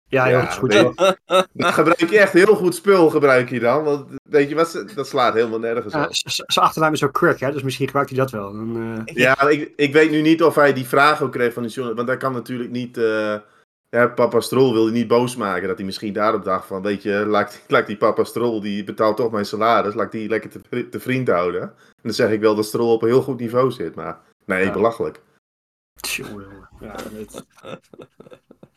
Ja, 0.07 0.26
Ja, 0.26 0.40
heel 0.40 0.50
goed. 0.59 0.72
je. 0.72 1.16
Dan 1.53 1.72
gebruik 1.81 2.11
je 2.11 2.18
echt 2.18 2.33
heel 2.33 2.55
goed 2.57 2.74
spul, 2.74 3.11
gebruik 3.11 3.50
je 3.50 3.61
dan. 3.61 3.85
Want 3.85 4.11
weet 4.22 4.48
je 4.48 4.55
wat, 4.55 4.85
dat 4.94 5.07
slaat 5.09 5.35
helemaal 5.35 5.59
nergens 5.59 5.94
Ja, 5.94 6.05
op. 6.05 6.09
Zijn 6.12 6.66
achternaam 6.66 6.92
is 6.92 7.05
ook 7.05 7.12
Kirk, 7.12 7.40
hè, 7.40 7.53
dus 7.53 7.62
misschien 7.62 7.87
gebruikt 7.87 8.11
hij 8.11 8.18
dat 8.18 8.31
wel. 8.31 8.53
Dan, 8.53 9.03
eh, 9.07 9.14
Ja, 9.14 9.48
ik, 9.48 9.72
ik 9.76 9.92
weet 9.92 10.11
nu 10.11 10.20
niet 10.20 10.42
of 10.42 10.55
hij 10.55 10.72
die 10.72 10.87
vraag 10.87 11.22
ook 11.22 11.33
kreeg 11.33 11.53
van 11.53 11.62
de 11.62 11.68
journalist. 11.68 11.96
Want 11.96 12.09
hij 12.09 12.16
kan 12.18 12.33
natuurlijk 12.33 12.70
niet, 12.70 12.96
eh, 12.98 13.35
Ja, 13.88 14.07
papa 14.09 14.40
Strol 14.40 14.72
wilde 14.72 14.90
niet 14.90 15.09
boos 15.09 15.37
maken. 15.37 15.68
Dat 15.68 15.76
hij 15.76 15.87
misschien 15.87 16.12
daarop 16.12 16.44
dacht 16.44 16.66
van, 16.66 16.83
weet 16.83 17.03
je, 17.03 17.24
laat, 17.26 17.61
laat 17.68 17.87
die 17.87 17.96
papa 17.96 18.24
Strol, 18.24 18.61
die 18.61 18.85
betaalt 18.85 19.16
toch 19.16 19.31
mijn 19.31 19.44
salaris. 19.44 19.94
Laat 19.94 20.12
die 20.12 20.29
lekker 20.29 20.50
te, 20.50 20.88
te 20.88 21.00
vriend 21.00 21.29
houden. 21.29 21.62
En 21.62 21.72
dan 22.03 22.12
zeg 22.12 22.31
ik 22.31 22.40
wel 22.40 22.55
dat 22.55 22.64
Strol 22.64 22.92
op 22.92 23.03
een 23.03 23.09
heel 23.09 23.22
goed 23.22 23.40
niveau 23.40 23.70
zit. 23.70 23.94
Maar 23.94 24.18
nee, 24.46 24.64
Ja. 24.64 24.72
belachelijk. 24.72 25.20
Tjonge, 26.00 26.42
jonge. 26.42 26.68
Ja, 26.80 26.94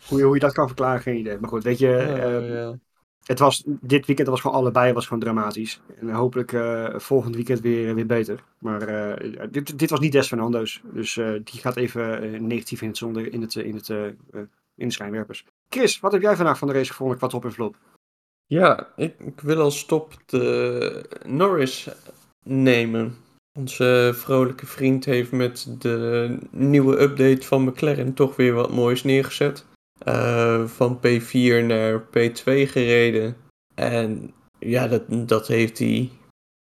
hoe, 0.08 0.18
je, 0.18 0.24
hoe 0.24 0.34
je 0.34 0.40
dat 0.40 0.54
kan 0.54 0.68
verklaren, 0.68 1.02
geen 1.02 1.18
idee. 1.18 1.38
Maar 1.40 1.50
goed, 1.50 1.64
weet 1.64 1.80
je, 1.80 1.96
ehm, 1.98 2.54
ja. 2.54 2.78
het 3.24 3.40
was, 3.40 3.64
dit 3.66 4.06
weekend 4.06 4.28
was 4.28 4.42
gewoon 4.42 4.56
allebei 4.56 4.94
was 4.94 5.08
gewoon 5.08 5.24
dramatisch. 5.24 5.82
En 6.00 6.10
hopelijk 6.10 6.54
eh, 6.54 7.00
volgend 7.00 7.36
weekend 7.36 7.60
weer, 7.60 7.96
weer 7.96 8.06
beter. 8.06 8.44
Maar 8.58 8.82
eh, 8.82 9.48
dit, 9.52 9.80
dit 9.80 9.90
was 9.90 10.00
niet 10.00 10.12
Des 10.12 10.28
Fernando's. 10.28 10.82
Dus 10.94 11.18
eh, 11.18 11.32
die 11.44 11.60
gaat 11.62 11.76
even 11.76 12.22
eh, 12.22 12.40
negatief 12.40 12.82
in 12.82 12.88
het, 12.88 12.98
zonde, 12.98 13.30
in, 13.30 13.42
het, 13.42 13.56
eh, 13.56 13.66
in, 13.66 13.76
het, 13.76 13.90
eh, 13.90 14.08
eh, 14.08 14.14
in 14.76 14.88
de 14.88 14.92
schijnwerpers. 14.92 15.46
Chris, 15.70 16.00
wat 16.00 16.12
heb 16.12 16.22
jij 16.22 16.36
vandaag 16.36 16.58
van 16.58 16.68
de 16.68 16.74
race 16.74 16.92
gevonden 16.92 17.18
qua 17.18 17.28
top 17.28 17.46
en 17.46 17.54
flop? 17.54 17.76
Ja, 18.46 18.94
ik, 18.96 19.20
ik 19.20 19.42
wil 19.42 19.62
als 19.62 19.86
top 19.86 20.14
de 20.26 21.10
Norris 21.26 21.90
nemen. 22.44 23.18
Onze 23.60 24.12
vrolijke 24.16 24.66
vriend 24.66 25.06
heeft 25.06 25.32
met 25.32 25.76
de 25.80 26.38
nieuwe 26.52 27.02
update 27.02 27.48
van 27.48 27.64
McLaren 27.64 28.14
toch 28.14 28.36
weer 28.36 28.54
wat 28.54 28.72
moois 28.72 29.04
neergezet. 29.04 29.66
Eh, 29.98 30.66
van 30.68 30.98
P4 30.98 31.66
naar 31.66 32.02
P2 32.02 32.44
gereden. 32.44 33.36
En 33.76 34.34
ja, 34.60 34.88
dat, 34.88 35.04
dat 35.08 35.48
heeft 35.48 35.80
hij 35.80 36.10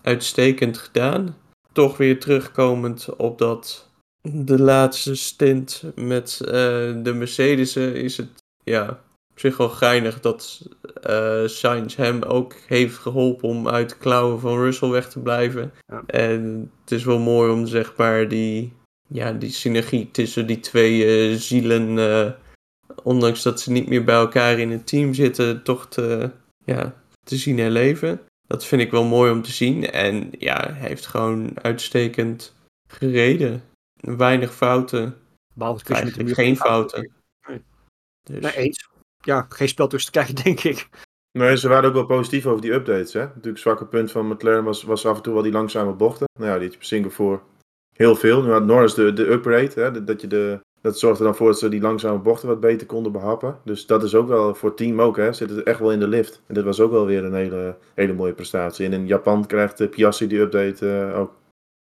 uitstekend 0.03 0.79
gedaan. 0.79 1.37
Toch 1.73 1.97
weer 1.97 2.21
terugkomend 2.21 3.17
op 3.17 3.39
dat 3.39 3.91
de 4.23 4.59
laatste 4.59 5.15
stint 5.15 5.83
met 5.95 6.41
eh, 6.41 6.53
de 7.03 7.13
Mercedes'en 7.15 7.95
is 7.95 8.17
het 8.17 8.43
ja, 8.65 9.01
op 9.39 9.45
zich 9.45 9.57
wel 9.57 9.69
geinig 9.69 10.21
dat 10.21 10.69
Sainz 11.47 11.97
hem 11.97 12.23
ook 12.23 12.55
heeft 12.67 12.97
geholpen 12.97 13.49
om 13.49 13.69
uit 13.69 13.89
de 13.89 13.97
klauwen 13.97 14.41
van 14.41 14.59
Russell 14.59 14.89
weg 14.89 15.09
te 15.11 15.21
blijven. 15.21 15.73
Ja. 15.87 16.03
En 16.07 16.71
het 16.81 16.91
is 16.91 17.05
wel 17.05 17.19
mooi 17.19 17.53
om 17.53 17.67
zeg 17.67 17.97
maar 17.97 18.29
die, 18.29 18.73
ja, 19.09 19.33
die 19.33 19.51
synergie 19.51 20.11
tussen 20.11 20.47
die 20.47 20.61
twee 20.61 21.05
eh, 21.05 21.37
zielen, 21.37 21.99
eh, 21.99 22.33
ondanks 23.03 23.43
dat 23.43 23.61
ze 23.61 23.71
niet 23.73 23.89
meer 23.89 24.05
bij 24.05 24.15
elkaar 24.15 24.59
in 24.59 24.71
het 24.71 24.87
team 24.87 25.15
zitten, 25.15 25.63
toch 25.63 25.89
te, 25.89 26.31
ja, 26.65 26.95
te 27.25 27.37
zien 27.37 27.59
herleven. 27.59 28.21
Dat 28.47 28.65
vind 28.65 28.83
ik 28.83 28.91
wel 28.91 29.05
mooi 29.05 29.33
om 29.33 29.43
te 29.43 29.53
zien. 29.53 29.91
En 29.91 30.31
ja, 30.39 30.73
hij 30.73 30.89
heeft 30.89 31.07
gewoon 31.07 31.63
uitstekend 31.63 32.55
gereden. 32.91 33.63
Weinig 34.01 34.55
fouten. 34.55 35.17
Behalve 35.55 35.95
Eigenlijk 35.95 36.35
geen 36.35 36.57
fouten. 36.57 37.11
Nee. 37.49 37.63
Dus, 38.23 38.55
eens. 38.55 38.97
Ja, 39.29 39.47
geen 39.49 39.69
spel 39.69 39.87
tussen 39.89 40.13
te 40.13 40.19
krijgen, 40.19 40.35
denk 40.45 40.61
ik. 40.61 40.89
Nee, 41.39 41.57
ze 41.57 41.69
waren 41.69 41.89
ook 41.89 41.95
wel 41.95 42.07
positief 42.07 42.47
over 42.47 42.61
die 42.61 42.73
updates. 42.73 43.13
Hè? 43.13 43.21
Natuurlijk, 43.21 43.45
het 43.45 43.59
zwakke 43.59 43.87
punt 43.87 44.11
van 44.11 44.29
McLaren 44.29 44.65
was, 44.65 44.83
was 44.83 45.07
af 45.07 45.17
en 45.17 45.23
toe 45.23 45.33
wel 45.35 45.43
die 45.43 45.53
langzame 45.53 45.93
bochten. 45.93 46.27
Nou 46.39 46.51
ja, 46.51 46.55
die 46.57 46.63
had 46.65 46.73
je 46.73 46.79
op 46.79 46.85
Singapore 46.85 47.41
heel 47.97 48.17
veel. 48.17 48.43
Nu 48.43 48.51
had 48.51 48.65
Norris 48.65 48.95
de, 48.95 49.13
de 49.13 49.31
upgrade. 49.31 49.71
Hè? 49.75 50.05
Dat, 50.05 50.21
je 50.21 50.27
de, 50.27 50.61
dat 50.81 50.99
zorgde 50.99 51.19
er 51.19 51.25
dan 51.25 51.37
voor 51.37 51.47
dat 51.47 51.59
ze 51.59 51.69
die 51.69 51.81
langzame 51.81 52.19
bochten 52.19 52.49
wat 52.49 52.61
beter 52.61 52.87
konden 52.87 53.13
behappen. 53.13 53.61
Dus 53.65 53.87
dat 53.87 54.03
is 54.03 54.15
ook 54.15 54.29
wel 54.29 54.55
voor 54.55 54.69
het 54.69 54.79
team 54.79 55.01
ook. 55.01 55.17
Hè? 55.17 55.33
Zit 55.33 55.51
het 55.51 55.63
echt 55.63 55.79
wel 55.79 55.93
in 55.93 56.01
de 56.01 56.09
lift. 56.09 56.43
En 56.47 56.55
dit 56.55 56.65
was 56.65 56.81
ook 56.81 56.91
wel 56.91 57.07
weer 57.07 57.25
een 57.25 57.35
hele, 57.35 57.77
hele 57.95 58.13
mooie 58.13 58.33
prestatie. 58.35 58.87
En 58.87 58.93
in 58.93 59.07
Japan 59.07 59.47
krijgt 59.47 59.79
de 59.79 59.89
Piastri 59.89 60.27
die 60.27 60.41
update 60.41 60.91
eh, 61.13 61.19
ook. 61.19 61.35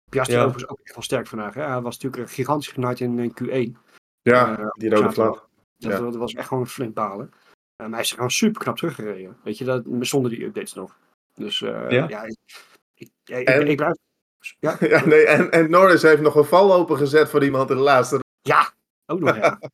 Piastri 0.09 0.35
Ja. 0.35 0.41
overigens 0.43 0.71
ook 0.71 0.79
echt 0.83 0.95
wel 0.95 1.03
sterk 1.03 1.27
vandaag. 1.27 1.53
Hè? 1.53 1.61
Hij 1.63 1.81
was 1.81 1.97
natuurlijk 1.99 2.31
gigantisch 2.31 2.67
genaaid 2.67 2.99
in, 2.99 3.19
in 3.19 3.33
Q1. 3.43 3.79
Ja, 4.21 4.57
Eh, 4.59 4.65
die 4.71 4.89
rode 4.89 5.01
zaterdag. 5.01 5.13
vlag. 5.13 5.51
Dat, 5.83 5.91
Ja. 5.91 5.99
dat 5.99 6.15
was 6.15 6.33
echt 6.33 6.47
gewoon 6.47 6.63
een 6.63 6.69
flink 6.69 6.93
balen. 6.93 7.31
Eh, 7.75 7.85
maar 7.85 7.89
hij 7.89 7.99
is 8.01 8.09
er 8.09 8.15
gewoon 8.15 8.31
super 8.31 8.61
knap 8.61 8.77
teruggereden. 8.77 9.37
Weet 9.43 9.57
je, 9.57 9.65
dat, 9.65 9.83
zonder 9.99 10.31
die 10.31 10.43
updates 10.45 10.73
nog. 10.73 10.97
Dus 11.33 11.61
eh, 11.61 11.89
Ja. 11.89 12.07
ja, 12.09 12.23
ik, 12.23 12.37
ik, 12.93 13.09
En- 13.47 13.67
ik 13.67 13.77
blijf... 13.77 13.93
Ja, 14.59 14.77
Ja, 14.93 15.05
nee, 15.05 15.25
en, 15.25 15.51
en 15.51 15.69
Norris 15.69 16.01
heeft 16.01 16.21
nog 16.21 16.35
een 16.35 16.45
val 16.45 16.73
opengezet 16.73 17.29
voor 17.29 17.43
iemand 17.43 17.69
in 17.69 17.75
de 17.75 17.81
laatste. 17.81 18.19
ja, 18.41 18.73
ook 19.05 19.19
nog 19.19 19.35
ja. 19.35 19.59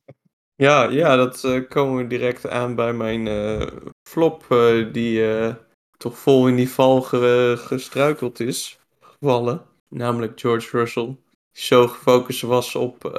Ja, 0.54 0.82
ja, 0.82 1.16
dat 1.16 1.44
eh, 1.44 1.68
komen 1.68 1.96
we 1.96 2.06
direct 2.06 2.48
aan 2.48 2.74
bij 2.74 2.92
mijn 2.92 3.26
eh, 3.26 3.66
flop, 4.08 4.44
eh, 4.50 4.92
die 4.92 5.34
eh, 5.36 5.54
toch 5.96 6.18
vol 6.18 6.48
in 6.48 6.56
die 6.56 6.70
val 6.70 7.02
ge- 7.02 7.54
gestruikeld 7.58 8.40
is, 8.40 8.78
gevallen. 9.00 9.62
Namelijk 9.88 10.40
George 10.40 10.76
Russell. 10.76 11.16
Zo 11.52 11.86
gefocust 11.86 12.42
was 12.42 12.74
op 12.74 13.04
eh, 13.04 13.12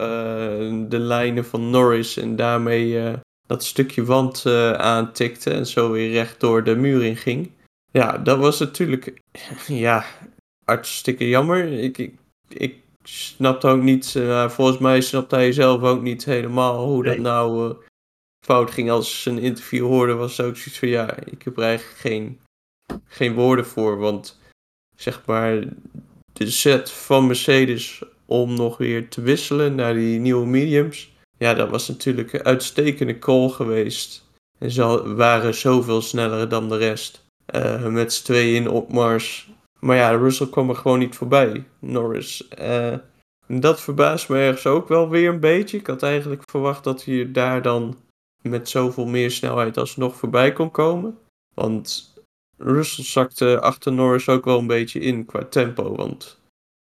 de 0.88 1.00
lijnen 1.00 1.46
van 1.46 1.70
Norris 1.70 2.18
en 2.18 2.36
daarmee 2.36 3.00
eh, 3.00 3.14
dat 3.52 3.64
stukje 3.64 4.06
wand 4.06 4.46
eh, 4.46 4.72
aantikte 4.72 5.52
en 5.52 5.66
zo 5.68 5.92
weer 5.92 6.12
recht 6.12 6.40
door 6.40 6.64
de 6.64 6.76
muur 6.76 7.04
in 7.04 7.18
ging. 7.18 7.52
Ja, 7.92 8.18
dat 8.18 8.38
was 8.38 8.60
natuurlijk, 8.60 9.22
ja, 9.68 10.06
hartstikke 10.66 11.30
jammer. 11.30 11.74
Ik, 11.74 11.98
ik, 11.98 12.16
ik 12.48 12.76
snapte 13.04 13.68
ook 13.68 13.82
niet, 13.82 14.16
eh, 14.16 14.50
volgens 14.50 14.78
mij 14.78 15.02
snapte 15.02 15.36
hij 15.36 15.52
zelf 15.52 15.82
ook 15.82 16.02
niet 16.02 16.26
helemaal 16.26 16.86
hoe 16.86 17.04
dat 17.04 17.18
nou 17.18 17.76
fout 18.46 18.72
ging. 18.72 18.92
Als 18.92 19.22
ze 19.22 19.30
een 19.30 19.40
interview 19.40 19.86
hoorde, 19.86 20.14
was 20.14 20.38
het 20.38 20.46
ook 20.46 20.58
zoiets 20.58 20.80
van 20.80 20.88
ja, 20.88 21.18
ik 21.18 21.42
heb 21.44 21.58
er 21.58 21.64
eigenlijk 21.64 22.00
geen, 22.00 22.40
geen 23.06 23.34
woorden 23.34 23.66
voor. 23.66 23.98
Want 23.98 24.40
zeg 24.96 25.26
maar, 25.26 25.64
de 26.34 26.50
set 26.50 26.92
van 26.92 27.28
Mercedes 27.28 28.04
om 28.32 28.54
nog 28.54 28.78
weer 28.78 29.10
te 29.10 29.22
wisselen 29.22 29.76
naar 29.76 29.94
die 29.94 30.20
nieuwe 30.20 30.46
mediums. 30.46 31.12
Ja, 31.38 31.54
dat 31.54 31.70
was 31.70 31.88
natuurlijk 31.88 32.34
een 32.34 32.44
uitstekende 32.44 33.20
call 33.20 33.50
geweest. 33.50 34.30
En 34.60 34.72
ze 34.72 35.14
waren 35.16 35.54
zoveel 35.54 36.02
sneller 36.02 36.50
dan 36.50 36.70
de 36.70 36.78
rest. 36.78 37.26
Eh, 37.46 37.86
met 37.86 38.14
z'n 38.14 38.24
tweeën 38.24 38.56
in 38.56 38.70
opmars. 38.70 39.50
Maar 39.80 39.96
ja, 39.96 40.12
Russell 40.12 40.48
kwam 40.48 40.70
er 40.70 40.76
gewoon 40.76 41.00
niet 41.00 41.16
voorbij. 41.16 41.64
Norris. 41.80 42.48
Eh, 42.48 42.96
dat 43.48 43.82
verbaast 43.82 44.30
me 44.30 44.38
ergens 44.38 44.68
ook 44.68 44.88
wel 44.88 45.10
weer 45.10 45.30
een 45.30 45.40
beetje. 45.40 45.78
Ik 45.78 45.88
had 45.88 46.04
eigenlijk 46.04 46.42
verwacht 46.50 46.84
dat 46.84 47.06
hij 47.06 47.32
daar 47.32 47.62
dan 47.62 47.98
met 48.42 48.70
zoveel 48.70 49.06
meer 49.06 49.32
snelheid 49.32 49.78
alsnog 49.78 50.16
voorbij 50.16 50.54
kon 50.54 50.72
komen. 50.72 51.18
Want 51.54 52.14
Russell 52.58 53.04
zakte 53.04 53.62
achter 53.62 53.94
Norris 53.94 54.30
ook 54.30 54.46
wel 54.46 54.60
een 54.60 54.68
beetje 54.68 55.00
in 55.00 55.26
qua 55.26 55.46
tempo. 55.46 55.96
Want 55.96 56.40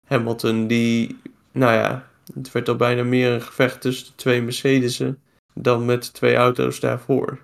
Hamilton 0.08 0.68
die, 0.68 1.18
nou 1.58 1.74
ja, 1.74 2.10
het 2.34 2.52
werd 2.52 2.70
al 2.70 2.76
bijna 2.76 3.04
meer 3.04 3.32
een 3.32 3.42
gevecht 3.42 3.82
tussen 3.82 4.08
de 4.08 4.16
twee 4.16 4.42
Mercedes'en 4.42 5.22
dan 5.54 5.86
met 5.86 6.04
de 6.04 6.12
twee 6.12 6.36
auto's 6.36 6.80
daarvoor. 6.80 7.40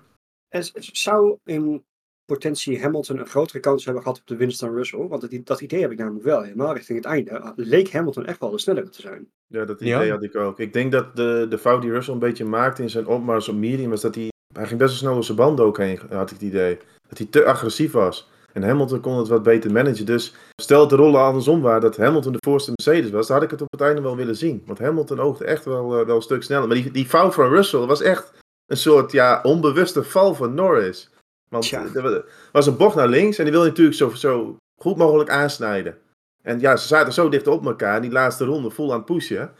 En 0.48 0.64
zou 0.92 1.38
in 1.44 1.84
potentie 2.24 2.80
Hamilton 2.80 3.18
een 3.18 3.26
grotere 3.26 3.60
kans 3.60 3.84
hebben 3.84 4.02
gehad 4.02 4.18
op 4.18 4.26
de 4.26 4.36
winst 4.36 4.60
dan 4.60 4.74
Russell? 4.74 5.06
Want 5.08 5.20
dat, 5.20 5.46
dat 5.46 5.60
idee 5.60 5.80
heb 5.80 5.90
ik 5.90 5.98
namelijk 5.98 6.24
wel. 6.24 6.42
Helemaal 6.42 6.74
richting 6.74 6.98
het 6.98 7.06
einde 7.06 7.52
leek 7.56 7.92
Hamilton 7.92 8.26
echt 8.26 8.40
wel 8.40 8.50
de 8.50 8.58
snellere 8.58 8.88
te 8.88 9.00
zijn. 9.00 9.28
Ja, 9.46 9.64
dat 9.64 9.80
idee 9.80 10.06
Ja. 10.06 10.12
had 10.12 10.22
ik 10.22 10.36
ook. 10.36 10.60
Ik 10.60 10.72
denk 10.72 10.92
dat 10.92 11.16
de, 11.16 11.46
de 11.48 11.58
fout 11.58 11.82
die 11.82 11.90
Russell 11.90 12.14
een 12.14 12.20
beetje 12.20 12.44
maakte 12.44 12.82
in 12.82 12.90
zijn 12.90 13.06
opmars 13.06 13.48
op 13.48 13.54
medium 13.54 13.90
was 13.90 14.00
dat 14.00 14.14
hij... 14.14 14.28
Hij 14.54 14.66
ging 14.66 14.78
best 14.78 14.90
wel 14.90 15.00
snel 15.00 15.14
door 15.14 15.24
zijn 15.24 15.36
banden 15.36 15.64
ook 15.64 15.78
heen, 15.78 15.98
had 16.10 16.30
ik 16.30 16.36
het 16.36 16.48
idee. 16.48 16.78
Dat 17.08 17.18
hij 17.18 17.26
te 17.26 17.44
agressief 17.44 17.92
was. 17.92 18.30
En 18.54 18.62
Hamilton 18.62 19.00
kon 19.00 19.18
het 19.18 19.28
wat 19.28 19.42
beter 19.42 19.72
managen. 19.72 20.06
Dus 20.06 20.34
stel 20.62 20.80
dat 20.80 20.90
de 20.90 20.96
rollen 20.96 21.20
andersom 21.20 21.60
waren, 21.60 21.80
dat 21.80 21.96
Hamilton 21.96 22.32
de 22.32 22.38
voorste 22.46 22.72
Mercedes 22.74 23.10
was, 23.10 23.26
dan 23.26 23.36
had 23.36 23.44
ik 23.44 23.50
het 23.50 23.62
op 23.62 23.70
het 23.70 23.80
einde 23.80 24.02
wel 24.02 24.16
willen 24.16 24.36
zien. 24.36 24.62
Want 24.66 24.78
Hamilton 24.78 25.20
oogde 25.20 25.44
echt 25.44 25.64
wel, 25.64 25.98
eh, 26.00 26.06
wel 26.06 26.16
een 26.16 26.22
stuk 26.22 26.42
sneller. 26.42 26.66
Maar 26.68 26.76
die, 26.76 26.90
die 26.90 27.06
fout 27.06 27.34
van 27.34 27.48
Russell 27.48 27.80
was 27.86 28.02
echt 28.02 28.32
een 28.66 28.76
soort 28.76 29.12
ja, 29.12 29.40
onbewuste 29.42 30.02
val 30.04 30.34
van 30.34 30.54
Norris. 30.54 31.10
Want 31.48 31.64
Tja. 31.64 31.84
er 31.94 32.02
wa- 32.02 32.22
was 32.52 32.66
een 32.66 32.76
bocht 32.76 32.96
naar 32.96 33.08
links 33.08 33.38
en 33.38 33.44
die 33.44 33.52
wilde 33.52 33.68
natuurlijk 33.68 33.96
zo, 33.96 34.08
zo 34.10 34.56
goed 34.80 34.96
mogelijk 34.96 35.30
aansnijden. 35.30 35.98
En 36.42 36.60
ja, 36.60 36.76
ze 36.76 36.86
zaten 36.86 37.12
zo 37.12 37.28
dicht 37.28 37.46
op 37.46 37.66
elkaar, 37.66 38.00
die 38.02 38.10
laatste 38.10 38.44
ronde 38.44 38.70
vol 38.70 38.90
aan 38.92 38.96
het 38.96 39.06
pushen. 39.06 39.52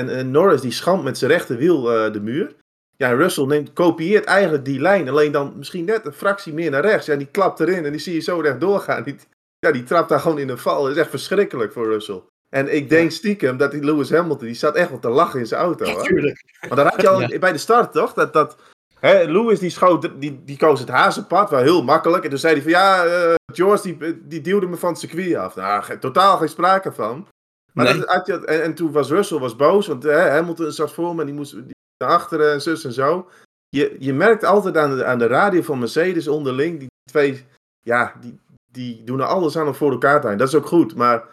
En 0.00 0.30
Norris 0.30 0.60
die 0.60 0.70
schampt 0.70 1.04
met 1.04 1.18
zijn 1.18 1.30
rechterwiel 1.30 1.92
eh, 1.94 2.12
de 2.12 2.20
muur. 2.20 2.54
Ja, 3.00 3.10
Russell 3.12 3.44
neemt, 3.46 3.72
kopieert 3.72 4.24
eigenlijk 4.24 4.64
die 4.64 4.80
lijn, 4.80 5.08
alleen 5.08 5.32
dan 5.32 5.52
misschien 5.56 5.84
net 5.84 6.06
een 6.06 6.12
fractie 6.12 6.52
meer 6.54 6.70
naar 6.70 6.82
rechts. 6.84 7.06
Ja, 7.06 7.16
die 7.16 7.26
klapt 7.26 7.60
erin 7.60 7.84
en 7.84 7.90
die 7.90 8.00
zie 8.00 8.14
je 8.14 8.20
zo 8.20 8.40
recht 8.40 8.60
doorgaan. 8.60 9.02
Die, 9.02 9.16
ja, 9.58 9.72
die 9.72 9.82
trapt 9.82 10.08
daar 10.08 10.20
gewoon 10.20 10.38
in 10.38 10.48
een 10.48 10.58
val. 10.58 10.82
Dat 10.82 10.92
is 10.92 10.96
echt 10.98 11.10
verschrikkelijk 11.10 11.72
voor 11.72 11.86
Russell. 11.86 12.22
En 12.48 12.74
ik 12.74 12.88
denk 12.88 13.10
stiekem 13.10 13.56
dat 13.56 13.70
die 13.70 13.84
Lewis 13.84 14.10
Hamilton, 14.10 14.46
die 14.46 14.54
zat 14.56 14.74
echt 14.74 14.88
wel 14.90 14.98
te 14.98 15.08
lachen 15.08 15.40
in 15.40 15.46
zijn 15.46 15.60
auto. 15.60 15.84
Natuurlijk. 15.84 16.44
Maar 16.68 16.76
dat 16.76 16.86
had 16.86 17.00
je 17.00 17.08
al 17.14 17.20
Ja. 17.20 17.38
bij 17.38 17.52
de 17.52 17.58
start, 17.58 17.92
toch? 17.92 18.12
Dat, 18.12 18.32
dat, 18.32 18.56
hè, 18.98 19.22
Lewis 19.24 19.58
die, 19.58 19.70
schoot, 19.70 20.10
die, 20.20 20.40
die 20.44 20.56
koos 20.56 20.80
het 20.80 20.88
hazenpad, 20.88 21.50
wel 21.50 21.60
heel 21.60 21.82
makkelijk. 21.82 22.24
En 22.24 22.30
toen 22.30 22.38
zei 22.38 22.52
hij 22.52 22.62
van, 22.62 22.70
ja, 22.70 23.04
eh, 23.04 23.34
George 23.52 23.82
die, 23.96 24.26
die 24.26 24.40
duwde 24.40 24.66
me 24.66 24.76
van 24.76 24.90
het 24.90 24.98
circuit 24.98 25.34
af. 25.34 25.54
Nou, 25.56 25.98
totaal 25.98 26.36
geen 26.36 26.48
sprake 26.48 26.92
van. 26.92 27.26
Maar 27.72 27.84
Nee. 27.84 27.98
dat 27.98 28.08
had 28.08 28.26
je, 28.26 28.44
en, 28.46 28.62
en 28.62 28.74
toen 28.74 28.92
was 28.92 29.10
Russell 29.10 29.38
was 29.38 29.56
boos, 29.56 29.86
want 29.86 30.02
hè, 30.02 30.30
Hamilton 30.30 30.72
zat 30.72 30.92
voor 30.92 31.14
me 31.14 31.20
en 31.20 31.26
die 31.26 31.34
moest 31.36 31.52
die, 31.52 31.74
naar 32.00 32.10
achteren 32.10 32.52
en 32.52 32.60
zus 32.60 32.84
en 32.84 32.92
zo. 32.92 33.28
Je, 33.68 33.96
je 33.98 34.12
merkt 34.12 34.44
altijd 34.44 34.76
aan 34.76 34.96
de, 34.96 35.04
aan 35.04 35.18
de 35.18 35.26
radio 35.26 35.62
van 35.62 35.78
Mercedes 35.78 36.28
onderling, 36.28 36.78
die 36.78 36.88
twee, 37.10 37.44
ja, 37.80 38.14
die, 38.20 38.38
die 38.72 39.04
doen 39.04 39.20
er 39.20 39.26
alles 39.26 39.58
aan 39.58 39.66
om 39.66 39.74
voor 39.74 39.90
elkaar 39.90 40.20
te 40.20 40.26
zijn. 40.26 40.38
Dat 40.38 40.48
is 40.48 40.54
ook 40.54 40.66
goed, 40.66 40.94
maar 40.94 41.24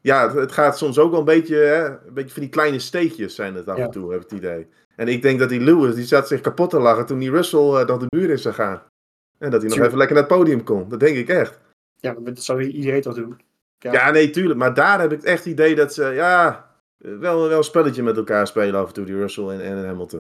ja, 0.00 0.26
het, 0.26 0.34
het 0.34 0.52
gaat 0.52 0.78
soms 0.78 0.98
ook 0.98 1.10
wel 1.10 1.18
een 1.18 1.24
beetje, 1.24 1.56
hè, 1.56 1.86
een 1.86 2.14
beetje 2.14 2.32
van 2.32 2.42
die 2.42 2.50
kleine 2.50 2.78
steekjes 2.78 3.34
zijn 3.34 3.54
het 3.54 3.68
af 3.68 3.78
en 3.78 3.90
toe, 3.90 4.12
heb 4.12 4.22
ik 4.22 4.30
het 4.30 4.38
idee. 4.38 4.68
En 4.96 5.08
ik 5.08 5.22
denk 5.22 5.38
dat 5.38 5.48
die 5.48 5.60
Lewis, 5.60 5.94
die 5.94 6.04
zat 6.04 6.28
zich 6.28 6.40
kapot 6.40 6.70
te 6.70 6.78
lachen 6.78 7.06
toen 7.06 7.18
die 7.18 7.30
Russell 7.30 7.84
door 7.84 7.98
de 7.98 8.06
muur 8.16 8.30
is 8.30 8.42
gegaan. 8.42 8.82
En 9.38 9.50
dat 9.50 9.60
hij 9.62 9.70
nog 9.70 9.78
even 9.78 9.98
lekker 9.98 10.16
naar 10.16 10.24
het 10.24 10.36
podium 10.36 10.64
kon. 10.64 10.88
Dat 10.88 11.00
denk 11.00 11.16
ik 11.16 11.28
echt. 11.28 11.58
Ja, 11.96 12.14
dat 12.20 12.42
zou 12.42 12.62
iedereen 12.62 13.00
toch 13.00 13.14
doen. 13.14 13.40
Ja. 13.78 13.92
Ja, 13.92 14.10
nee, 14.10 14.30
tuurlijk. 14.30 14.58
Maar 14.58 14.74
daar 14.74 15.00
heb 15.00 15.12
ik 15.12 15.22
echt 15.22 15.44
het 15.44 15.52
idee 15.52 15.74
dat 15.74 15.94
ze, 15.94 16.04
ja, 16.04 16.69
wel, 17.00 17.48
wel 17.48 17.58
een 17.58 17.64
spelletje 17.64 18.02
met 18.02 18.16
elkaar 18.16 18.46
spelen 18.46 18.80
af 18.80 18.88
en 18.88 18.94
toe, 18.94 19.04
die 19.04 19.16
Russell 19.16 19.48
en, 19.48 19.60
en 19.60 19.86
Hamilton. 19.86 20.18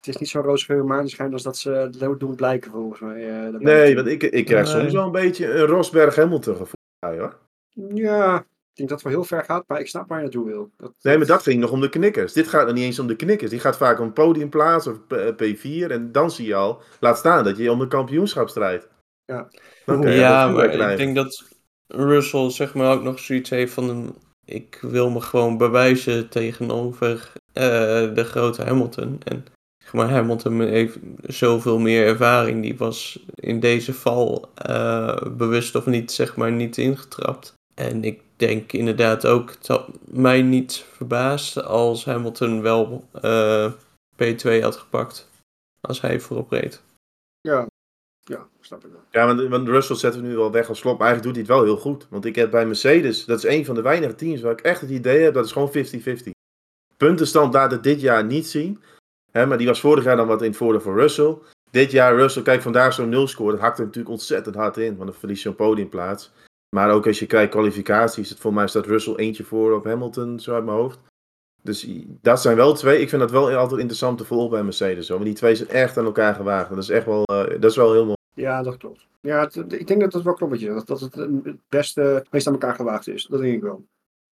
Het 0.00 0.14
is 0.14 0.16
niet 0.16 0.28
zo 0.28 0.40
roze 0.40 0.64
geur 0.64 1.32
als 1.32 1.42
dat 1.42 1.56
ze 1.56 1.90
dat 1.98 2.20
doen 2.20 2.34
blijken 2.34 2.70
volgens 2.70 3.00
mij. 3.00 3.44
eh, 3.46 3.52
dat 3.52 3.60
Nee, 3.60 3.94
want 3.94 4.06
ik, 4.06 4.22
ik 4.22 4.44
krijg 4.44 4.68
soms 4.68 4.92
wel 4.92 5.04
een 5.04 5.12
beetje 5.12 5.52
een 5.52 5.66
Rosberg-Hamilton 5.66 6.56
gevoel 6.56 6.80
bij, 6.98 7.18
hoor. 7.18 7.38
Ja, 7.94 8.38
ik 8.38 8.44
denk 8.74 8.88
dat 8.88 8.98
het 8.98 9.02
wel 9.02 9.12
heel 9.12 9.24
ver 9.24 9.44
gaat, 9.44 9.64
maar 9.66 9.80
ik 9.80 9.88
snap 9.88 10.08
waar 10.08 10.18
je 10.18 10.22
naartoe 10.24 10.46
wil. 10.46 10.70
Dat, 10.76 10.92
Nee, 11.02 11.16
maar 11.18 11.26
dat 11.26 11.42
ging 11.42 11.60
nog 11.60 11.70
om 11.70 11.80
de 11.80 11.88
knikkers. 11.88 12.32
Dit 12.32 12.48
gaat 12.48 12.66
nog 12.66 12.74
niet 12.74 12.84
eens 12.84 12.98
om 12.98 13.06
de 13.06 13.16
knikkers. 13.16 13.50
Die 13.50 13.60
gaat 13.60 13.76
vaak 13.76 14.00
om 14.00 14.12
podiumplaats 14.12 14.86
of 14.86 15.06
P- 15.06 15.42
P4. 15.42 15.90
En 15.90 16.12
dan 16.12 16.30
zie 16.30 16.46
je 16.46 16.54
al, 16.54 16.82
laat 17.00 17.18
staan 17.18 17.44
dat 17.44 17.56
je 17.56 17.72
om 17.72 17.80
een 17.80 17.88
kampioenschap 17.88 18.48
strijdt. 18.48 18.88
Ja. 19.24 19.48
Dan 19.84 20.12
ja, 20.12 20.48
maar 20.48 20.90
ik 20.90 20.96
denk 20.96 21.14
dat 21.14 21.44
Russell 21.86 22.50
zeg 22.50 22.74
maar 22.74 22.92
ook 22.92 23.02
nog 23.02 23.18
zoiets 23.18 23.50
heeft 23.50 23.72
van... 23.72 24.16
ik 24.48 24.78
wil 24.80 25.10
me 25.10 25.20
gewoon 25.20 25.56
bewijzen 25.56 26.28
tegenover 26.28 27.32
eh, 27.52 28.14
de 28.14 28.24
grote 28.24 28.62
Hamilton. 28.62 29.20
En 29.24 29.46
zeg 29.78 29.92
maar, 29.92 30.10
Hamilton 30.10 30.60
heeft 30.60 30.98
zoveel 31.22 31.78
meer 31.78 32.06
ervaring. 32.06 32.62
Die 32.62 32.76
was 32.76 33.24
in 33.34 33.60
deze 33.60 33.94
val 33.94 34.50
eh, 34.54 35.22
bewust 35.36 35.74
of 35.74 35.86
niet, 35.86 36.12
zeg 36.12 36.36
maar, 36.36 36.52
niet 36.52 36.78
ingetrapt. 36.78 37.54
En 37.74 38.04
ik 38.04 38.20
denk 38.36 38.72
inderdaad 38.72 39.26
ook, 39.26 39.50
het 39.50 39.66
had 39.66 39.88
mij 40.04 40.42
niet 40.42 40.84
verbaasd 40.92 41.62
als 41.62 42.04
Hamilton 42.04 42.62
wel 42.62 43.04
eh, 43.12 43.72
P2 44.22 44.60
had 44.60 44.76
gepakt. 44.76 45.28
Als 45.80 46.00
hij 46.00 46.20
voorop 46.20 46.50
reed. 46.50 46.82
ja. 47.40 47.66
Ja, 49.10 49.34
want, 49.48 49.68
Russell 49.68 49.96
zetten 49.96 50.22
we 50.22 50.28
nu 50.28 50.36
wel 50.36 50.52
weg 50.52 50.68
als 50.68 50.78
slot. 50.78 50.98
Maar 50.98 51.06
eigenlijk 51.06 51.36
doet 51.36 51.46
hij 51.46 51.56
het 51.56 51.64
wel 51.66 51.74
heel 51.74 51.82
goed. 51.82 52.06
Want 52.10 52.24
ik 52.24 52.34
heb 52.34 52.50
bij 52.50 52.66
Mercedes, 52.66 53.24
dat 53.24 53.38
is 53.38 53.50
een 53.50 53.64
van 53.64 53.74
de 53.74 53.82
weinige 53.82 54.14
teams 54.14 54.40
waar 54.40 54.52
ik 54.52 54.60
echt 54.60 54.80
het 54.80 54.90
idee 54.90 55.22
heb, 55.22 55.34
dat 55.34 55.44
is 55.44 55.52
gewoon 55.52 55.72
50-50. 55.72 56.30
Puntenstand 56.96 57.54
laat 57.54 57.70
het 57.70 57.82
dit 57.82 58.00
jaar 58.00 58.24
niet 58.24 58.46
zien. 58.46 58.82
Hè, 59.30 59.46
maar 59.46 59.58
die 59.58 59.66
was 59.66 59.80
vorig 59.80 60.04
jaar 60.04 60.16
dan 60.16 60.26
wat 60.26 60.42
in 60.42 60.48
het 60.48 60.56
voordeel 60.56 60.80
voor 60.80 60.98
Russell. 60.98 61.36
Dit 61.70 61.90
jaar 61.90 62.16
Russell, 62.16 62.42
kijk 62.42 62.62
vandaag 62.62 62.92
zo'n 62.92 63.08
nul 63.08 63.26
score, 63.26 63.50
dat 63.50 63.60
hakt 63.60 63.78
er 63.78 63.84
natuurlijk 63.84 64.14
ontzettend 64.14 64.54
hard 64.54 64.76
in. 64.76 64.96
Want 64.96 65.10
dan 65.10 65.18
verlies 65.18 65.42
je 65.42 65.48
een 65.48 65.54
podiumplaats. 65.54 66.32
Maar 66.76 66.90
ook 66.90 67.06
als 67.06 67.18
je 67.18 67.26
kijkt 67.26 67.52
kwalificaties, 67.52 68.28
het, 68.28 68.38
voor 68.38 68.54
mij 68.54 68.66
staat 68.66 68.86
Russell 68.86 69.14
eentje 69.14 69.44
voor 69.44 69.72
op 69.72 69.84
Hamilton, 69.84 70.40
zo 70.40 70.54
uit 70.54 70.64
mijn 70.64 70.76
hoofd. 70.76 70.98
Dus 71.62 71.86
dat 72.22 72.40
zijn 72.40 72.56
wel 72.56 72.74
twee. 72.74 73.00
Ik 73.00 73.08
vind 73.08 73.20
dat 73.20 73.30
wel 73.30 73.50
altijd 73.50 73.80
interessant 73.80 74.18
te 74.18 74.24
volgen 74.24 74.50
bij 74.50 74.62
Mercedes. 74.62 75.08
Hoor. 75.08 75.16
Want 75.16 75.28
die 75.28 75.38
twee 75.38 75.54
zijn 75.54 75.68
echt 75.68 75.98
aan 75.98 76.04
elkaar 76.04 76.34
gewaagd. 76.34 76.68
Dat 76.68 76.78
is 76.78 76.88
echt 76.88 77.06
wel, 77.06 77.24
eh, 77.24 77.60
dat 77.60 77.70
is 77.70 77.76
wel 77.76 77.92
heel 77.92 78.04
mooi. 78.04 78.17
Ja, 78.38 78.62
dat 78.62 78.76
klopt. 78.76 79.06
Ja, 79.20 79.40
het- 79.40 79.72
ik 79.72 79.86
denk 79.86 80.00
dat 80.00 80.12
dat 80.12 80.22
wel 80.22 80.34
klopt. 80.34 80.60
Dat, 80.66 80.86
dat 80.86 81.00
het 81.00 81.16
eh, 81.16 81.26
het 81.42 81.56
beste, 81.68 82.00
het 82.00 82.26
meest 82.30 82.46
aan 82.46 82.52
elkaar 82.52 82.74
gewaagd 82.74 83.08
is. 83.08 83.26
Dat 83.30 83.40
denk 83.40 83.54
ik 83.54 83.62
wel. 83.62 83.84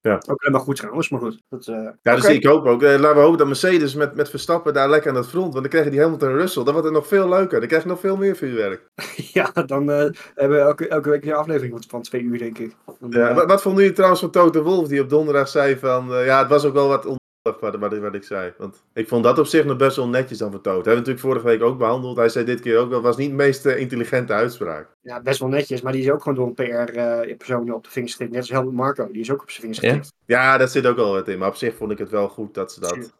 Ja. 0.02 0.14
Ook 0.28 0.42
helemaal 0.42 0.64
goed 0.66 0.76
trouwens, 0.76 1.10
maar 1.10 1.20
goed. 1.20 1.42
Dat, 1.50 1.68
eh, 1.68 1.88
Ja, 2.02 2.16
dus 2.16 2.26
ik 2.26 2.46
hoop 2.46 2.66
ook. 2.66 2.84
eh, 2.84 3.00
laten 3.00 3.16
we 3.16 3.22
hopen 3.24 3.38
dat 3.38 3.48
Mercedes 3.48 3.96
met, 3.96 4.16
met 4.16 4.30
Verstappen 4.30 4.74
daar 4.74 4.90
lekker 4.90 5.10
aan 5.12 5.16
het 5.18 5.28
front. 5.28 5.44
Want 5.52 5.56
dan 5.56 5.70
krijgen 5.70 5.92
die 5.92 6.00
Hamilton 6.02 6.30
en 6.30 6.36
Russell. 6.36 6.64
Dan 6.64 6.74
wordt 6.74 6.88
het 6.88 6.98
nog 6.98 7.08
veel 7.08 7.30
leuker. 7.30 7.60
Dan 7.60 7.68
krijg 7.68 7.84
je 7.84 7.90
nog 7.90 8.00
veel 8.00 8.18
meer 8.18 8.36
vuurwerk. 8.36 8.90
ja, 9.34 9.52
dan 9.66 9.88
hebben 9.88 10.58
we 10.58 10.64
elke, 10.64 10.88
elke 10.88 11.10
week 11.10 11.26
een 11.26 11.34
aflevering 11.34 11.84
van 11.88 12.02
twee 12.02 12.22
uur, 12.22 12.38
denk 12.38 12.58
ik. 12.58 12.76
Dan, 13.00 13.10
Ja, 13.12 13.34
wat, 13.34 13.46
wat 13.46 13.62
vonden 13.62 13.80
jullie 13.82 13.96
trouwens 13.96 14.22
van 14.22 14.32
Toto 14.32 14.64
Wolf 14.64 14.88
die 14.88 15.02
op 15.02 15.10
donderdag 15.10 15.48
zei 15.48 15.78
van... 15.78 16.08
ja, 16.24 16.40
het 16.40 16.50
was 16.50 16.66
ook 16.66 16.74
wel 16.74 16.88
wat 16.88 17.06
wat, 17.54 17.76
wat, 17.76 17.98
wat 17.98 18.14
ik 18.14 18.24
zei. 18.24 18.54
Want 18.58 18.84
ik 18.94 19.08
vond 19.08 19.24
dat 19.24 19.40
op 19.40 19.46
zich 19.46 19.66
nog 19.66 19.78
best 19.78 19.96
wel 19.96 20.08
netjes 20.08 20.38
dan 20.38 20.52
van 20.52 20.62
Toto. 20.62 20.76
Hebben 20.76 20.94
we 20.94 21.00
natuurlijk 21.00 21.26
vorige 21.26 21.46
week 21.46 21.62
ook 21.62 21.78
behandeld. 21.78 22.18
Hij 22.18 22.30
zei 22.30 22.46
dit 22.46 22.60
keer 22.60 22.78
ook 22.78 22.88
wel, 22.88 22.98
het 22.98 23.08
was 23.08 23.18
niet 23.18 23.30
de 23.30 23.36
meest 23.36 23.66
eh, 23.66 23.80
intelligente 23.80 24.34
uitspraak. 24.34 24.88
ja, 25.02 25.22
best 25.22 25.40
wel 25.40 25.50
netjes, 25.50 25.82
maar 25.82 25.92
die 25.92 26.02
is 26.02 26.10
ook 26.10 26.22
gewoon 26.22 26.38
door 26.38 26.48
een 26.48 27.34
PR-persoon 27.34 27.74
op 27.74 27.84
de 27.84 27.90
vingers 27.90 28.14
getikt. 28.14 28.32
Net 28.32 28.40
als 28.40 28.50
Helmut 28.50 28.74
Marco, 28.74 29.12
die 29.12 29.22
is 29.22 29.32
ook 29.32 29.42
op 29.42 29.50
zijn 29.50 29.62
vingers 29.62 29.80
getikt. 29.80 30.14
Ja, 30.26 30.58
daar 30.58 30.68
zit 30.68 30.86
ook 30.86 30.96
wel 30.96 31.12
wat 31.12 31.28
in. 31.28 31.38
Maar 31.38 31.50
op 31.50 31.56
zich 31.56 31.76
vond 31.76 31.92
ik 31.92 31.98
het 31.98 32.10
wel 32.10 32.30
goed 32.30 32.54
dat 32.54 32.72
ze 32.72 32.80
dat... 32.80 33.14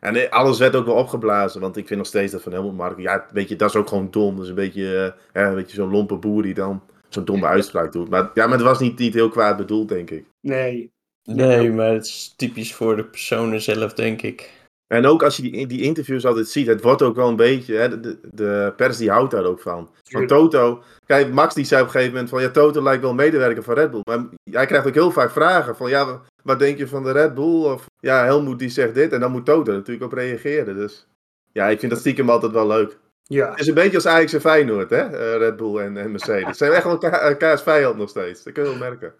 En 0.00 0.16
eh, 0.16 0.30
alles 0.30 0.58
werd 0.58 0.76
ook 0.76 0.86
wel 0.86 0.94
opgeblazen. 0.94 1.60
Want 1.60 1.76
ik 1.76 1.86
vind 1.86 1.98
nog 1.98 2.08
steeds 2.08 2.32
dat 2.32 2.42
van 2.42 2.52
Helmut 2.52 2.76
Marko... 2.76 3.00
Ja, 3.00 3.26
weet 3.32 3.48
je, 3.48 3.56
dat 3.56 3.68
is 3.68 3.76
ook 3.76 3.88
gewoon 3.88 4.10
dom. 4.10 4.34
Dat 4.34 4.44
is 4.44 4.48
een 4.48 4.54
beetje, 4.54 5.14
eh, 5.32 5.42
ja, 5.42 5.48
een 5.48 5.54
beetje 5.54 5.76
zo'n 5.76 5.90
lompe 5.90 6.16
boer 6.16 6.42
die 6.42 6.54
dan 6.54 6.82
zo'n 7.08 7.24
domme 7.24 7.46
uitspraak 7.46 7.92
doet. 7.92 8.10
Maar, 8.10 8.30
ja, 8.34 8.46
maar 8.46 8.56
het 8.56 8.66
was 8.66 8.80
niet, 8.80 8.98
niet 8.98 9.14
heel 9.14 9.28
kwaad 9.28 9.56
bedoeld, 9.56 9.88
denk 9.88 10.10
ik. 10.10 10.26
Nee, 10.40 10.93
Nee, 11.24 11.72
maar 11.72 11.92
het 11.92 12.04
is 12.06 12.34
typisch 12.36 12.74
voor 12.74 12.96
de 12.96 13.04
personen 13.04 13.60
zelf, 13.60 13.92
denk 13.94 14.22
ik. 14.22 14.50
En 14.86 15.06
ook 15.06 15.22
als 15.22 15.36
je 15.36 15.42
die, 15.42 15.66
die 15.66 15.82
interviews 15.82 16.26
altijd 16.26 16.48
ziet, 16.48 16.66
het 16.66 16.82
wordt 16.82 17.02
ook 17.02 17.16
wel 17.16 17.28
een 17.28 17.36
beetje, 17.36 17.74
hè, 17.76 18.00
de- 18.00 18.72
pers 18.76 18.96
die 18.96 19.10
houdt 19.10 19.30
daar 19.30 19.44
ook 19.44 19.60
van. 19.60 19.90
Van. 20.02 20.26
Toto, 20.26 20.82
kijk, 21.06 21.32
Max 21.32 21.54
die 21.54 21.64
zei 21.64 21.80
op 21.80 21.86
een 21.86 21.92
gegeven 21.92 22.12
moment 22.14 22.30
van, 22.30 22.42
ja, 22.42 22.50
Toto 22.50 22.82
lijkt 22.82 23.02
wel 23.02 23.14
medewerker 23.14 23.62
van 23.62 23.74
Red 23.74 23.90
Bull. 23.90 24.00
Maar 24.04 24.24
hij 24.50 24.66
krijgt 24.66 24.86
ook 24.86 24.94
heel 24.94 25.10
vaak 25.10 25.30
vragen 25.30 25.76
van, 25.76 25.88
ja, 25.90 26.20
wat 26.42 26.58
denk 26.58 26.78
je 26.78 26.86
van 26.88 27.02
de 27.02 27.10
Red 27.12 27.34
Bull? 27.34 27.64
Of 27.64 27.86
ja, 28.00 28.24
Helmoet 28.24 28.58
die 28.58 28.68
zegt 28.68 28.94
dit 28.94 29.12
en 29.12 29.20
dan 29.20 29.30
moet 29.32 29.44
Toto 29.46 29.72
natuurlijk 29.72 30.04
op 30.12 30.18
reageren. 30.18 30.74
Dus 30.76 31.06
ja, 31.52 31.66
ik 31.68 31.78
vind 31.78 31.92
dat 31.92 32.00
stiekem 32.00 32.30
altijd 32.30 32.52
wel 32.52 32.66
leuk. 32.66 32.98
ja. 33.22 33.50
Het 33.50 33.60
is 33.60 33.66
een 33.66 33.74
beetje 33.74 33.96
als 33.96 34.06
Ajax 34.06 34.32
en 34.32 34.40
Feyenoord, 34.40 34.90
hè, 34.90 34.96
eh, 35.02 35.36
Red 35.38 35.56
Bull 35.56 35.76
en, 35.78 35.96
en 35.96 36.10
Mercedes. 36.10 36.48
Ze 36.48 36.54
zijn 36.64 36.72
echt 36.72 36.84
wel 36.84 36.92
elkaar, 36.92 37.20
elkaars 37.20 37.62
vijand 37.62 37.96
nog 37.96 38.08
steeds, 38.08 38.42
dat 38.42 38.52
kun 38.52 38.62
je 38.62 38.68
wel 38.68 38.78
merken. 38.78 39.12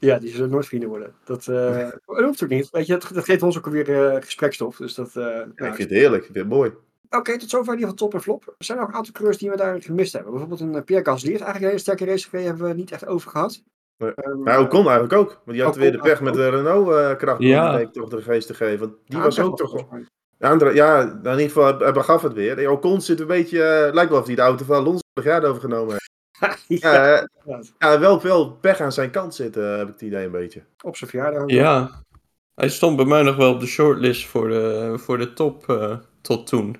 Ja, 0.00 0.18
die 0.18 0.30
zullen 0.30 0.50
nooit 0.50 0.66
vrienden 0.66 0.88
worden. 0.88 1.14
Dat, 1.24 1.48
eh 1.48 1.88
dat 2.06 2.24
hoeft 2.24 2.42
ook 2.42 2.48
niet. 2.48 2.70
Weet 2.70 2.86
je, 2.86 2.92
dat, 2.92 3.10
dat 3.14 3.24
geeft 3.24 3.42
ons 3.42 3.58
ook 3.58 3.66
weer 3.66 4.12
eh 4.14 4.22
gesprekstof. 4.22 4.76
Dus 4.76 4.94
dat, 4.94 5.16
eh, 5.16 5.24
Ja, 5.24 5.30
nou, 5.54 5.70
ik 5.70 5.74
vind 5.74 5.78
het 5.78 5.98
heerlijk, 5.98 6.24
ik 6.24 6.32
vind 6.32 6.38
het 6.38 6.54
mooi. 6.54 6.72
Oké, 7.10 7.38
tot 7.38 7.50
zover 7.50 7.72
in 7.72 7.78
ieder 7.78 7.90
geval 7.90 8.08
top 8.08 8.14
en 8.14 8.20
flop. 8.20 8.46
Er 8.46 8.64
zijn 8.64 8.78
nog 8.78 8.88
een 8.88 8.94
aantal 8.94 9.12
coureurs 9.12 9.38
die 9.38 9.50
we 9.50 9.56
daar 9.56 9.82
gemist 9.82 10.12
hebben. 10.12 10.30
Bijvoorbeeld 10.30 10.60
een 10.60 10.84
Pierre 10.84 11.04
Gasly 11.04 11.30
heeft 11.30 11.42
eigenlijk 11.42 11.60
een 11.60 11.78
hele 11.78 11.78
sterke 11.78 12.04
race 12.04 12.28
gereden. 12.28 12.48
Hebben 12.48 12.68
we 12.68 12.74
niet 12.74 12.92
echt 12.92 13.06
over 13.06 13.30
gehad. 13.30 13.62
Nee. 13.96 14.14
Ehm, 14.14 14.42
Maar 14.42 14.60
Ocon 14.60 14.84
eigenlijk 14.88 15.12
ook, 15.12 15.28
want 15.28 15.56
die 15.56 15.62
had 15.62 15.70
Ocon 15.70 15.82
weer 15.82 15.92
de 15.92 15.98
pech 15.98 16.20
met 16.20 16.34
de 16.34 16.48
Renault-kracht 16.48 17.40
Ja. 17.42 17.78
ja. 17.78 17.90
toch 17.90 18.08
de 18.08 18.22
geest 18.22 18.46
te 18.46 18.54
geven. 18.54 18.78
Want 18.78 18.92
die 19.06 19.16
ja, 19.18 19.24
was 19.24 19.40
ook 19.40 19.56
toch... 19.56 19.90
mij. 19.90 20.06
Ja, 20.38 20.70
ja, 20.72 21.02
in 21.02 21.16
ieder 21.16 21.40
geval, 21.40 21.78
hij 21.78 21.92
begaf 21.92 22.22
het 22.22 22.32
weer. 22.32 22.70
Ocon 22.70 23.00
zit 23.00 23.20
een 23.20 23.26
beetje, 23.26 23.90
lijkt 23.92 24.10
wel 24.10 24.20
of 24.20 24.26
hij 24.26 24.34
de 24.34 24.40
auto 24.42 24.64
van 24.64 24.76
Alonso 24.76 25.00
vorig 25.14 25.30
jaar 25.30 25.44
overgenomen 25.44 25.90
heeft. 25.92 26.10
ja, 26.66 26.92
Ja, 26.92 27.20
eh, 27.46 27.60
ja, 27.78 28.00
wel 28.00 28.20
veel 28.20 28.50
pech 28.52 28.80
aan 28.80 28.92
zijn 28.92 29.10
kant 29.10 29.34
zitten, 29.34 29.78
heb 29.78 29.86
ik 29.86 29.92
het 29.92 30.02
idee 30.02 30.24
een 30.24 30.30
beetje. 30.30 30.62
op 30.82 30.96
zijn 30.96 31.10
verjaardag. 31.10 31.42
Ja, 31.46 32.02
hij 32.54 32.68
stond 32.68 32.96
bij 32.96 33.04
mij 33.04 33.22
nog 33.22 33.36
wel 33.36 33.52
op 33.54 33.60
de 33.60 33.66
shortlist 33.66 34.26
voor 34.26 34.48
de, 34.48 34.94
voor 34.98 35.18
de 35.18 35.32
top 35.32 35.68
eh, 35.68 35.96
tot 36.20 36.46
toen. 36.46 36.76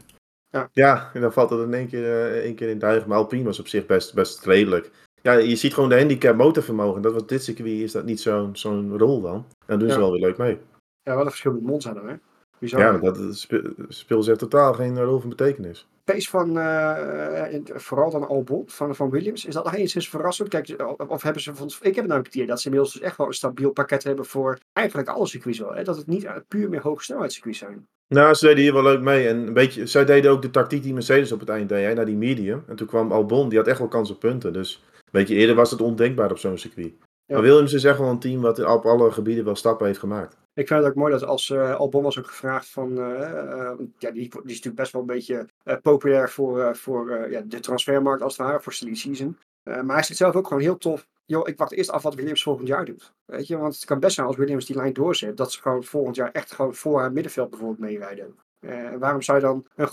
Ja, 0.72 1.10
en 1.14 1.20
dan 1.20 1.32
valt 1.32 1.50
het 1.50 1.60
in 1.60 1.74
één 1.74 1.88
keer, 1.88 2.04
eh, 2.04 2.38
één 2.44 2.54
keer 2.54 2.68
in 2.68 2.78
duigen. 2.78 3.08
Maar 3.08 3.18
Alpine 3.18 3.44
was 3.44 3.60
op 3.60 3.68
zich 3.68 3.86
best, 3.86 4.14
best 4.14 4.44
redelijk. 4.44 4.90
Ja, 5.22 5.32
je 5.32 5.56
ziet 5.56 5.74
gewoon 5.74 5.88
de 5.88 5.96
handicap 5.98 6.36
motorvermogen. 6.36 7.02
Dat 7.02 7.12
was 7.12 7.26
dit 7.26 7.44
circuit 7.44 7.66
is 7.80 7.92
dat 7.92 8.04
niet 8.04 8.20
zo'n 8.20 8.56
zo'n 8.56 8.98
rol 8.98 9.20
dan. 9.20 9.34
En 9.34 9.44
dan 9.66 9.78
doen 9.78 9.88
ze 9.88 9.94
Ja. 9.94 10.00
wel 10.00 10.12
weer 10.12 10.20
leuk 10.20 10.36
mee. 10.38 10.58
Ja, 11.02 11.14
wel 11.14 11.24
een 11.24 11.30
verschil 11.30 11.52
met 11.52 11.62
Monza 11.62 11.92
dan, 11.92 12.08
hè? 12.08 12.14
Bizar. 12.58 12.80
Ja, 12.80 12.90
maar 12.92 13.00
dat 13.00 13.36
spe- 13.36 13.74
speelt 13.88 14.24
zich 14.24 14.36
totaal 14.36 14.72
geen 14.74 15.02
rol 15.02 15.18
van 15.20 15.28
betekenis. 15.28 15.88
Pace 16.12 16.28
van, 16.28 16.58
eh, 16.58 17.60
vooral 17.64 18.10
dan 18.10 18.28
Albon 18.28 18.62
van, 18.66 18.94
van 18.94 19.10
Williams, 19.10 19.44
is 19.44 19.54
dat 19.54 19.64
nog 19.64 19.74
enigszins 19.74 20.08
verrassend? 20.08 20.48
Kijk, 20.48 20.84
of 21.06 21.22
hebben 21.22 21.42
ze, 21.42 21.52
ik 21.80 21.94
heb 21.94 22.04
namelijk 22.04 22.26
het 22.26 22.34
idee 22.34 22.46
dat 22.46 22.60
ze 22.60 22.64
inmiddels 22.64 22.92
dus 22.92 23.02
echt 23.02 23.16
wel 23.16 23.26
een 23.26 23.32
stabiel 23.32 23.70
pakket 23.70 24.02
hebben 24.04 24.24
voor 24.24 24.58
eigenlijk 24.72 25.08
alle 25.08 25.26
circuits 25.26 25.58
wel. 25.58 25.74
Hè? 25.74 25.82
Dat 25.82 25.96
het 25.96 26.06
niet 26.06 26.28
puur 26.48 26.68
meer 26.68 26.82
hoge 26.82 27.04
snelheidscircuits 27.04 27.58
zijn. 27.58 27.86
Nou, 28.08 28.34
ze 28.34 28.46
deden 28.46 28.62
hier 28.62 28.72
wel 28.72 28.82
leuk 28.82 29.00
mee. 29.00 29.28
En 29.28 29.46
een 29.46 29.52
beetje, 29.52 29.86
zij 29.86 30.04
deden 30.04 30.30
ook 30.30 30.42
de 30.42 30.50
tactiek 30.50 30.82
die 30.82 30.92
Mercedes 30.92 31.32
op 31.32 31.40
het 31.40 31.48
eind 31.48 31.68
deed, 31.68 31.84
hè, 31.84 31.94
naar 31.94 32.06
die 32.06 32.16
medium. 32.16 32.64
En 32.66 32.76
toen 32.76 32.86
kwam 32.86 33.12
Albon, 33.12 33.48
die 33.48 33.58
had 33.58 33.66
echt 33.66 33.78
wel 33.78 33.88
kans 33.88 34.10
op 34.10 34.20
punten. 34.20 34.52
Dus 34.52 34.82
een 34.94 35.02
beetje 35.10 35.34
eerder 35.34 35.56
was 35.56 35.70
het 35.70 35.80
ondenkbaar 35.80 36.30
op 36.30 36.38
zo'n 36.38 36.58
circuit. 36.58 36.92
Maar 37.30 37.42
Williams 37.42 37.72
is 37.72 37.84
echt 37.84 37.98
wel 37.98 38.08
een 38.08 38.18
team 38.18 38.40
wat 38.40 38.64
op 38.64 38.84
alle 38.84 39.10
gebieden 39.10 39.44
wel 39.44 39.56
stappen 39.56 39.86
heeft 39.86 39.98
gemaakt. 39.98 40.36
Ik 40.54 40.66
vind 40.66 40.80
het 40.80 40.88
ook 40.88 40.94
mooi 40.94 41.12
dat 41.12 41.24
als 41.24 41.50
eh, 41.50 41.74
Albon 41.74 42.02
was 42.02 42.18
ook 42.18 42.26
gevraagd 42.26 42.68
van, 42.68 42.98
eh, 42.98 43.68
eh, 43.68 43.78
ja, 43.98 44.10
die, 44.10 44.12
die 44.12 44.28
is 44.28 44.32
natuurlijk 44.42 44.76
best 44.76 44.92
wel 44.92 45.00
een 45.00 45.06
beetje 45.06 45.46
populair 45.82 46.30
voor, 46.30 46.76
voor 46.76 47.30
ja, 47.30 47.40
de 47.40 47.60
transfermarkt 47.60 48.22
als 48.22 48.36
het 48.36 48.46
ware, 48.46 48.60
voor 48.60 48.72
silly 48.72 48.94
season. 48.94 49.38
Maar 49.62 49.94
hij 49.94 50.02
zit 50.02 50.16
zelf 50.16 50.34
ook 50.34 50.46
gewoon 50.46 50.62
heel 50.62 50.78
tof. 50.78 51.06
Joh, 51.24 51.48
ik 51.48 51.58
wacht 51.58 51.72
eerst 51.72 51.90
af 51.90 52.02
wat 52.02 52.14
Williams 52.14 52.42
volgend 52.42 52.68
jaar 52.68 52.84
doet. 52.84 53.12
Weet 53.24 53.46
je, 53.46 53.56
want 53.56 53.74
het 53.74 53.84
kan 53.84 54.00
best 54.00 54.14
zijn 54.14 54.26
als 54.26 54.36
Williams 54.36 54.66
die 54.66 54.76
lijn 54.76 54.92
doorzet, 54.92 55.36
dat 55.36 55.52
ze 55.52 55.60
gewoon 55.60 55.84
volgend 55.84 56.16
jaar 56.16 56.30
echt 56.32 56.52
gewoon 56.52 56.74
voor 56.74 57.00
haar 57.00 57.12
middenveld 57.12 57.50
bijvoorbeeld 57.50 57.90
meerijden. 57.90 58.34
En 58.60 58.98
waarom 58.98 59.22
zou 59.22 59.38
je 59.38 59.44
dan 59.44 59.66
een, 59.76 59.88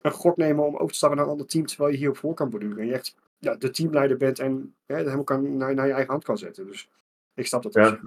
een 0.00 0.10
gok 0.10 0.36
nemen 0.36 0.64
om 0.64 0.74
over 0.74 0.88
te 0.88 0.94
stappen 0.94 1.18
naar 1.18 1.26
een 1.26 1.32
ander 1.32 1.46
team 1.46 1.66
terwijl 1.66 1.90
je 1.90 1.98
hier 1.98 2.08
op 2.08 2.16
voor 2.16 2.34
kan 2.34 2.50
borduren? 2.50 2.78
En 2.78 2.86
je 2.86 2.92
echt 2.92 3.14
ja, 3.40 3.56
de 3.56 3.70
teamleider 3.70 4.16
bent 4.16 4.38
en 4.38 4.74
hè, 4.86 4.94
dat 4.94 5.04
helemaal 5.04 5.24
kan, 5.24 5.56
naar, 5.56 5.74
naar 5.74 5.86
je 5.86 5.92
eigen 5.92 6.10
hand 6.10 6.24
kan 6.24 6.38
zetten. 6.38 6.66
Dus 6.66 6.88
ik 7.34 7.46
snap 7.46 7.62
dat 7.62 7.76
op 7.76 7.82
Ja. 7.82 8.00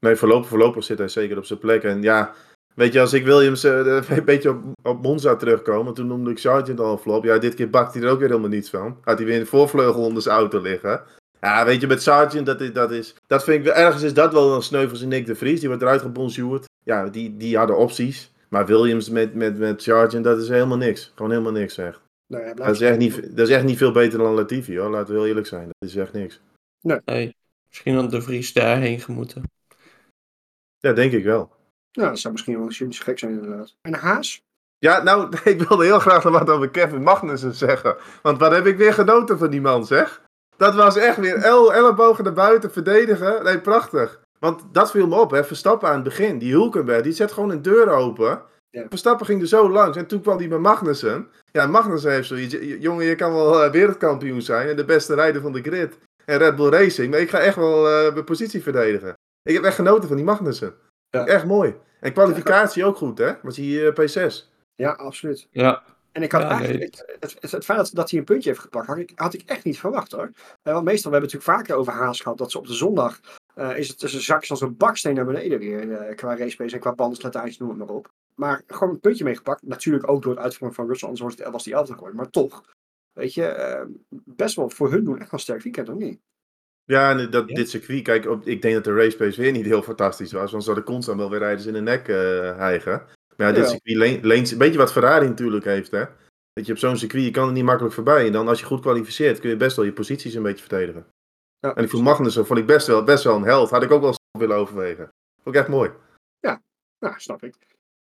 Nee, 0.00 0.16
voorlopig, 0.16 0.48
voorlopig 0.48 0.84
zit 0.84 0.98
hij 0.98 1.08
zeker 1.08 1.36
op 1.36 1.44
zijn 1.44 1.58
plek. 1.58 1.82
En 1.82 2.02
ja, 2.02 2.34
weet 2.74 2.92
je, 2.92 3.00
als 3.00 3.12
ik 3.12 3.24
Williams 3.24 3.64
eh, 3.64 4.02
een 4.16 4.24
beetje 4.24 4.50
op, 4.50 4.62
op 4.82 5.02
Monza 5.02 5.36
terugkom, 5.36 5.94
toen 5.94 6.06
noemde 6.06 6.30
ik 6.30 6.38
Sargent 6.38 6.80
al 6.80 6.92
een 6.92 6.98
flop. 6.98 7.24
Ja, 7.24 7.38
dit 7.38 7.54
keer 7.54 7.70
bakt 7.70 7.94
hij 7.94 8.02
er 8.02 8.10
ook 8.10 8.18
weer 8.18 8.28
helemaal 8.28 8.50
niets 8.50 8.70
van. 8.70 8.98
Had 9.02 9.18
hij 9.18 9.26
weer 9.26 9.36
in 9.36 9.40
de 9.40 9.46
voorvleugel 9.46 10.02
onder 10.02 10.22
zijn 10.22 10.36
auto 10.36 10.60
liggen. 10.60 11.02
Ja, 11.40 11.64
weet 11.64 11.80
je, 11.80 11.86
met 11.86 12.02
Sargent, 12.02 12.46
dat 12.46 12.60
is, 12.60 12.72
dat 12.72 12.90
is... 12.90 13.14
Dat 13.26 13.44
vind 13.44 13.66
ik. 13.66 13.72
Ergens 13.72 14.02
is 14.02 14.14
dat 14.14 14.32
wel 14.32 14.54
een 14.54 14.62
sneuvels 14.62 15.02
in 15.02 15.08
Nick 15.08 15.26
de 15.26 15.34
Vries. 15.34 15.58
Die 15.58 15.68
wordt 15.68 15.82
eruit 15.82 16.00
gebonjourd. 16.00 16.64
Ja, 16.84 17.08
die, 17.08 17.36
die 17.36 17.56
hadden 17.56 17.76
opties. 17.76 18.32
Maar 18.48 18.66
Williams 18.66 19.10
met, 19.10 19.34
met, 19.34 19.58
met 19.58 19.82
Sargent, 19.82 20.24
dat 20.24 20.38
is 20.38 20.48
helemaal 20.48 20.76
niks. 20.76 21.12
Gewoon 21.14 21.30
helemaal 21.30 21.52
niks, 21.52 21.78
echt. 21.78 22.00
Nou 22.32 22.44
ja, 22.44 22.54
Dat 22.54 22.68
is 22.68 22.80
echt 22.80 22.98
niet, 22.98 23.36
dat 23.36 23.48
is 23.48 23.54
echt 23.54 23.64
niet 23.64 23.76
veel 23.76 23.92
beter 23.92 24.18
dan 24.18 24.34
Latifi, 24.34 24.78
hoor. 24.78 24.90
Laten 24.90 25.12
we 25.12 25.18
heel 25.18 25.28
eerlijk 25.28 25.46
zijn. 25.46 25.68
Dat 25.78 25.88
is 25.88 25.96
echt 25.96 26.12
niks. 26.12 26.40
Nee, 26.80 27.36
misschien 27.68 27.94
had 27.94 28.10
de 28.10 28.22
Vries 28.22 28.52
daarheen 28.52 29.00
gemoeten. 29.00 29.42
Ja, 30.78 30.92
denk 30.92 31.12
ik 31.12 31.24
wel. 31.24 31.56
Nou, 31.92 32.08
dat 32.08 32.18
zou 32.18 32.32
misschien 32.32 32.58
wel 32.58 32.70
eens 32.78 33.00
gek 33.00 33.18
zijn 33.18 33.32
inderdaad. 33.32 33.76
En 33.80 33.94
Haas? 33.94 34.42
Ja, 34.78 35.02
nou, 35.02 35.36
ik 35.44 35.62
wilde 35.62 35.84
heel 35.84 35.98
graag 35.98 36.24
nog 36.24 36.38
wat 36.38 36.50
over 36.50 36.70
Kevin 36.70 37.02
Magnussen 37.02 37.54
zeggen. 37.54 37.96
Want 38.22 38.38
wat 38.38 38.52
heb 38.52 38.66
ik 38.66 38.76
weer 38.76 38.92
genoten 38.94 39.38
van 39.38 39.50
die 39.50 39.60
man, 39.60 39.86
zeg. 39.86 40.22
Dat 40.56 40.74
was 40.74 40.96
echt 40.96 41.16
weer 41.16 41.36
el 41.36 41.74
ellebogen 41.74 42.24
naar 42.24 42.32
buiten 42.32 42.70
verdedigen. 42.70 43.44
Nee, 43.44 43.60
prachtig. 43.60 44.20
Want 44.38 44.62
dat 44.72 44.90
viel 44.90 45.06
me 45.06 45.20
op, 45.20 45.30
hè. 45.30 45.44
Verstappen 45.44 45.88
aan 45.88 45.94
het 45.94 46.04
begin, 46.04 46.38
die 46.38 46.52
Hulkenberg, 46.52 47.02
die 47.02 47.12
zet 47.12 47.32
gewoon 47.32 47.50
een 47.50 47.62
deur 47.62 47.88
open. 47.88 48.42
Ja. 48.70 48.86
Verstappen 48.88 49.26
ging 49.26 49.40
er 49.40 49.46
zo 49.46 49.70
langs. 49.70 49.96
En 49.96 50.06
toen 50.06 50.20
kwam 50.20 50.38
hij 50.38 50.48
met 50.48 50.58
Magnussen. 50.60 51.28
Ja, 51.52 51.66
Magnussen 51.66 52.10
heeft 52.12 52.28
zoiets. 52.28 52.54
"J- 52.54 52.76
Jongen, 52.80 53.04
je 53.04 53.14
kan 53.14 53.32
wel 53.32 53.62
eh, 53.64 53.70
wereldkampioen 53.70 54.42
zijn 54.42 54.68
en 54.68 54.76
de 54.76 54.84
beste 54.84 55.14
rijder 55.14 55.42
van 55.42 55.52
de 55.52 55.62
grid. 55.62 55.98
En 56.24 56.38
Red 56.38 56.56
Bull 56.56 56.70
Racing. 56.70 57.10
Maar 57.10 57.20
ik 57.20 57.30
ga 57.30 57.38
echt 57.38 57.56
wel 57.56 57.88
eh, 57.88 58.12
mijn 58.12 58.24
positie 58.24 58.62
verdedigen. 58.62 59.12
Ik 59.42 59.54
heb 59.54 59.64
echt 59.64 59.74
genoten 59.74 60.08
van 60.08 60.16
die 60.16 60.24
Magnussen. 60.26 60.74
Ja. 61.10 61.26
Echt 61.26 61.44
mooi. 61.44 61.74
En 62.00 62.12
kwalificatie 62.12 62.84
ook 62.84 62.96
goed, 62.96 63.18
hè? 63.18 63.32
Was 63.42 63.56
hij 63.56 63.86
eh, 63.86 63.92
P6. 64.28 64.34
Ja, 64.74 64.90
absoluut. 64.90 65.46
Ja, 65.50 65.82
En 66.12 66.22
ik 66.22 66.32
had 66.32 66.42
Ja, 66.42 66.48
eigenlijk, 66.48 66.82
het, 67.20 67.36
het, 67.40 67.52
het 67.52 67.64
feit 67.64 67.78
dat, 67.78 67.90
dat 67.92 68.10
hij 68.10 68.18
een 68.18 68.24
puntje 68.24 68.48
heeft 68.48 68.60
gepakt, 68.62 68.86
had 68.86 68.96
ik, 68.98 69.12
had 69.14 69.34
ik 69.34 69.42
echt 69.46 69.64
niet 69.64 69.78
verwacht 69.78 70.12
hoor. 70.12 70.30
Want 70.62 70.84
meestal, 70.84 71.10
we 71.10 71.16
hebben 71.16 71.30
het 71.30 71.32
natuurlijk 71.32 71.44
vaker 71.68 71.74
over 71.76 71.92
Haas 71.92 72.20
gehad, 72.20 72.38
dat 72.38 72.50
ze 72.50 72.58
op 72.58 72.66
de 72.66 72.74
zondag, 72.74 73.20
eh, 73.54 73.76
is 73.78 73.88
het 73.88 73.98
tussen 73.98 74.20
zakjes 74.22 74.50
als 74.50 74.60
een 74.60 74.76
baksteen 74.76 75.14
naar 75.14 75.24
beneden 75.24 75.58
weer, 75.58 76.14
qua 76.14 76.36
racepace 76.36 76.74
en 76.74 76.80
qua 76.80 76.92
bandenslettages, 76.94 77.58
noem 77.58 77.68
het 77.68 77.78
maar 77.78 77.88
op. 77.88 78.08
Maar 78.38 78.62
gewoon 78.66 78.94
een 78.94 79.00
puntje 79.00 79.24
meegepakt, 79.24 79.62
natuurlijk 79.62 80.08
ook 80.10 80.22
door 80.22 80.32
het 80.34 80.42
uitvoeren 80.42 80.76
van 80.76 80.86
Russell, 80.86 81.08
anders 81.08 81.36
was, 81.50 81.64
die 81.64 81.72
elfde 81.74 81.92
geworden. 81.92 82.16
Maar 82.16 82.30
toch, 82.30 82.64
weet 83.12 83.34
je, 83.34 83.44
eh, 83.44 83.86
best 84.24 84.56
wel 84.56 84.70
voor 84.70 84.90
hun 84.90 85.04
doen 85.04 85.14
echt 85.18 85.30
wel 85.30 85.32
een 85.32 85.38
sterk 85.38 85.62
weekend, 85.62 85.88
of 85.88 85.94
niet? 85.94 86.20
Ja, 86.84 87.10
en 87.10 87.30
dat, 87.30 87.48
Ja. 87.48 87.54
dit 87.54 87.70
circuit, 87.70 88.02
kijk, 88.02 88.26
op, 88.26 88.46
ik 88.46 88.62
denk 88.62 88.74
dat 88.74 88.84
de 88.84 88.94
racepace 88.94 89.40
weer 89.40 89.52
niet 89.52 89.64
heel 89.64 89.82
fantastisch 89.82 90.32
was. 90.32 90.50
Want 90.50 90.62
ze 90.62 90.70
hadden 90.70 90.88
constant 90.88 91.18
wel 91.18 91.30
weer 91.30 91.38
rijders 91.38 91.66
in 91.66 91.72
de 91.72 91.80
nek 91.80 92.08
eh 92.08 92.56
hijgen. 92.56 93.06
Maar 93.36 93.46
ja, 93.46 93.52
dit 93.52 93.64
Ja. 93.64 93.70
circuit 93.70 93.96
leent, 93.96 94.24
leent, 94.24 94.50
een 94.50 94.58
beetje 94.58 94.78
wat 94.78 94.92
Ferrari 94.92 95.28
natuurlijk 95.28 95.64
heeft, 95.64 95.90
hè. 95.90 96.04
Dat 96.52 96.66
je 96.66 96.72
op 96.72 96.78
zo'n 96.78 96.96
circuit, 96.96 97.24
je 97.24 97.30
kan 97.30 97.46
er 97.46 97.52
niet 97.52 97.64
makkelijk 97.64 97.94
voorbij. 97.94 98.26
En 98.26 98.32
dan 98.32 98.48
als 98.48 98.60
je 98.60 98.66
goed 98.66 98.80
kwalificeert, 98.80 99.40
kun 99.40 99.50
je 99.50 99.56
best 99.56 99.76
wel 99.76 99.84
je 99.84 99.92
posities 99.92 100.34
een 100.34 100.42
beetje 100.42 100.64
verdedigen. 100.66 101.06
Ja, 101.58 101.74
En 101.74 101.84
ik 101.84 101.90
vond 101.90 102.02
Magnussen, 102.02 102.46
vond 102.46 102.58
ik 102.58 102.66
best 102.66 102.86
wel, 102.86 103.04
best 103.04 103.24
wel 103.24 103.36
een 103.36 103.42
held. 103.42 103.70
Had 103.70 103.82
ik 103.82 103.90
ook 103.90 104.00
wel 104.00 104.08
eens 104.08 104.18
willen 104.38 104.56
overwegen. 104.56 105.08
Vond 105.42 105.54
ik 105.54 105.60
echt 105.60 105.70
mooi. 105.70 105.90
Nou, 107.00 107.14
snap 107.20 107.42
ik. 107.42 107.54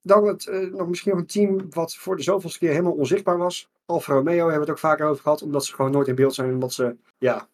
Dan 0.07 0.26
het, 0.26 0.46
eh, 0.46 0.61
nog 0.61 0.88
misschien 0.88 1.11
nog 1.12 1.20
een 1.20 1.26
team 1.26 1.66
wat 1.70 1.94
voor 1.94 2.16
de 2.16 2.22
zoveelste 2.22 2.59
keer 2.59 2.70
helemaal 2.70 2.92
onzichtbaar 2.92 3.38
was. 3.38 3.68
Alfa 3.86 4.12
Romeo 4.12 4.34
hebben 4.36 4.55
we 4.55 4.61
het 4.61 4.70
ook 4.70 4.78
vaker 4.78 5.07
over 5.07 5.22
gehad, 5.22 5.42
omdat 5.42 5.64
ze 5.64 5.74
gewoon 5.74 5.90
nooit 5.90 6.09
in 6.09 6.14
beeld 6.14 6.34
zijn. 6.34 6.52
Omdat 6.52 6.72
ze, 6.72 6.96
ja, 7.18 7.48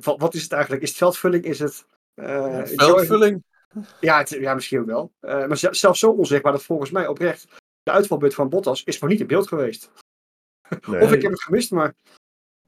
wat, 0.00 0.20
wat 0.20 0.34
is 0.34 0.42
het 0.42 0.52
eigenlijk? 0.52 0.82
Is 0.82 0.88
het 0.88 0.98
veldvulling? 0.98 1.44
Is 1.44 1.58
het... 1.58 1.86
eh, 2.14 2.60
veldvulling. 2.64 3.44
Ja, 4.00 4.18
het- 4.18 4.28
ja, 4.28 4.54
misschien 4.54 4.80
ook 4.80 4.86
wel. 4.86 5.12
Eh, 5.20 5.46
maar 5.46 5.56
ze- 5.58 5.68
zelfs 5.74 5.98
zo 6.00 6.10
onzichtbaar 6.10 6.52
dat 6.52 6.62
volgens 6.62 6.90
mij 6.90 7.06
oprecht 7.06 7.46
de 7.82 7.90
uitvalbeurt 7.90 8.34
van 8.34 8.48
Bottas 8.48 8.84
is 8.84 8.94
gewoon 8.94 9.10
niet 9.10 9.20
in 9.20 9.26
beeld 9.26 9.48
geweest. 9.48 9.90
Nee. 10.86 11.00
Of 11.04 11.12
ik 11.12 11.22
heb 11.22 11.30
het 11.30 11.42
gemist, 11.42 11.70
maar 11.70 11.94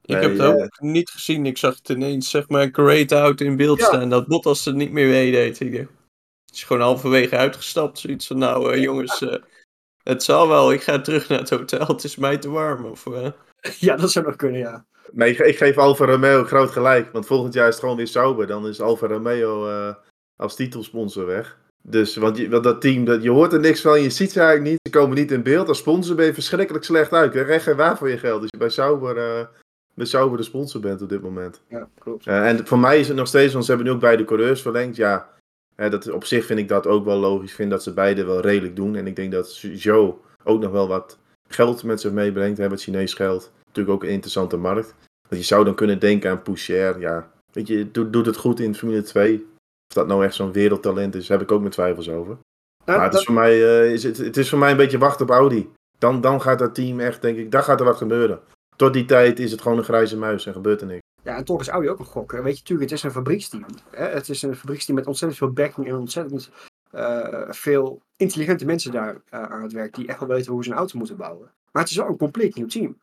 Ik 0.01 0.09
Nee, 0.09 0.21
heb 0.21 0.31
het 0.37 0.41
ook 0.41 0.79
niet 0.81 1.09
gezien. 1.09 1.45
Ik 1.45 1.57
zag 1.57 1.75
het 1.77 1.89
ineens, 1.89 2.29
zeg 2.29 2.49
maar, 2.49 2.69
great 2.71 3.11
out 3.11 3.41
in 3.41 3.55
beeld 3.55 3.79
Ja. 3.79 3.85
staan. 3.85 4.09
Dat 4.09 4.27
Bottas 4.27 4.65
het 4.65 4.75
niet 4.75 4.91
meer 4.91 5.07
meedeed. 5.07 5.59
Ik 5.59 5.71
dacht, 5.77 5.89
is 6.55 6.63
gewoon 6.63 6.81
halverwege 6.81 7.37
uitgestapt. 7.37 7.99
Zoiets 7.99 8.27
van, 8.27 8.37
nou 8.37 8.73
eh, 8.73 8.81
jongens, 8.81 9.21
eh, 9.21 9.35
het 10.03 10.23
zal 10.23 10.47
wel. 10.47 10.71
Ik 10.71 10.81
ga 10.81 11.01
terug 11.01 11.29
naar 11.29 11.39
het 11.39 11.49
hotel. 11.49 11.87
Het 11.87 12.03
is 12.03 12.15
mij 12.15 12.37
te 12.37 12.49
warm. 12.49 12.85
Of, 12.85 13.07
eh, 13.07 13.31
ja, 13.87 13.95
dat 13.95 14.11
zou 14.11 14.25
nog 14.25 14.35
kunnen, 14.35 14.59
ja. 14.59 14.85
Nee, 15.11 15.31
ik, 15.31 15.39
ik 15.39 15.57
geef 15.57 15.77
Alfa 15.77 16.05
Romeo 16.05 16.43
groot 16.43 16.71
gelijk. 16.71 17.11
Want 17.11 17.25
volgend 17.25 17.53
jaar 17.53 17.67
is 17.67 17.73
het 17.73 17.83
gewoon 17.83 17.97
weer 17.97 18.07
Sauber. 18.07 18.47
Dan 18.47 18.67
is 18.67 18.81
Alfa 18.81 19.07
Romeo 19.07 19.67
eh, 19.69 19.95
als 20.35 20.55
titelsponsor 20.55 21.25
weg. 21.25 21.57
Dus, 21.81 22.15
want, 22.15 22.37
je, 22.37 22.49
want 22.49 22.63
dat 22.63 22.81
team, 22.81 23.05
dat, 23.05 23.23
je 23.23 23.29
hoort 23.29 23.53
er 23.53 23.59
niks 23.59 23.81
van, 23.81 24.01
je 24.01 24.09
ziet 24.09 24.31
ze 24.31 24.39
eigenlijk 24.39 24.69
niet. 24.69 24.79
Ze 24.83 24.99
komen 24.99 25.17
niet 25.17 25.31
in 25.31 25.43
beeld. 25.43 25.67
Als 25.67 25.77
sponsor 25.77 26.15
ben 26.15 26.25
je 26.25 26.33
verschrikkelijk 26.33 26.85
slecht 26.85 27.11
uit. 27.11 27.33
Je 27.33 27.43
krijgt 27.43 27.63
geen 27.63 27.75
waar 27.75 27.97
voor 27.97 28.09
je 28.09 28.17
geld. 28.17 28.41
Dus 28.41 28.49
je 28.51 28.57
bij 28.57 28.69
Sauber, 28.69 29.17
eh, 29.17 29.45
bij 29.93 30.05
Sauber 30.05 30.37
de 30.37 30.43
sponsor 30.43 30.81
bent 30.81 31.01
op 31.01 31.09
dit 31.09 31.21
moment. 31.21 31.61
Ja, 31.67 31.89
klopt. 31.99 32.27
En 32.27 32.67
voor 32.67 32.79
mij 32.79 32.99
is 32.99 33.07
het 33.07 33.17
nog 33.17 33.27
steeds, 33.27 33.53
want 33.53 33.65
ze 33.65 33.71
hebben 33.71 33.89
nu 33.89 33.95
ook 33.95 34.01
beide 34.01 34.25
coureurs 34.25 34.61
verlengd. 34.61 34.95
Ja, 34.95 35.29
eh, 35.75 35.91
dat, 35.91 36.11
op 36.11 36.23
zich 36.25 36.45
vind 36.45 36.59
ik 36.59 36.67
dat 36.67 36.87
ook 36.87 37.05
wel 37.05 37.17
logisch. 37.17 37.49
Ik 37.49 37.55
vind 37.55 37.69
dat 37.69 37.83
ze 37.83 37.93
beide 37.93 38.23
wel 38.25 38.39
redelijk 38.39 38.75
doen. 38.75 38.95
En 38.95 39.07
ik 39.07 39.15
denk 39.15 39.31
dat 39.31 39.57
Joe 39.59 40.13
ook 40.43 40.61
nog 40.61 40.71
wel 40.71 40.87
wat 40.87 41.17
geld 41.49 41.83
met 41.83 42.01
zich 42.01 42.11
meebrengt. 42.11 42.57
Hè, 42.57 42.69
met 42.69 42.81
Chinees 42.81 43.13
geld. 43.13 43.51
Natuurlijk 43.65 43.95
ook 43.95 44.03
een 44.03 44.09
interessante 44.13 44.57
markt. 44.57 44.95
Want 45.29 45.41
je 45.41 45.47
zou 45.47 45.65
dan 45.65 45.75
kunnen 45.75 45.99
denken 45.99 46.31
aan 46.31 46.41
Poucher. 46.41 46.99
Ja, 46.99 47.31
weet 47.51 47.67
je, 47.67 47.91
doet, 47.91 48.13
doet 48.13 48.25
het 48.25 48.37
goed 48.37 48.59
in 48.59 48.75
Formule 48.75 49.01
2. 49.01 49.35
Of 49.89 49.95
dat 49.95 50.07
nou 50.07 50.25
echt 50.25 50.35
zo'n 50.35 50.51
wereldtalent 50.51 51.15
is, 51.15 51.27
heb 51.27 51.41
ik 51.41 51.51
ook 51.51 51.59
mijn 51.59 51.71
twijfels 51.71 52.09
over. 52.09 52.37
Nou, 52.85 52.97
Maar 52.97 53.01
het 53.03 53.11
dat- 53.11 53.19
is 53.19 53.25
voor 53.25 53.35
mij, 53.35 53.51
eh, 53.81 53.91
is 53.91 54.03
het, 54.03 54.17
het 54.17 54.37
is 54.37 54.49
voor 54.49 54.59
mij 54.59 54.71
een 54.71 54.77
beetje 54.77 54.97
wachten 54.97 55.25
op 55.25 55.31
Audi. 55.31 55.69
Dan, 55.97 56.21
dan 56.21 56.41
gaat 56.41 56.59
dat 56.59 56.75
team 56.75 56.99
echt, 56.99 57.21
denk 57.21 57.37
ik, 57.37 57.51
daar 57.51 57.63
gaat 57.63 57.79
er 57.79 57.85
wat 57.85 57.97
gebeuren. 57.97 58.39
Tot 58.75 58.93
die 58.93 59.05
tijd 59.05 59.39
is 59.39 59.51
het 59.51 59.61
gewoon 59.61 59.77
een 59.77 59.83
grijze 59.83 60.17
muis 60.17 60.45
en 60.45 60.53
gebeurt 60.53 60.81
er 60.81 60.87
niks. 60.87 61.01
Ja, 61.23 61.35
en 61.35 61.43
toch 61.43 61.61
is 61.61 61.67
Audi 61.67 61.89
ook 61.89 61.99
een 61.99 62.05
gok. 62.05 62.31
Weet 62.31 62.53
je, 62.53 62.59
natuurlijk, 62.59 62.89
het 62.89 62.99
is 62.99 63.03
een 63.03 63.11
fabrieksteam. 63.11 63.65
Hè? 63.91 64.05
Het 64.05 64.29
is 64.29 64.41
een 64.41 64.55
fabrieksteam 64.55 64.97
met 64.97 65.07
ontzettend 65.07 65.39
veel 65.39 65.51
backing 65.51 65.87
en 65.87 65.95
ontzettend 65.95 66.49
eh, 66.91 67.49
veel 67.49 68.01
intelligente 68.17 68.65
mensen 68.65 68.91
daar 68.91 69.21
eh, 69.29 69.43
aan 69.43 69.63
het 69.63 69.71
werk 69.71 69.95
die 69.95 70.07
echt 70.07 70.19
wel 70.19 70.27
weten 70.27 70.51
hoe 70.51 70.63
ze 70.63 70.69
een 70.69 70.77
auto 70.77 70.97
moeten 70.97 71.17
bouwen. 71.17 71.51
Maar 71.71 71.81
het 71.81 71.91
is 71.91 71.97
wel 71.97 72.07
een 72.07 72.17
compleet 72.17 72.55
nieuw 72.55 72.67
team. 72.67 72.97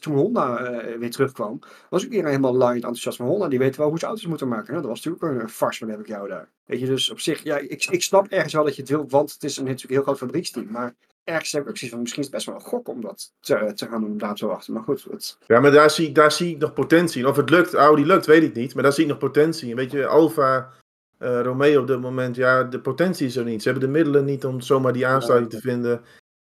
Toen 0.00 0.14
Honda 0.14 0.58
eh, 0.58 0.98
weer 0.98 1.10
terugkwam, 1.10 1.58
was 1.90 2.04
ook 2.04 2.10
iedereen 2.10 2.30
helemaal 2.30 2.56
lang 2.56 2.74
enthousiast 2.74 3.16
van 3.16 3.26
Honda. 3.26 3.48
Die 3.48 3.58
weten 3.58 3.80
wel 3.80 3.88
hoe 3.88 3.98
ze 3.98 4.06
auto's 4.06 4.26
moeten 4.26 4.48
maken. 4.48 4.74
Dat 4.74 4.84
was 4.84 5.04
natuurlijk 5.04 5.42
een 5.42 5.48
farce, 5.48 5.84
wat 5.86 5.94
heb 5.94 6.04
ik 6.04 6.06
jou 6.06 6.28
daar. 6.28 6.48
Weet 6.64 6.80
je, 6.80 6.86
dus 6.86 7.10
op 7.10 7.20
zich, 7.20 7.42
ja, 7.42 7.56
ik, 7.56 7.84
ik 7.84 8.02
snap 8.02 8.26
ergens 8.26 8.52
wel 8.52 8.64
dat 8.64 8.74
je 8.74 8.80
het 8.80 8.90
wilt, 8.90 9.10
want 9.10 9.32
het 9.32 9.44
is 9.44 9.56
een 9.56 9.64
natuurlijk 9.64 9.92
heel 9.92 10.02
groot 10.02 10.18
fabrieksteam. 10.18 10.70
Maar 10.70 10.94
ergens 11.26 11.52
heb 11.52 11.62
ik 11.62 11.68
ook 11.68 11.76
zoiets 11.76 11.90
van, 11.94 12.00
misschien 12.00 12.22
is 12.22 12.28
het 12.28 12.36
best 12.36 12.46
wel 12.46 12.54
een 12.56 12.70
gok 12.70 12.88
om 12.88 13.00
dat 13.00 13.32
te, 13.40 13.72
te 13.74 13.86
gaan 13.86 14.00
doen, 14.00 14.10
om 14.10 14.18
daar 14.18 14.34
te 14.34 14.46
wachten. 14.46 14.72
Maar 14.72 14.82
goed, 14.82 15.06
het, 15.10 15.38
Ja, 15.46 15.60
maar 15.60 15.70
daar 15.70 15.90
zie, 15.90 16.08
ik- 16.08 16.14
daar 16.14 16.32
zie 16.32 16.54
ik 16.54 16.58
nog 16.58 16.72
potentie. 16.72 17.20
in. 17.22 17.26
Of 17.28 17.36
het 17.36 17.50
lukt, 17.50 17.74
Audi 17.74 18.06
lukt, 18.06 18.26
weet 18.26 18.42
ik 18.42 18.54
niet. 18.54 18.74
Maar 18.74 18.82
daar 18.82 18.92
zie 18.92 19.02
ik 19.04 19.08
nog 19.10 19.18
potentie. 19.18 19.68
in. 19.70 19.76
Weet 19.76 19.90
je, 19.90 20.06
Alfa, 20.06 20.70
eh, 21.18 21.40
Romeo 21.42 21.80
op 21.80 21.86
dit 21.86 22.00
moment, 22.00 22.36
ja, 22.36 22.62
de 22.64 22.80
potentie 22.80 23.26
is 23.26 23.36
er 23.36 23.44
niet. 23.44 23.62
Ze 23.62 23.68
hebben 23.70 23.86
de 23.88 23.94
middelen 23.96 24.24
niet 24.24 24.44
om 24.44 24.60
zomaar 24.60 24.92
die 24.92 25.06
aansluiting 25.06 25.50
te 25.52 25.60
vinden. 25.60 26.02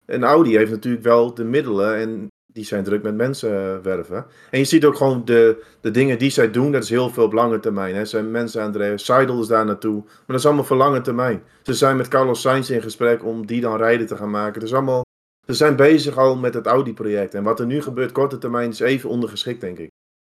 En 0.07 0.23
Audi 0.25 0.57
heeft 0.57 0.71
natuurlijk 0.71 1.05
wel 1.05 1.35
de 1.35 1.45
middelen 1.45 1.97
en 1.97 2.29
die 2.55 2.65
zijn 2.65 2.85
druk 2.85 3.03
met 3.03 3.15
mensen 3.15 3.51
eh, 3.51 3.83
werven. 3.83 4.27
En 4.51 4.59
je 4.59 4.65
ziet 4.65 4.85
ook 4.85 4.97
gewoon 4.97 5.25
de, 5.25 5.65
de 5.81 5.91
dingen 5.91 6.19
die 6.19 6.31
zij 6.31 6.51
doen, 6.51 6.73
dat 6.73 6.83
is 6.83 6.91
heel 6.91 7.11
veel 7.11 7.25
op 7.25 7.33
lange 7.33 7.61
termijn. 7.61 7.95
Hè. 7.95 8.05
Zijn 8.05 8.31
mensen 8.31 8.61
aan 8.61 8.67
het 8.67 8.77
drijven, 8.77 8.99
Seidel 8.99 9.41
is 9.41 9.47
daar 9.47 9.65
naartoe. 9.65 10.03
Maar 10.03 10.23
dat 10.27 10.39
is 10.39 10.47
allemaal 10.47 10.65
voor 10.65 10.77
lange 10.77 11.01
termijn. 11.01 11.43
Ze 11.63 11.75
zijn 11.75 11.97
met 11.97 12.09
Carlos 12.09 12.41
Sainz 12.41 12.71
in 12.71 12.83
gesprek 12.83 13.25
om 13.25 13.47
die 13.47 13.61
dan 13.61 13.77
rijden 13.77 14.07
te 14.07 14.17
gaan 14.17 14.31
maken. 14.31 14.55
Het 14.55 14.63
is 14.63 14.75
allemaal, 14.75 15.03
ze 15.47 15.55
zijn 15.55 15.77
bezig 15.77 16.19
al 16.19 16.37
met 16.37 16.55
het 16.55 16.67
Audi-project. 16.67 17.35
En 17.35 17.43
wat 17.43 17.61
er 17.61 17.67
nu 17.67 17.83
gebeurt, 17.83 18.13
korte 18.13 18.39
termijn, 18.39 18.71
is 18.71 18.81
even 18.81 19.11
ondergeschikt, 19.11 19.61
denk 19.61 19.79
ik. 19.79 19.91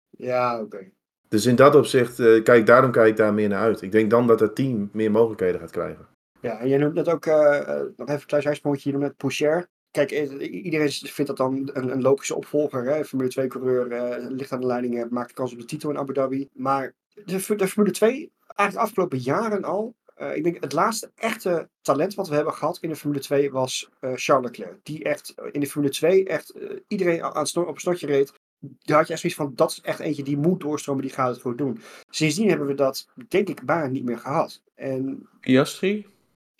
ja, 0.09 0.61
oké. 0.61 0.89
Dus 1.27 1.45
in 1.45 1.55
dat 1.55 1.75
opzicht, 1.75 2.19
eh, 2.19 2.43
kijk, 2.43 2.65
daarom 2.65 2.91
kijk 2.91 3.07
ik 3.07 3.17
daar 3.17 3.33
meer 3.33 3.49
naar 3.49 3.61
uit. 3.61 3.81
Ik 3.81 3.91
denk 3.91 4.09
dan 4.09 4.27
dat 4.27 4.39
het 4.39 4.55
team 4.55 4.89
meer 4.93 5.11
mogelijkheden 5.11 5.59
gaat 5.59 5.71
krijgen. 5.71 6.07
Ja, 6.41 6.59
en 6.59 6.69
jij 6.69 6.77
noemt 6.77 6.93
net 6.93 7.09
ook, 7.09 7.25
eh, 7.25 7.59
nog 7.95 8.07
even 8.07 8.21
een 8.21 8.25
klein 8.25 8.43
zijsprongetje, 8.43 8.89
je 8.89 8.95
noemt 8.95 9.07
net 9.07 9.17
Poucher. 9.17 9.67
Kijk, 9.91 10.11
eh, 10.11 10.63
iedereen 10.63 10.91
vindt 10.91 11.27
dat 11.27 11.37
dan 11.37 11.69
een, 11.73 11.91
een 11.91 12.01
logische 12.01 12.35
opvolger. 12.35 12.83
Hè? 12.83 13.05
Formule 13.05 13.31
2-coureur 13.41 14.19
ligt 14.29 14.51
aan 14.51 14.61
de 14.61 14.67
leiding, 14.67 15.03
eh, 15.03 15.09
maakt 15.09 15.33
kans 15.33 15.53
op 15.53 15.59
de 15.59 15.65
titel 15.65 15.89
in 15.89 15.97
Abu 15.97 16.13
Dhabi. 16.13 16.49
Maar 16.53 16.93
de, 17.25 17.39
Formule 17.39 17.91
2, 17.91 18.31
eigenlijk 18.55 18.71
de 18.71 18.79
afgelopen 18.79 19.17
jaren 19.17 19.63
al, 19.63 19.95
eh, 20.21 20.35
ik 20.35 20.43
denk 20.43 20.63
het 20.63 20.73
laatste 20.73 21.11
echte 21.15 21.69
talent 21.81 22.13
wat 22.13 22.27
we 22.27 22.35
hebben 22.35 22.53
gehad 22.53 22.77
in 22.81 22.89
de 22.89 22.95
Formule 22.95 23.21
2 23.21 23.51
was 23.51 23.89
eh, 23.99 24.11
Charles 24.15 24.45
Leclerc. 24.45 24.79
Die 24.83 25.03
echt 25.03 25.33
eh, 25.35 25.45
in 25.51 25.59
de 25.59 25.67
Formule 25.67 25.93
2 25.93 26.25
echt 26.25 26.49
eh, 26.49 26.69
iedereen 26.87 27.23
aan 27.23 27.43
het 27.43 27.57
op 27.57 27.67
een 27.67 27.79
snotje 27.79 28.07
reed. 28.07 28.33
Daar 28.59 28.97
had 28.97 29.07
je 29.07 29.13
echt 29.13 29.21
zoiets 29.21 29.39
van, 29.39 29.51
dat 29.55 29.71
is 29.71 29.81
echt 29.81 29.99
eentje 29.99 30.23
die 30.23 30.37
moet 30.37 30.59
doorstromen, 30.59 31.03
die 31.03 31.11
gaat 31.11 31.29
het 31.29 31.41
goed 31.41 31.57
doen. 31.57 31.81
Sindsdien 32.09 32.49
hebben 32.49 32.67
we 32.67 32.73
dat, 32.73 33.07
denk 33.27 33.49
ik, 33.49 33.65
bijna 33.65 33.87
niet 33.87 34.03
meer 34.03 34.19
gehad. 34.19 34.61
En, 34.75 35.27
Piastri? 35.39 36.05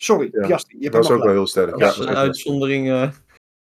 Sorry, 0.02 0.28
Ja, 0.32 0.46
Piastri, 0.46 0.76
je 0.80 0.90
Dat 0.90 1.04
is 1.04 1.10
ook 1.10 1.22
wel 1.22 1.32
heel 1.32 1.46
sterk. 1.46 1.70
Dat 1.70 1.78
Ja, 1.78 1.88
is 1.88 1.98
een 1.98 2.16
uitzondering. 2.16 2.90
eh, 2.90 3.10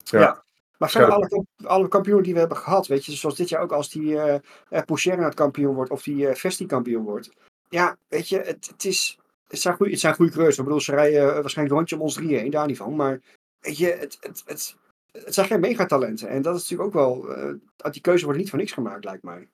Ja. 0.04 0.46
Maar 0.78 0.90
verder 0.90 1.12
alle, 1.12 1.46
alle 1.64 1.88
kampioenen 1.88 2.24
die 2.24 2.34
we 2.34 2.40
hebben 2.40 2.58
gehad, 2.58 2.88
weet 2.88 3.06
je, 3.06 3.12
zoals 3.12 3.36
dit 3.36 3.50
jaar 3.50 3.62
ook 3.62 3.72
als 3.72 3.90
die 3.90 4.20
eh 4.20 4.40
uh, 4.70 5.24
het 5.26 5.34
kampioen 5.34 5.76
wordt 5.76 5.92
of 5.92 6.04
die 6.04 6.28
eh 6.28 6.36
Vesti 6.36 6.66
kampioen 6.66 7.04
wordt. 7.04 7.30
Ja, 7.70 7.98
weet 8.08 8.30
je, 8.30 8.38
het, 8.38 8.68
het, 8.72 8.86
is, 8.86 9.20
het, 9.48 9.60
zijn 9.60 9.76
goede, 9.76 9.92
het 9.92 10.00
zijn 10.02 10.14
goede 10.14 10.32
coureurs. 10.32 10.58
Ik 10.58 10.64
bedoel, 10.64 10.82
ze 10.82 10.92
rijden 10.92 11.42
waarschijnlijk 11.42 11.78
rondje 11.78 11.96
om 11.96 12.02
ons 12.02 12.14
drieën 12.14 12.40
heen, 12.40 12.52
daar 12.52 12.68
niet 12.68 12.78
van. 12.78 12.96
Maar 12.96 13.22
weet 13.60 13.78
je, 13.78 13.88
het, 13.88 14.18
het, 14.20 14.44
het, 14.46 14.76
het 15.12 15.34
zijn 15.34 15.48
geen 15.48 15.60
megatalenten. 15.60 16.30
En 16.30 16.42
dat 16.42 16.56
is 16.56 16.62
natuurlijk 16.62 16.90
ook 16.90 17.04
wel, 17.04 17.36
eh, 17.36 17.92
die 17.92 18.02
keuze 18.02 18.24
wordt 18.24 18.40
niet 18.40 18.50
voor 18.50 18.60
niks 18.60 18.72
gemaakt, 18.72 19.04
lijkt 19.04 19.24
mij. 19.24 19.48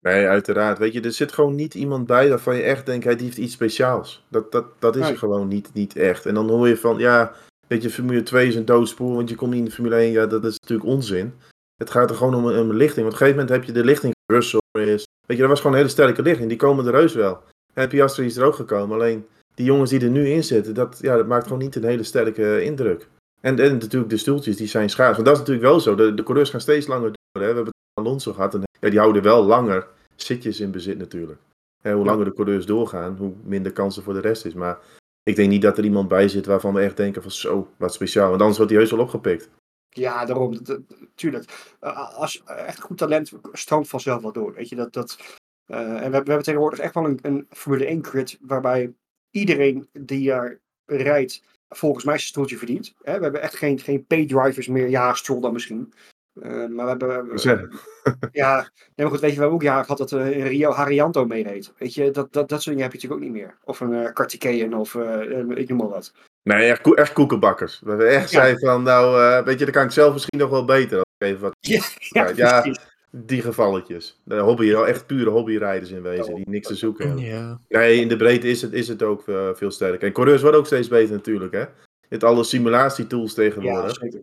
Nee, 0.00 0.26
uiteraard. 0.26 0.78
Weet 0.78 0.92
je, 0.92 1.00
er 1.00 1.12
zit 1.12 1.32
gewoon 1.32 1.54
niet 1.54 1.74
iemand 1.74 2.06
bij 2.06 2.28
waarvan 2.28 2.56
je 2.56 2.62
echt 2.62 2.86
denkt, 2.86 3.04
hij 3.04 3.16
die 3.16 3.24
heeft 3.26 3.38
iets 3.38 3.52
speciaals. 3.52 4.24
Dat, 4.28 4.52
dat, 4.52 4.64
dat 4.78 4.96
is 4.96 5.02
Nee. 5.02 5.10
er 5.10 5.18
gewoon 5.18 5.48
niet, 5.48 5.70
niet 5.74 5.96
echt. 5.96 6.26
En 6.26 6.34
dan 6.34 6.48
hoor 6.48 6.68
je 6.68 6.76
van, 6.76 6.98
ja, 6.98 7.32
weet 7.68 7.82
je, 7.82 7.90
Formule 7.90 8.22
2 8.22 8.48
is 8.48 8.54
een 8.54 8.64
doodspoor, 8.64 9.14
want 9.14 9.28
je 9.28 9.34
komt 9.36 9.50
niet 9.50 9.58
in 9.58 9.64
de 9.64 9.70
Formule 9.70 9.96
1. 9.96 10.12
Ja, 10.12 10.26
dat 10.26 10.44
is 10.44 10.58
natuurlijk 10.60 10.88
onzin. 10.88 11.34
Het 11.76 11.90
gaat 11.90 12.10
er 12.10 12.16
gewoon 12.16 12.34
om 12.34 12.46
een, 12.46 12.58
om 12.60 12.70
een 12.70 12.76
lichting. 12.76 13.06
Want 13.06 13.14
op 13.14 13.20
een 13.20 13.26
gegeven 13.26 13.40
moment 13.40 13.50
heb 13.50 13.64
je 13.64 13.72
de 13.80 13.84
lichting 13.84 14.14
Russell 14.32 14.60
is. 14.72 15.04
Weet 15.26 15.36
je, 15.36 15.42
dat 15.42 15.48
was 15.48 15.58
gewoon 15.60 15.72
een 15.72 15.78
hele 15.78 15.90
sterke 15.92 16.22
lichting. 16.22 16.48
Die 16.48 16.58
komen 16.58 16.86
er 16.86 16.94
heus 16.94 17.14
wel. 17.14 17.42
En 17.74 17.88
Piastri 17.88 18.24
is 18.26 18.36
er 18.36 18.44
ook 18.44 18.54
gekomen. 18.54 18.96
Alleen 18.96 19.26
die 19.54 19.66
jongens 19.66 19.90
die 19.90 20.00
er 20.00 20.10
nu 20.10 20.28
in 20.28 20.44
zitten, 20.44 20.74
dat, 20.74 20.98
ja, 21.00 21.16
dat 21.16 21.26
maakt 21.26 21.44
gewoon 21.46 21.58
niet 21.62 21.76
een 21.76 21.84
hele 21.84 22.02
sterke 22.02 22.62
indruk. 22.62 23.08
En, 23.40 23.58
en 23.58 23.72
natuurlijk 23.72 24.10
de 24.10 24.16
stoeltjes, 24.16 24.56
die 24.56 24.66
zijn 24.66 24.90
schaars. 24.90 25.14
Want 25.14 25.26
dat 25.26 25.34
is 25.34 25.40
natuurlijk 25.40 25.66
wel 25.66 25.80
zo. 25.80 25.94
De, 25.94 26.14
de 26.14 26.22
coureurs 26.22 26.50
gaan 26.50 26.60
steeds 26.60 26.86
langer 26.86 27.10
door. 27.12 27.42
Hè. 27.42 27.48
We 27.48 27.54
hebben 27.54 27.72
Alonso 28.00 28.32
gehad. 28.32 28.54
En 28.54 28.62
ja, 28.80 28.90
die 28.90 28.98
houden 28.98 29.22
wel 29.22 29.44
langer 29.44 29.86
zitjes 30.16 30.60
in 30.60 30.70
bezit 30.70 30.98
natuurlijk. 30.98 31.40
Hoe 31.82 32.04
langer 32.04 32.24
de 32.24 32.32
coureurs 32.32 32.66
doorgaan, 32.66 33.16
hoe 33.16 33.32
minder 33.44 33.72
kansen 33.72 34.02
voor 34.02 34.14
de 34.14 34.20
rest 34.20 34.44
is. 34.44 34.54
Maar 34.54 34.78
ik 35.22 35.36
denk 35.36 35.50
niet 35.50 35.62
dat 35.62 35.78
er 35.78 35.84
iemand 35.84 36.08
bij 36.08 36.28
zit 36.28 36.46
waarvan 36.46 36.74
we 36.74 36.80
echt 36.80 36.96
denken 36.96 37.22
van 37.22 37.30
zo, 37.30 37.68
wat 37.76 37.94
speciaal. 37.94 38.28
Want 38.28 38.40
anders 38.40 38.56
wordt 38.58 38.72
hij 38.72 38.80
heus 38.80 38.90
wel 38.90 39.00
opgepikt. 39.00 39.48
Ja, 39.88 40.24
daarom. 40.24 40.64
Dat- 40.64 40.80
Tuurlijk. 41.14 41.74
Eh, 41.80 42.14
als 42.18 42.42
echt 42.44 42.80
goed 42.80 42.98
talent 42.98 43.32
stroomt 43.52 43.88
vanzelf 43.88 44.22
wel 44.22 44.32
door. 44.32 44.54
Weet 44.54 44.68
je, 44.68 44.76
dat, 44.76 44.92
dat, 44.92 45.18
eh, 45.66 45.78
en 45.78 45.84
we, 45.86 45.90
hebben- 45.92 46.10
we 46.10 46.16
hebben 46.16 46.42
tegenwoordig 46.42 46.78
echt 46.78 46.94
wel 46.94 47.04
een, 47.04 47.18
een 47.22 47.46
Formule 47.50 47.86
1 47.86 48.04
grid 48.04 48.38
waarbij 48.40 48.92
iedereen 49.30 49.88
die 49.92 50.28
daar 50.28 50.58
rijdt 50.86 51.42
volgens 51.68 52.04
mij 52.04 52.14
zijn 52.14 52.28
stoeltje 52.28 52.56
verdient. 52.56 52.94
Hè? 53.02 53.16
We 53.16 53.22
hebben 53.22 53.42
echt 53.42 53.56
geen, 53.56 53.78
geen 53.78 54.06
pay-drivers 54.06 54.66
meer. 54.68 54.88
Ja, 54.88 55.14
Stroll 55.14 55.40
dan 55.40 55.52
misschien. 55.52 55.92
Eh, 56.40 56.66
maar 56.66 56.98
we 56.98 57.04
hebben... 57.04 57.38
Zeg, 57.38 57.60
Ja, 58.32 58.56
nee, 58.56 59.06
maar 59.06 59.08
goed, 59.10 59.20
weet 59.20 59.30
je, 59.30 59.36
we 59.36 59.40
hebben 59.42 59.50
ook 59.50 59.62
jaren 59.62 59.84
gehad 59.84 59.98
dat 59.98 60.12
eh, 60.12 60.30
in 60.38 60.46
Rio 60.46 60.70
Harianto 60.70 61.24
meereed. 61.26 61.72
Weet 61.78 61.94
je, 61.94 62.10
dat, 62.10 62.32
dat, 62.32 62.48
dat 62.48 62.62
soort 62.62 62.76
dingen 62.76 62.82
heb 62.90 62.92
je 63.00 63.08
natuurlijk 63.08 63.12
ook 63.22 63.34
niet 63.34 63.42
meer. 63.42 63.58
Of 63.64 63.80
een 63.80 63.92
uh, 63.92 64.12
Kartikeyen 64.12 64.74
of 64.74 64.94
eh, 64.94 65.38
eh, 65.40 65.48
ik 65.48 65.68
noem 65.68 65.78
maar 65.78 65.88
wat. 65.88 66.12
Nee, 66.42 66.70
echt, 66.70 66.94
echt 66.94 67.12
koekenbakkers. 67.12 67.80
We 67.80 67.88
hebben 67.88 68.08
echt 68.08 68.30
Ja. 68.30 68.40
zei 68.40 68.58
van, 68.58 68.82
nou, 68.82 69.20
eh, 69.22 69.44
weet 69.44 69.58
je, 69.58 69.64
dan 69.64 69.74
kan 69.74 69.84
ik 69.84 69.90
zelf 69.90 70.12
misschien 70.12 70.38
nog 70.38 70.50
wel 70.50 70.64
beter. 70.64 71.04
Even 71.18 71.40
wat, 71.40 71.52
Ja, 71.60 71.82
Ja, 72.08 72.32
ja. 72.36 72.64
die 73.10 73.42
gevalletjes. 73.42 74.20
De 74.24 74.38
hobby, 74.38 74.72
echt 74.72 75.06
pure 75.06 75.30
hobbyrijders 75.30 75.90
in 75.90 76.02
wezen, 76.02 76.34
die 76.34 76.48
niks 76.48 76.66
te 76.66 76.74
zoeken 76.74 77.06
hebben. 77.06 77.24
Ja. 77.24 77.58
Nee, 77.68 78.00
in 78.00 78.08
de 78.08 78.16
breedte 78.16 78.48
is 78.48 78.62
het, 78.62 78.72
is 78.72 78.88
het 78.88 79.02
ook 79.02 79.28
eh, 79.28 79.48
veel 79.54 79.70
sterker. 79.70 80.06
En 80.06 80.12
coureurs 80.12 80.42
worden 80.42 80.60
ook 80.60 80.66
steeds 80.66 80.88
beter 80.88 81.14
natuurlijk, 81.14 81.52
hè. 81.52 81.60
Je 81.60 82.12
hebt 82.14 82.24
alle 82.24 82.44
simulatietools 82.44 83.34
Ja, 83.34 83.42
tegenwoordig. 83.42 83.94
zeker. 83.94 84.20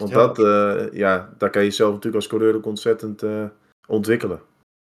Want 0.00 0.12
dat, 0.12 0.38
eh, 0.38 0.92
ja, 0.92 1.34
daar 1.38 1.50
kan 1.50 1.64
je 1.64 1.70
zelf 1.70 1.88
natuurlijk 1.88 2.16
als 2.16 2.26
coureur 2.26 2.54
ook 2.54 2.66
ontzettend 2.66 3.22
eh, 3.22 3.44
ontwikkelen. 3.88 4.40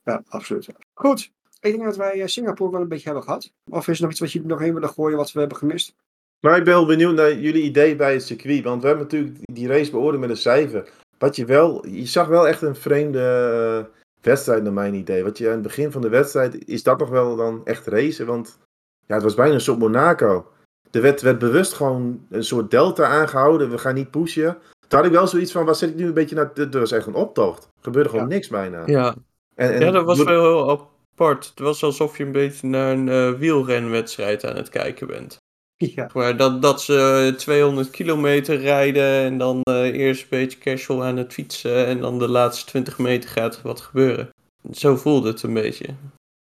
Ja, 0.04 0.24
absoluut. 0.28 0.68
Goed. 0.94 1.32
Ik 1.60 1.72
denk 1.72 1.84
dat 1.84 1.96
wij 1.98 2.22
eh, 2.22 2.28
Singapore 2.28 2.72
wel 2.72 2.82
een 2.82 2.88
beetje 2.88 3.06
hebben 3.06 3.24
gehad. 3.24 3.52
Of 3.70 3.88
is 3.88 3.98
er 3.98 4.02
nog 4.02 4.12
iets 4.12 4.20
wat 4.20 4.32
jullie 4.32 4.48
nog 4.48 4.60
heen 4.60 4.74
willen 4.74 4.90
gooien 4.90 5.18
wat 5.18 5.32
we 5.32 5.40
hebben 5.40 5.58
gemist? 5.58 5.96
Maar 6.40 6.58
ik 6.58 6.64
ben 6.64 6.74
wel 6.74 6.86
benieuwd 6.86 7.16
naar 7.16 7.34
jullie 7.34 7.64
idee 7.64 7.96
bij 7.96 8.14
het 8.14 8.24
circuit. 8.24 8.64
Want 8.64 8.82
we 8.82 8.88
hebben 8.88 9.06
natuurlijk 9.06 9.38
die 9.42 9.68
race 9.68 9.92
beoordeeld 9.92 10.22
met 10.22 10.30
een 10.30 10.38
cijfer. 10.38 10.90
Wat 11.18 11.36
je 11.36 11.46
wel, 11.46 11.88
je 11.88 12.06
zag 12.06 12.28
wel 12.28 12.48
echt 12.48 12.62
een 12.62 12.76
vreemde 12.76 13.90
wedstrijd 14.22 14.64
naar 14.64 14.74
mijn 14.74 14.94
idee. 14.94 15.24
Wat 15.24 15.38
je 15.38 15.48
aan 15.48 15.54
het 15.54 15.62
begin 15.62 15.92
van 15.92 16.02
de 16.02 16.10
wedstrijd, 16.10 16.68
is 16.68 16.84
dat 16.84 17.00
nog 17.00 17.10
wel 17.10 17.36
dan 17.36 17.66
echt 17.66 17.88
racen? 17.88 18.26
Want 18.26 18.58
ja, 19.06 19.14
het 19.14 19.24
was 19.24 19.36
bijna 19.36 19.54
een 19.54 19.62
soort 19.62 19.80
Monaco. 19.80 20.52
Er 20.92 21.02
werd, 21.02 21.22
werd 21.22 21.40
bewust 21.40 21.74
gewoon 21.74 22.26
een 22.30 22.44
soort 22.44 22.72
delta 22.72 23.06
aangehouden. 23.06 23.70
We 23.70 23.78
gaan 23.78 23.96
niet 23.96 24.12
pushen. 24.12 24.58
Toen 24.88 25.00
had 25.00 25.08
ik 25.08 25.14
wel 25.14 25.28
zoiets 25.28 25.52
van, 25.52 25.66
waar 25.66 25.76
zit 25.76 25.90
ik 25.90 25.96
nu 25.96 26.06
een 26.06 26.14
beetje 26.14 26.36
naar? 26.36 26.54
Dit 26.54 26.74
was 26.74 26.92
echt 26.92 27.06
een 27.08 27.14
optocht. 27.14 27.64
Er 27.64 27.70
gebeurde 27.82 28.10
gewoon 28.10 28.28
Ja. 28.30 28.34
niks 28.34 28.48
bijna. 28.48 28.84
Ja. 28.86 29.16
En, 29.56 29.74
en 29.74 29.80
ja, 29.80 29.92
dat 29.92 30.06
was 30.06 30.24
wel 30.24 30.28
heel 30.44 30.70
apart. 31.16 31.46
Het 31.50 31.60
was 31.60 31.84
alsof 31.84 32.18
je 32.18 32.24
een 32.24 32.32
beetje 32.32 32.68
naar 32.68 32.92
een 32.92 33.10
eh, 33.10 33.32
wielrenwedstrijd 33.32 34.46
aan 34.46 34.56
het 34.56 34.70
kijken 34.70 35.08
bent. 35.08 35.38
Ja. 35.78 36.10
Maar 36.14 36.38
dat, 36.38 36.62
dat 36.62 36.82
ze 36.82 37.34
200 37.38 37.90
kilometer 37.90 38.60
rijden 38.60 39.04
en 39.04 39.38
dan 39.38 39.62
eh, 39.64 39.84
eerst 39.84 40.22
een 40.22 40.28
beetje 40.30 40.58
casual 40.60 41.04
aan 41.04 41.18
het 41.18 41.34
fietsen 41.34 41.86
en 41.86 42.00
dan 42.00 42.20
de 42.20 42.28
laatste 42.28 42.66
20 42.66 42.98
meter 42.98 43.30
gaat 43.30 43.56
er 43.56 43.62
wat 43.64 43.82
gebeuren. 43.82 44.30
Zo 44.72 44.96
voelde 44.96 45.28
het 45.28 45.44
een 45.44 45.54
beetje. 45.54 45.86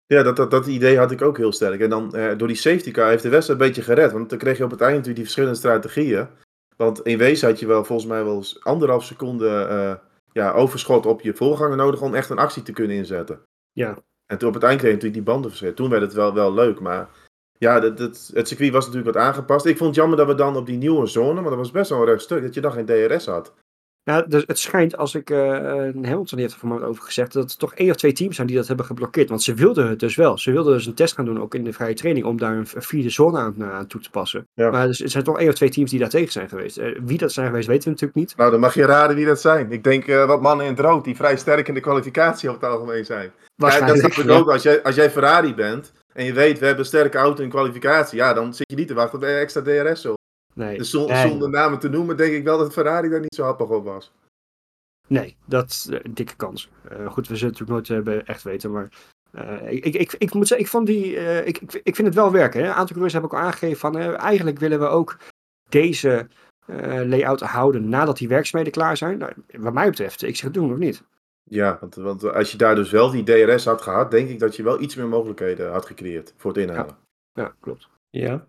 Ja, 0.06 0.24
dat, 0.24 0.36
dat, 0.36 0.52
dat 0.52 0.68
idee 0.68 0.98
had 0.98 1.12
ik 1.12 1.22
ook 1.22 1.38
heel 1.38 1.52
sterk. 1.52 1.80
En 1.82 1.90
dan 1.90 2.12
eh, 2.12 2.38
door 2.38 2.48
die 2.48 2.58
safety 2.58 2.92
car 2.92 3.10
heeft 3.10 3.24
de 3.24 3.30
wedstrijd 3.30 3.60
een 3.60 3.68
beetje 3.68 3.82
gered. 3.82 4.12
Want 4.12 4.30
dan 4.30 4.38
kreeg 4.38 4.58
je 4.58 4.64
op 4.64 4.72
het 4.72 4.82
eind 4.82 4.92
natuurlijk 4.98 5.16
die 5.16 5.24
verschillende 5.26 5.58
strategieën. 5.58 6.28
Want 6.84 7.02
in 7.02 7.18
wezen 7.18 7.48
had 7.50 7.60
je 7.60 7.68
wel 7.68 7.86
volgens 7.86 8.08
mij 8.08 8.24
wel 8.24 8.36
eens 8.36 8.64
anderhalf 8.64 9.04
seconde 9.04 9.50
eh, 9.50 9.94
ja, 10.32 10.52
overschot 10.52 11.06
op 11.06 11.22
je 11.22 11.34
voorganger 11.34 11.78
nodig 11.78 12.02
om 12.02 12.16
echt 12.16 12.30
een 12.30 12.38
actie 12.38 12.64
te 12.64 12.72
kunnen 12.72 12.98
inzetten. 12.98 13.42
Ja. 13.72 13.98
En 14.26 14.38
toen 14.38 14.48
op 14.48 14.54
het 14.54 14.64
eind 14.64 14.80
kreeg 14.80 14.92
je 14.92 14.96
natuurlijk 14.96 15.24
die 15.24 15.34
banden 15.34 15.50
verschillen. 15.50 15.76
Toen 15.76 15.90
werd 15.90 16.02
het 16.02 16.14
wel, 16.14 16.34
wel 16.34 16.54
leuk. 16.54 16.80
Maar 16.80 17.10
ja, 17.58 17.80
dat, 17.80 17.98
dat, 17.98 18.32
het 18.34 18.48
circuit 18.48 18.72
was 18.72 18.86
natuurlijk 18.86 19.16
wat 19.16 19.24
aangepast. 19.24 19.66
Ik 19.66 19.78
vond 19.78 19.90
het 19.90 20.00
jammer 20.00 20.18
dat 20.18 20.28
we 20.28 20.36
dan 20.36 20.56
op 20.56 20.66
die 20.66 20.78
nieuwe 20.78 21.08
zone, 21.08 21.42
maar 21.42 21.50
dat 21.50 21.60
was 21.60 21.72
best 21.72 21.90
wel 21.90 22.00
een 22.00 22.06
recht 22.06 22.22
stuk, 22.22 22.42
dat 22.42 22.54
je 22.54 22.62
dan 22.62 22.72
geen 22.72 22.86
DRS 22.86 23.26
had. 23.26 23.54
Ja, 24.06 24.22
dus 24.22 24.44
het 24.48 24.60
schijnt, 24.60 24.98
als 24.98 25.16
ik, 25.16 25.30
eh 25.30 25.40
Hamilton 26.02 26.40
heeft 26.40 26.54
er 26.54 26.60
voor 26.60 26.70
mij 26.70 26.82
over 26.82 27.04
gezegd, 27.04 27.34
dat 27.34 27.52
er 27.52 27.58
toch 27.58 27.74
één 27.74 27.90
of 27.90 27.96
twee 27.96 28.14
teams 28.14 28.36
zijn 28.36 28.48
die 28.48 28.56
dat 28.56 28.68
hebben 28.68 28.86
geblokkeerd. 28.86 29.30
Want 29.30 29.44
ze 29.44 29.54
wilden 29.54 29.90
het 29.90 30.00
dus 30.00 30.16
wel. 30.16 30.38
Ze 30.38 30.52
wilden 30.52 30.74
dus 30.74 30.86
een 30.86 30.94
test 30.94 31.14
gaan 31.14 31.26
doen, 31.26 31.42
ook 31.42 31.56
in 31.56 31.64
de 31.64 31.74
vrije 31.74 31.94
training, 31.94 32.26
om 32.26 32.38
daar 32.38 32.56
een, 32.56 32.68
vierde 32.68 33.10
zone 33.10 33.40
aan, 33.40 33.64
aan 33.64 33.88
toe 33.88 34.02
te 34.02 34.10
passen. 34.10 34.48
Ja. 34.54 34.70
Maar 34.70 34.88
dus, 34.88 35.02
er 35.02 35.10
zijn 35.10 35.24
toch 35.24 35.40
één 35.40 35.50
of 35.50 35.56
twee 35.56 35.70
teams 35.70 35.90
die 35.90 36.00
daar 36.00 36.10
tegen 36.10 36.32
zijn 36.32 36.50
geweest. 36.50 36.78
Eh, 36.78 37.00
wie 37.02 37.18
dat 37.18 37.32
zijn 37.32 37.48
geweest, 37.48 37.68
weten 37.68 37.84
we 37.84 37.90
natuurlijk 37.90 38.20
niet. 38.20 38.38
Nou, 38.38 38.52
dan 38.52 38.60
mag 38.60 38.74
je 38.74 38.86
raden 38.86 39.16
wie 39.16 39.26
dat 39.26 39.42
zijn. 39.42 39.72
Ik 39.72 39.84
denk 39.84 40.08
eh, 40.08 40.26
wat 40.26 40.42
mannen 40.42 40.66
in 40.66 40.72
het 40.72 40.82
rood 40.82 41.04
die 41.04 41.16
vrij 41.16 41.38
sterk 41.38 41.68
in 41.68 41.74
de 41.74 41.80
kwalificatie 41.80 42.50
op 42.50 42.62
het 42.62 42.70
algemeen 42.70 43.06
zijn. 43.06 43.32
Ja, 43.56 43.86
dat 43.86 43.98
snap 43.98 44.12
ik 44.12 44.30
ook. 44.30 44.50
Als 44.50 44.64
jij, 44.64 44.84
als 44.84 44.96
jij 44.96 45.12
Ferrari 45.12 45.56
bent 45.56 45.92
en 46.14 46.26
je 46.26 46.34
weet 46.34 46.60
we 46.60 46.66
hebben 46.66 46.84
een 46.84 46.90
sterke 46.90 47.18
auto 47.18 47.44
in 47.44 47.50
kwalificatie, 47.50 48.18
ja, 48.18 48.34
dan 48.34 48.54
zit 48.54 48.70
je 48.70 48.76
niet 48.76 48.88
te 48.88 48.94
wachten 48.94 49.18
op 49.20 49.24
extra 49.24 49.62
DRS. 49.62 50.08
Nee, 50.54 50.78
Dus 50.78 50.90
zon- 50.90 51.08
nee, 51.08 51.28
zonder 51.30 51.50
namen 51.50 51.80
te 51.80 51.90
noemen, 51.90 52.18
denk 52.18 52.34
ik 52.34 52.44
wel 52.44 52.58
dat 52.58 52.74
Ferrari 52.74 53.10
daar 53.10 53.20
niet 53.20 53.36
zo 53.36 53.44
happig 53.44 53.70
op 53.70 53.84
was. 53.84 54.12
nee, 55.08 55.36
dat 55.46 55.70
is 55.70 55.88
eh, 55.90 56.00
een 56.04 56.14
dikke 56.14 56.36
kans. 56.36 56.70
Eh, 56.90 57.12
goed, 57.12 57.28
we 57.28 57.36
zullen 57.36 57.54
het 57.54 57.60
natuurlijk 57.68 57.90
nooit 57.90 58.08
eh, 58.08 58.28
echt 58.30 58.44
weten, 58.44 58.72
maar 58.72 58.90
eh, 59.32 59.72
ik, 59.72 59.86
ik, 59.86 59.96
ik, 59.96 60.14
ik 60.18 60.34
moet 60.34 60.48
zeggen, 60.48 60.66
ik, 60.66 60.72
vond 60.72 60.88
die, 60.88 61.18
eh, 61.18 61.48
ik, 61.48 61.58
ik, 61.58 61.74
ik 61.84 61.96
vind 61.96 62.08
het 62.08 62.16
wel 62.18 62.32
werken. 62.32 62.60
Hè? 62.60 62.66
Een 62.66 62.72
aantal 62.74 62.88
coureurs 62.88 63.14
hebben 63.14 63.32
ook 63.32 63.38
al 63.38 63.44
aangegeven 63.46 63.78
van, 63.80 63.98
eh, 63.98 64.20
eigenlijk 64.20 64.60
willen 64.60 64.80
we 64.80 64.86
ook 64.88 65.18
deze 65.70 66.28
eh, 66.66 67.02
layout 67.06 67.40
houden 67.42 67.90
nadat 67.90 68.18
die 68.18 68.28
werkzaamheden 68.28 68.74
klaar 68.82 68.98
zijn. 68.98 69.18
Nou, 69.18 69.34
wat 69.58 69.74
mij 69.74 69.90
betreft, 69.90 70.22
ik 70.24 70.36
zeg 70.36 70.46
het 70.46 70.54
doen 70.54 70.72
of 70.72 70.78
niet. 70.78 71.04
Ja, 71.44 71.78
want, 71.82 71.96
want 71.96 72.24
als 72.34 72.52
je 72.52 72.58
daar 72.58 72.76
dus 72.76 72.92
wel 72.92 73.12
die 73.12 73.24
DRS 73.24 73.66
had 73.66 73.82
gehad, 73.82 74.12
denk 74.12 74.30
ik 74.30 74.40
dat 74.40 74.56
je 74.56 74.64
wel 74.64 74.82
iets 74.82 74.96
meer 74.96 75.08
mogelijkheden 75.08 75.72
had 75.72 75.86
gecreëerd 75.86 76.34
voor 76.38 76.52
het 76.52 76.60
inhalen. 76.70 76.98
Ja, 77.34 77.56
klopt. 77.60 77.88
Ja. 78.10 78.46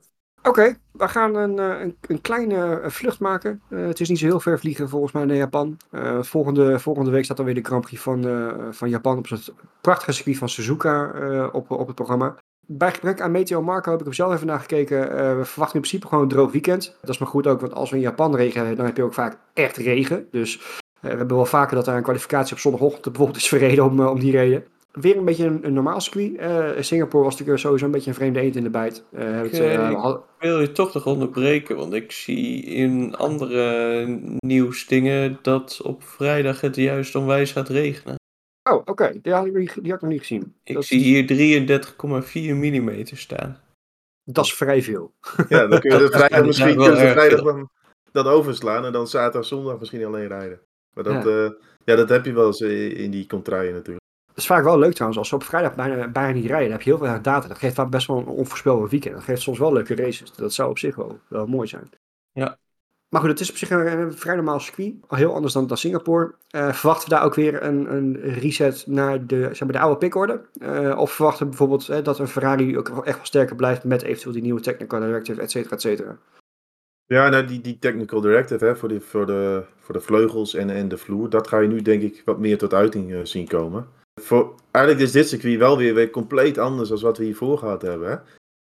Oké, 0.49 0.77
we 0.93 1.09
gaan 1.09 1.35
een, 1.35 1.59
eh, 1.59 1.91
een, 2.01 2.21
kleine 2.21 2.81
eh, 2.81 2.91
vlucht 2.91 3.21
maken. 3.21 3.63
Eh, 3.69 3.87
het 3.87 4.01
is 4.01 4.09
niet 4.09 4.19
zo 4.19 4.27
heel 4.27 4.41
ver 4.41 4.59
vliegen 4.59 4.89
volgens 4.89 5.13
mij 5.13 5.25
naar 5.25 5.37
Japan. 5.37 5.77
Volgende, 6.21 6.79
volgende 6.79 7.11
week 7.11 7.25
staat 7.25 7.37
dan 7.37 7.47
weer 7.47 7.55
de 7.55 7.65
Grand 7.65 7.85
Prix 7.85 8.03
van, 8.03 8.25
van 8.71 8.89
Japan 8.89 9.19
op 9.19 9.29
het 9.29 9.53
prachtige 9.81 10.13
circuit 10.13 10.37
van 10.39 10.49
Suzuka 10.49 11.11
op, 11.53 11.71
op 11.71 11.87
het 11.87 11.97
programma. 11.97 12.37
Bij 12.67 12.93
gebrek 12.93 13.21
aan 13.21 13.31
Meteo 13.31 13.63
Marco 13.63 13.91
heb 13.91 14.01
ik 14.01 14.07
er 14.07 14.15
zelf 14.15 14.35
even 14.35 14.47
naar 14.47 14.61
gekeken. 14.61 14.99
We 15.39 15.45
verwachten 15.45 15.75
in 15.75 15.81
principe 15.81 16.07
gewoon 16.07 16.23
een 16.23 16.29
droog 16.29 16.53
weekend. 16.53 16.97
Dat 17.01 17.11
is 17.11 17.19
maar 17.19 17.29
goed 17.29 17.47
ook, 17.47 17.61
want 17.61 17.75
als 17.75 17.91
we 17.91 17.97
in 17.97 18.03
Japan 18.03 18.37
regen 18.37 18.59
hebben, 18.59 18.77
dan 18.77 18.87
heb 18.87 18.97
je 18.97 19.03
ook 19.03 19.15
vaak 19.15 19.39
echt 19.53 19.77
regen. 19.77 20.27
Dus 20.31 20.81
we 21.01 21.09
hebben 21.09 21.37
wel 21.37 21.47
vaker 21.47 21.77
dat 21.77 21.85
daar 21.85 21.97
een 21.97 22.03
kwalificatie 22.03 22.55
op 22.55 22.61
zondagochtend 22.61 23.05
bijvoorbeeld 23.05 23.37
is 23.37 23.49
verreden 23.49 23.85
om, 23.85 24.01
om 24.01 24.21
die 24.21 24.33
reden. 24.33 24.65
Weer 25.01 25.17
een 25.17 25.25
beetje 25.25 25.47
een, 25.47 25.67
een 25.67 25.73
normaal 25.73 26.01
circuit. 26.01 26.37
Eh, 26.37 26.71
Singapore 26.81 27.25
was 27.25 27.33
natuurlijk 27.33 27.59
sowieso 27.61 27.85
een 27.85 27.91
beetje 27.91 28.11
een 28.11 28.17
vreemde 28.17 28.41
eend 28.41 28.57
in 28.57 28.63
de 28.63 28.71
bijt. 28.71 29.05
Eh, 29.13 29.41
het, 29.41 29.59
eh, 29.61 29.95
had- 30.03 30.25
Ik 30.39 30.49
wil 30.51 30.61
je 30.61 30.73
toch 30.73 30.95
nog 30.95 31.07
onderbreken, 31.07 31.77
want 31.77 31.93
ik 31.93 32.13
zie 32.13 32.63
in 32.65 33.15
andere 33.17 34.05
nieuwsdingen 34.39 35.39
dat 35.43 35.81
op 35.83 36.03
vrijdag 36.03 36.61
het 36.61 36.77
juist 36.77 37.15
onwijs 37.15 37.53
gaat 37.53 37.69
regenen. 37.69 38.15
Oh, 38.71 38.83
oké. 38.85 39.19
Die, 39.23 39.33
had 39.33 39.47
ik 39.47 39.53
die 39.55 39.69
had 39.91 39.95
ik 39.95 40.01
nog 40.01 40.11
niet 40.11 40.21
gezien. 40.21 40.55
Ik 40.65 40.75
dat, 40.75 40.85
zie 40.85 41.01
hier 41.01 41.27
33,4 41.27 42.55
mm 42.57 43.05
staan. 43.05 43.61
dat 44.25 44.45
is 44.45 44.55
vrij 44.55 44.83
veel. 44.83 45.15
Ja, 45.49 45.67
dan 45.67 45.81
kun 45.81 45.91
je 45.91 45.97
de 45.99 46.03
Dat 46.11 46.15
vrijdag 46.15 46.41
is 46.41 46.47
misschien 46.47 46.77
kun 46.77 46.85
je 46.85 46.91
de 46.91 46.97
erg 46.97 47.13
vrijdag 47.13 47.43
dan, 47.43 47.71
dan 48.13 48.27
overslaan 48.27 48.85
en 48.85 48.93
dan 48.93 49.09
zaterdag, 49.09 49.45
zondag 49.45 49.79
misschien 49.79 50.05
alleen 50.05 50.29
rijden. 50.29 50.61
Maar 50.95 51.05
dat, 51.05 51.25
Ja. 51.25 51.31
ja. 51.31 51.55
ja, 51.85 51.97
dat 51.97 52.09
heb 52.09 52.25
je 52.25 52.33
wel 52.33 52.47
eens 52.47 52.61
in 52.61 52.97
in 52.97 53.11
die 53.11 53.27
contraien 53.27 53.73
natuurlijk. 53.73 54.03
Dat 54.35 54.43
is 54.43 54.47
vaak 54.47 54.65
wel 54.65 54.79
leuk 54.79 54.93
trouwens. 54.93 55.19
Als 55.19 55.29
ze 55.29 55.35
op 55.35 55.43
vrijdag 55.43 55.75
bijna, 55.75 56.09
bijna 56.09 56.33
niet 56.33 56.47
rijden, 56.47 56.69
dan 56.69 56.77
heb 56.77 56.83
je 56.83 56.91
heel 56.91 56.99
veel 56.99 57.23
data. 57.23 57.49
Dat 57.49 57.59
geeft 57.59 57.75
vaak 57.75 57.91
best 57.91 58.07
wel 58.07 58.19
een 58.19 58.27
onvoorspelbaar 58.27 58.89
weekend. 58.89 59.15
Dat 59.15 59.25
geeft 59.25 59.43
soms 59.43 59.59
wel 59.59 59.73
leuke 59.73 59.95
races. 59.95 60.33
Dat 60.33 60.53
zou 60.53 60.71
op 60.71 60.79
zich 60.79 60.97
wel, 60.97 61.19
wel 61.29 61.47
mooi 61.47 61.69
zijn. 61.69 61.91
Ja. 62.33 62.59
Maar 63.09 63.21
goed, 63.21 63.31
het 63.31 63.41
is 63.41 63.51
op 63.51 63.57
zich 63.57 63.71
een, 63.71 63.99
een 63.99 64.13
vrij 64.13 64.35
normaal 64.35 64.61
circuit. 64.61 64.95
Al 65.07 65.17
heel 65.17 65.35
anders 65.35 65.53
dan, 65.53 65.67
dan 65.67 65.77
Singapore. 65.77 66.35
Eh, 66.51 66.73
verwachten 66.73 67.09
we 67.09 67.15
daar 67.15 67.25
ook 67.25 67.35
weer 67.35 67.63
een, 67.63 67.95
een 67.95 68.17
reset 68.21 68.85
naar 68.87 69.27
de, 69.27 69.41
zeg 69.43 69.61
maar, 69.61 69.73
de 69.73 69.79
oude 69.79 69.99
pickorde? 69.99 70.41
Eh, 70.61 70.99
of 70.99 71.13
verwachten 71.13 71.43
we 71.43 71.49
bijvoorbeeld 71.49 71.89
eh, 71.89 72.03
dat 72.03 72.19
een 72.19 72.29
Ferrari 72.29 72.79
ook 72.79 72.89
echt 72.89 73.17
wel 73.17 73.27
sterker 73.27 73.57
blijft 73.57 73.85
met 73.85 74.03
eventueel 74.03 74.33
die 74.33 74.43
nieuwe 74.43 74.61
technical 74.61 75.01
directive, 75.01 75.41
et 75.41 75.51
cetera, 75.51 75.75
et 75.75 75.81
cetera? 75.81 76.19
Ja, 77.07 77.29
nou, 77.29 77.45
die, 77.45 77.61
die 77.61 77.79
technical 77.79 78.21
directive 78.21 78.65
hè, 78.65 78.77
voor, 78.77 78.89
de, 78.89 79.01
voor, 79.01 79.27
de, 79.27 79.65
voor 79.79 79.95
de 79.95 80.01
vleugels 80.01 80.55
en, 80.55 80.71
en 80.71 80.89
de 80.89 80.99
vloer, 80.99 81.31
dat 81.31 81.49
ga 81.49 81.59
je 81.59 81.69
nu 81.69 81.83
denk 81.83 82.03
ik 82.03 82.23
wat 82.25 82.39
meer 82.39 82.59
tot 82.59 82.75
uiting 82.75 83.29
zien 83.29 83.49
komen. 83.49 83.89
Voor, 84.25 84.55
eigenlijk 84.71 85.05
is 85.05 85.13
dit 85.13 85.29
circuit 85.29 85.59
wel 85.59 85.77
weer, 85.77 85.95
weer 85.95 86.11
compleet 86.11 86.59
anders 86.59 86.89
dan 86.89 87.01
wat 87.01 87.19
we 87.19 87.25
hiervoor 87.25 87.59
gehad 87.59 87.83
hebben. 87.83 88.11
Hè? 88.11 88.17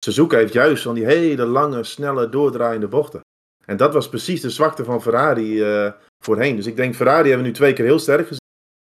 Suzuka 0.05 0.37
heeft 0.37 0.53
juist 0.53 0.83
van 0.83 0.95
die 0.95 1.05
hele 1.05 1.45
lange, 1.45 1.83
snelle, 1.83 2.29
doordraaiende 2.29 2.87
bochten. 2.87 3.21
En 3.65 3.77
dat 3.77 3.93
was 3.93 4.09
precies 4.09 4.41
de 4.41 4.49
zwakte 4.49 4.83
van 4.83 5.01
Ferrari 5.01 5.63
eh, 5.63 5.91
voorheen. 6.23 6.55
Dus 6.55 6.65
ik 6.65 6.75
denk, 6.75 6.95
Ferrari 6.95 7.27
hebben 7.27 7.41
we 7.41 7.51
nu 7.51 7.57
twee 7.57 7.73
keer 7.73 7.85
heel 7.85 7.99
sterk 7.99 8.27
gezien. 8.27 8.47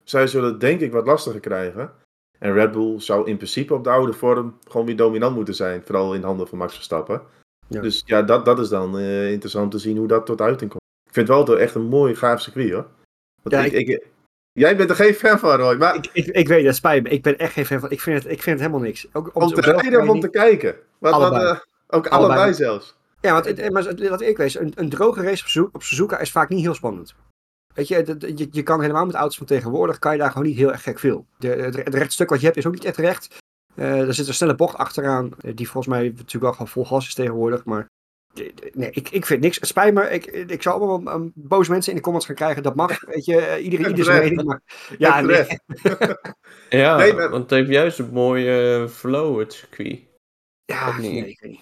Zij 0.03 0.27
zullen 0.27 0.59
denk 0.59 0.79
ik 0.79 0.91
wat 0.91 1.05
lastiger 1.05 1.39
krijgen. 1.39 1.91
En 2.39 2.53
Red 2.53 2.71
Bull 2.71 2.99
zou 2.99 3.27
in 3.27 3.37
principe 3.37 3.73
op 3.73 3.83
de 3.83 3.89
oude 3.89 4.13
vorm 4.13 4.57
gewoon 4.67 4.85
weer 4.85 4.95
dominant 4.95 5.35
moeten 5.35 5.55
zijn. 5.55 5.83
Vooral 5.85 6.13
in 6.13 6.23
handen 6.23 6.47
van 6.47 6.57
Max 6.57 6.73
Verstappen. 6.73 7.21
Ja. 7.67 7.81
Dus 7.81 8.03
ja, 8.05 8.21
dat, 8.21 8.45
dat 8.45 8.59
is 8.59 8.69
dan 8.69 8.97
eh, 8.97 9.31
interessant 9.31 9.71
te 9.71 9.77
zien 9.77 9.97
hoe 9.97 10.07
dat 10.07 10.25
tot 10.25 10.41
uiting 10.41 10.69
komt. 10.69 10.83
Ik 11.07 11.13
vind 11.13 11.27
het 11.27 11.47
wel 11.47 11.59
echt 11.59 11.75
een 11.75 11.85
mooi, 11.85 12.15
gaaf 12.15 12.41
circuit 12.41 12.71
hoor. 12.71 12.87
Want 13.41 13.55
Ja, 13.55 13.63
ik, 13.63 13.87
ik, 13.87 14.07
jij 14.53 14.75
bent 14.77 14.89
er 14.89 14.95
geen 14.95 15.13
fan 15.13 15.39
van, 15.39 15.55
Roy. 15.55 15.75
Maar 15.75 15.95
Ik, 15.95 16.09
ik, 16.13 16.25
ik 16.25 16.47
weet 16.47 16.65
het, 16.65 16.75
spijt 16.75 17.03
me. 17.03 17.09
Ik 17.09 17.21
ben 17.23 17.37
echt 17.37 17.53
geen 17.53 17.65
fan 17.65 17.79
van. 17.79 17.91
Ik 17.91 18.01
vind 18.01 18.23
het, 18.23 18.31
ik 18.31 18.41
vind 18.41 18.59
het 18.59 18.67
helemaal 18.67 18.87
niks. 18.87 19.07
Ook 19.13 19.29
om 19.33 19.47
te 19.53 19.61
rijden 19.61 20.01
of 20.01 20.09
om 20.09 20.19
te 20.19 20.29
kijken? 20.29 20.75
Wat, 20.99 21.13
eh, 21.13 21.57
ook 21.87 22.07
allebei, 22.07 22.09
Allebei. 22.09 22.53
zelfs. 22.53 22.95
Ja, 23.21 23.33
want 23.41 23.71
maar 23.71 24.09
wat 24.09 24.21
ik 24.21 24.37
weet, 24.37 24.59
een, 24.59 24.71
een 24.75 24.89
droge 24.89 25.21
race 25.21 25.43
op, 25.43 25.49
Suzu- 25.49 25.69
op 25.71 25.83
Suzuka 25.83 26.19
is 26.19 26.31
vaak 26.31 26.49
niet 26.49 26.61
heel 26.61 26.73
spannend. 26.73 27.15
Weet 27.73 27.87
je, 27.87 28.15
je, 28.35 28.47
je 28.51 28.63
kan 28.63 28.81
helemaal 28.81 29.05
met 29.05 29.15
auto's 29.15 29.37
van 29.37 29.45
tegenwoordig, 29.45 29.99
kan 29.99 30.11
je 30.11 30.17
daar 30.17 30.31
gewoon 30.31 30.47
niet 30.47 30.57
heel 30.57 30.71
erg 30.71 30.83
gek 30.83 30.99
veel. 30.99 31.25
De, 31.37 31.47
het, 31.47 31.75
het 31.75 31.93
rechtstuk 31.93 32.29
wat 32.29 32.39
je 32.39 32.45
hebt 32.45 32.57
is 32.57 32.65
ook 32.67 32.73
niet 32.73 32.85
echt 32.85 32.97
recht. 32.97 33.35
Eh, 33.75 34.07
er 34.07 34.13
zit 34.13 34.27
een 34.27 34.33
snelle 34.33 34.55
bocht 34.55 34.75
achteraan, 34.77 35.31
eh, 35.39 35.55
die 35.55 35.69
volgens 35.69 35.93
mij 35.95 36.03
natuurlijk 36.03 36.43
wel 36.43 36.51
gewoon 36.51 36.67
vol 36.67 36.85
gas 36.85 37.07
is 37.07 37.13
tegenwoordig. 37.13 37.65
Maar 37.65 37.85
nee, 38.73 38.89
ik, 38.91 39.09
ik 39.09 39.25
vind 39.25 39.41
niks. 39.41 39.55
Het 39.59 39.67
spijt 39.67 39.93
me, 39.93 40.09
ik, 40.09 40.25
ik 40.25 40.61
zal 40.61 40.73
allemaal 40.73 41.13
um, 41.15 41.31
boze 41.35 41.71
mensen 41.71 41.91
in 41.91 41.97
de 41.97 42.03
comments 42.03 42.25
gaan 42.27 42.35
krijgen. 42.35 42.63
Dat 42.63 42.75
mag, 42.75 43.01
weet 43.05 43.25
je, 43.25 43.37
eh, 43.41 43.63
iedereen 43.63 43.87
ieder 43.87 44.05
zijn 44.05 44.21
mening. 44.23 44.43
Maar, 44.43 44.61
ja, 44.97 45.21
nee. 45.21 45.45
Ja, 46.69 46.97
Nee, 46.97 47.13
maar- 47.13 47.29
want 47.29 47.41
het 47.41 47.49
heeft 47.59 47.69
juist 47.69 47.99
een 47.99 48.09
mooie 48.11 48.79
eh, 48.83 48.87
flow, 48.89 49.39
het 49.39 49.53
circuit. 49.53 49.99
ja, 50.65 50.97
nee, 50.97 51.27
ik 51.27 51.39
weet 51.39 51.51
niet. 51.51 51.61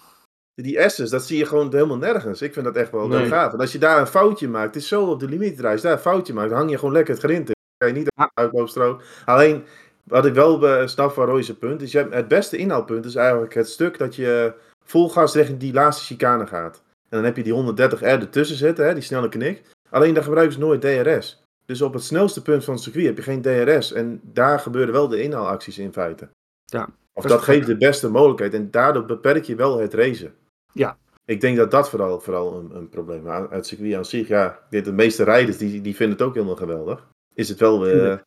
Die 0.54 0.90
S's, 0.90 1.10
dat 1.10 1.24
zie 1.26 1.38
je 1.38 1.46
gewoon 1.46 1.72
helemaal 1.74 1.98
nergens. 1.98 2.42
Ik 2.42 2.54
vind 2.54 2.66
dat 2.66 2.76
echt 2.76 2.92
wel 2.92 3.08
Nee. 3.08 3.20
heel 3.20 3.28
gaaf. 3.30 3.54
En 3.54 3.60
als 3.60 3.72
je 3.72 3.78
daar 3.80 4.00
een 4.00 4.08
foutje 4.08 4.48
maakt, 4.48 4.74
het 4.74 4.84
is 4.84 4.88
zo 4.90 5.06
op 5.06 5.20
de 5.20 5.28
limiet. 5.30 5.64
Als 5.66 5.76
je 5.82 5.88
daar 5.88 5.92
een 5.96 6.00
foutje 6.00 6.34
maakt, 6.34 6.50
dan 6.50 6.58
hang 6.58 6.70
je 6.70 6.78
gewoon 6.78 6.94
lekker 6.94 7.14
het 7.14 7.24
grind 7.24 7.48
in. 7.50 7.56
Dan 7.78 7.78
kan 7.78 7.88
je 7.88 7.94
niet 7.94 8.12
Ja. 8.16 8.32
uitloopstrook. 8.34 9.04
Alleen, 9.26 9.64
wat 10.04 10.26
ik 10.26 10.34
wel 10.34 10.68
eh, 10.68 10.88
snap 10.88 11.12
van 11.12 11.26
Roy's 11.26 11.54
punt, 11.54 11.82
is 11.82 11.92
je 11.92 11.98
hebt, 11.98 12.14
het 12.14 12.28
beste 12.28 12.58
inhaalpunt 12.58 13.06
is 13.06 13.16
eigenlijk 13.16 13.54
het 13.54 13.70
stuk 13.70 13.98
dat 13.98 14.16
je 14.16 14.54
vol 14.92 15.10
gas 15.10 15.34
richting 15.34 15.60
die 15.60 15.74
laatste 15.74 16.06
chicane 16.06 16.48
gaat. 16.48 16.82
En 16.86 17.18
dan 17.18 17.24
heb 17.24 17.36
je 17.36 17.44
die 17.44 17.54
130R 17.54 18.02
ertussen 18.02 18.58
zitten, 18.58 18.86
hè, 18.86 18.94
die 18.94 19.04
snelle 19.04 19.30
knik. 19.30 19.62
Alleen 19.90 20.14
daar 20.14 20.24
gebruiken 20.24 20.54
ze 20.54 20.60
nooit 20.60 20.82
DRS. 20.82 21.44
Dus 21.66 21.82
op 21.82 21.94
het 21.94 22.04
snelste 22.04 22.42
punt 22.42 22.64
van 22.64 22.74
het 22.74 22.84
circuit 22.84 23.06
heb 23.06 23.18
je 23.18 23.24
geen 23.24 23.42
DRS. 23.42 23.94
En 23.94 24.22
daar 24.24 24.60
gebeuren 24.60 24.94
wel 24.94 25.08
de 25.08 25.22
inhaalacties 25.22 25.78
in 25.78 25.94
feite. 25.94 26.30
Ja. 26.66 26.90
Of 27.14 27.26
Dat 27.26 27.42
geeft 27.42 27.68
de 27.68 27.78
beste 27.78 28.10
mogelijkheid. 28.10 28.54
En 28.54 28.72
daardoor 28.72 29.06
beperk 29.06 29.44
je 29.44 29.56
wel 29.56 29.80
het 29.80 29.94
racen. 29.94 30.34
Ja. 30.74 30.98
Ik 31.26 31.42
denk 31.42 31.58
dat 31.58 31.72
dat 31.72 31.90
vooral, 31.90 32.20
vooral 32.20 32.60
een, 32.60 32.76
een 32.76 32.90
probleem 32.90 33.28
is. 33.28 33.46
Het 33.50 33.68
circuit 33.68 33.96
aan 33.96 34.06
zich, 34.06 34.28
ja. 34.28 34.60
De 34.70 34.92
meeste 34.92 35.24
rijders 35.24 35.58
die, 35.58 35.82
die 35.82 35.96
vinden 35.96 36.18
het 36.18 36.28
ook 36.28 36.34
helemaal 36.34 36.56
geweldig. 36.56 37.08
Is 37.34 37.50
het 37.50 37.60
wel 37.60 37.82
weer... 37.82 37.92
Tuurlijk. 37.92 38.24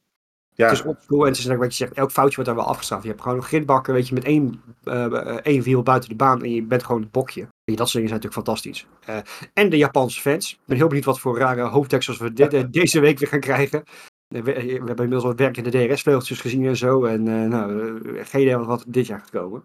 Ja, 0.57 0.69
Het 0.69 0.79
is 0.79 0.85
oldschool 0.85 1.21
en 1.21 1.29
het 1.29 1.39
is 1.39 1.47
wat 1.47 1.77
je 1.77 1.85
zegt, 1.85 1.93
elk 1.93 2.11
foutje 2.11 2.35
wordt 2.35 2.51
daar 2.51 2.59
wel 2.59 2.69
afgestraft. 2.69 3.03
Je 3.03 3.09
hebt 3.09 3.23
gewoon 3.23 3.37
een 3.37 3.45
grindbakken, 3.45 3.95
weet 3.95 4.09
je, 4.09 4.15
met 4.15 4.25
één, 4.25 4.63
eh, 4.85 5.05
één 5.43 5.63
wiel 5.63 5.83
buiten 5.83 6.09
de 6.09 6.15
baan 6.15 6.43
en 6.43 6.51
je 6.51 6.63
bent 6.63 6.85
gewoon 6.85 7.03
het 7.03 7.11
bokje. 7.11 7.41
Je, 7.41 7.77
dat 7.77 7.89
soort 7.89 8.05
dingen 8.05 8.09
zijn 8.09 8.21
natuurlijk 8.21 8.47
fantastisch. 8.47 8.87
Eh, 9.07 9.19
en 9.53 9.71
de 9.71 9.77
Japanse 9.77 10.21
fans. 10.21 10.53
Ik 10.53 10.59
ben 10.67 10.77
heel 10.77 10.87
benieuwd 10.87 11.05
wat 11.05 11.21
voor 11.21 11.39
rare 11.39 11.63
hoofddeksels 11.63 12.19
we 12.19 12.33
eh, 12.35 12.65
deze 12.71 13.01
week 13.01 13.19
weer 13.19 13.29
gaan 13.29 13.41
krijgen. 13.41 13.83
We, 14.29 14.43
we 14.43 14.53
hebben 14.53 14.89
inmiddels 14.89 15.25
wat 15.25 15.39
werkende 15.39 15.71
DRS-vleugeltjes 15.71 16.41
gezien 16.41 16.67
en 16.67 16.77
zo. 16.77 17.05
En 17.05 17.49
nou, 17.49 18.25
geen 18.25 18.43
idee 18.43 18.57
wat, 18.57 18.85
dit 18.87 19.07
jaar 19.07 19.19
gaat 19.19 19.31
komen. 19.31 19.65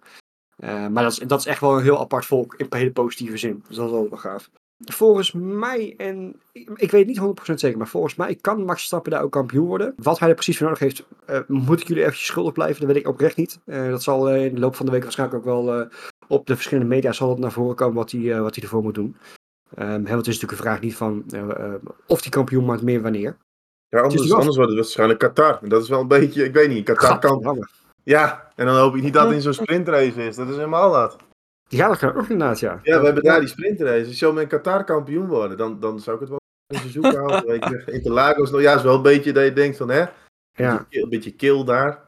Maar 0.91 1.03
dat 1.03 1.11
is, 1.11 1.17
dat 1.17 1.39
is 1.39 1.45
echt 1.45 1.61
wel 1.61 1.77
een 1.77 1.83
heel 1.83 1.99
apart 1.99 2.25
volk 2.25 2.53
in 2.55 2.65
hele 2.69 2.91
positieve 2.91 3.37
zin. 3.37 3.63
Dus 3.67 3.77
dat 3.77 3.85
is 3.85 3.91
wel 3.91 4.17
gaaf. 4.17 4.49
Volgens 4.85 5.31
mij, 5.31 5.93
en 5.97 6.35
ik, 6.75 6.91
weet 6.91 7.07
niet 7.07 7.19
100% 7.19 7.53
zeker, 7.53 7.77
maar 7.77 7.87
volgens 7.87 8.15
mij 8.15 8.35
kan 8.35 8.65
Max 8.65 8.83
Stappen 8.83 9.11
daar 9.11 9.23
ook 9.23 9.31
kampioen 9.31 9.67
worden. 9.67 9.93
Wat 9.97 10.19
hij 10.19 10.29
er 10.29 10.33
precies 10.33 10.57
voor 10.57 10.65
nodig 10.65 10.81
heeft, 10.81 11.05
eh, 11.25 11.39
moet 11.47 11.81
ik 11.81 11.87
jullie 11.87 12.03
eventjes 12.03 12.27
schuldig 12.27 12.53
blijven. 12.53 12.79
Dat 12.79 12.87
weet 12.87 13.01
ik 13.01 13.07
oprecht 13.07 13.35
niet. 13.35 13.59
Eh, 13.65 13.89
dat 13.89 14.03
zal 14.03 14.29
eh, 14.29 14.45
in 14.45 14.53
de 14.53 14.59
loop 14.59 14.75
van 14.75 14.85
de 14.85 14.91
week 14.91 15.03
waarschijnlijk 15.03 15.39
ook 15.39 15.65
wel 15.65 15.87
op 16.27 16.47
de 16.47 16.55
verschillende 16.55 16.89
media 16.89 17.11
zal 17.11 17.29
het 17.29 17.39
naar 17.39 17.51
voren 17.51 17.75
komen 17.75 17.95
wat 17.95 18.11
hij, 18.11 18.41
wat 18.41 18.55
hij 18.55 18.63
ervoor 18.63 18.83
moet 18.83 18.95
doen. 18.95 19.15
Hè, 19.75 19.85
want 19.91 20.09
het 20.09 20.27
is 20.27 20.39
natuurlijk 20.39 20.51
een 20.51 20.57
vraag 20.57 20.81
niet 20.81 20.95
van 20.95 21.25
of 22.07 22.21
die 22.21 22.31
kampioen 22.31 22.65
maakt, 22.65 22.81
meer 22.81 23.01
wanneer. 23.01 23.37
ja, 23.89 23.99
anders, 23.99 24.33
anders 24.33 24.55
wordt 24.55 24.71
het 24.71 24.79
waarschijnlijk 24.79 25.19
Qatar. 25.19 25.59
Dat 25.61 25.83
is 25.83 25.89
wel 25.89 25.99
een 25.99 26.07
beetje... 26.07 26.43
Ik 26.43 26.53
weet 26.53 26.69
niet, 26.69 26.85
Qatar 26.85 27.19
kan... 27.19 27.29
Gadverdamme. 27.29 27.67
Ja, 28.03 28.51
en 28.55 28.65
dan 28.65 28.75
hoop 28.75 28.95
ik 28.95 29.03
niet 29.03 29.13
dat 29.13 29.25
het 29.25 29.33
in 29.33 29.41
zo'n 29.41 29.53
sprintrace 29.53 30.25
is. 30.25 30.35
Dat 30.35 30.47
is 30.47 30.55
helemaal 30.55 30.89
wat. 30.89 31.17
Ja, 31.69 31.87
dat 31.87 31.97
kan 31.97 32.09
ook 32.15 32.29
inderdaad, 32.29 32.59
ja. 32.59 32.79
Ja, 32.83 32.99
we 32.99 33.05
hebben 33.05 33.23
daar 33.23 33.39
die 33.39 33.49
sprintrace. 33.49 34.05
Als 34.05 34.19
je 34.19 34.31
met 34.31 34.47
Qatar 34.47 34.83
kampioen 34.83 35.27
worden, 35.27 35.57
dan, 35.57 35.79
dan 35.79 35.99
zou 35.99 36.15
ik 36.15 36.21
het 36.21 36.29
wel 36.29 36.39
in 36.67 36.79
Suzuka 36.79 37.21
houden. 37.21 37.53
Je. 37.85 37.91
Interlagos, 37.91 38.49
nou 38.51 38.61
ja, 38.61 38.75
is 38.75 38.81
wel 38.83 38.95
een 38.95 39.01
beetje 39.01 39.33
dat 39.33 39.43
je 39.43 39.53
denkt 39.53 39.77
van, 39.77 39.89
hè? 39.89 40.05
ja. 40.51 40.85
Een 40.89 41.09
beetje 41.09 41.31
kill 41.31 41.63
daar. 41.63 42.07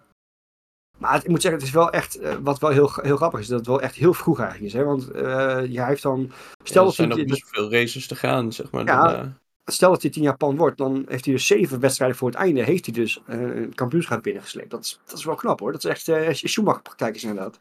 Maar 0.98 1.14
het- 1.14 1.24
ik 1.24 1.30
moet 1.30 1.42
zeggen, 1.42 1.60
het 1.60 1.68
is 1.70 1.76
wel 1.76 1.90
echt, 1.92 2.16
eh, 2.20 2.36
wat 2.42 2.60
wel 2.60 2.70
heel, 2.70 2.92
heel 3.02 3.16
grappig 3.16 3.40
is, 3.40 3.48
dat 3.48 3.58
het 3.58 3.68
wel 3.68 3.82
echt 3.82 3.96
heel 3.96 4.14
vroeg 4.14 4.40
eigenlijk 4.40 4.74
is. 4.74 4.80
Hè? 4.80 4.86
Want 4.86 5.12
eh 5.12 5.24
ja, 5.68 5.80
hij 5.82 5.88
heeft 5.90 6.02
dan, 6.04 6.32
stel, 6.64 6.64
Stel, 6.64 6.82
er 6.82 6.86
dat 6.86 6.96
zijn 6.96 7.10
hij, 7.10 7.18
nog 7.18 7.28
best 7.28 7.50
veel 7.50 7.72
races 7.72 8.08
te 8.08 8.16
gaan, 8.16 8.54
zeg 8.54 8.72
maar. 8.72 8.86
Ja. 8.86 9.08
daarna. 9.08 9.38
stel 9.66 9.92
dat 9.92 10.02
hij 10.02 10.12
10 10.12 10.24
Japan 10.24 10.56
wordt, 10.58 10.78
dan 10.78 11.06
heeft 11.08 11.26
hij 11.26 11.34
dus 11.34 11.48
zeven 11.48 11.80
wedstrijden 11.80 12.18
voor 12.18 12.28
het 12.30 12.38
einde, 12.38 12.64
heeft 12.64 12.86
hij 12.86 12.94
dus 12.94 13.22
eh, 13.26 13.42
een 13.42 13.76
kampioenschap 13.76 14.24
binnengesleept. 14.24 14.70
Dat 14.70 14.84
is, 14.84 15.00
dat 15.06 15.18
is 15.18 15.26
wel 15.26 15.36
knap 15.36 15.60
hoor, 15.60 15.72
dat 15.72 15.84
is 15.84 15.90
echt 15.90 16.08
eh 16.08 16.34
Schumacher-praktijk 16.34 17.16
is 17.16 17.24
inderdaad. 17.24 17.60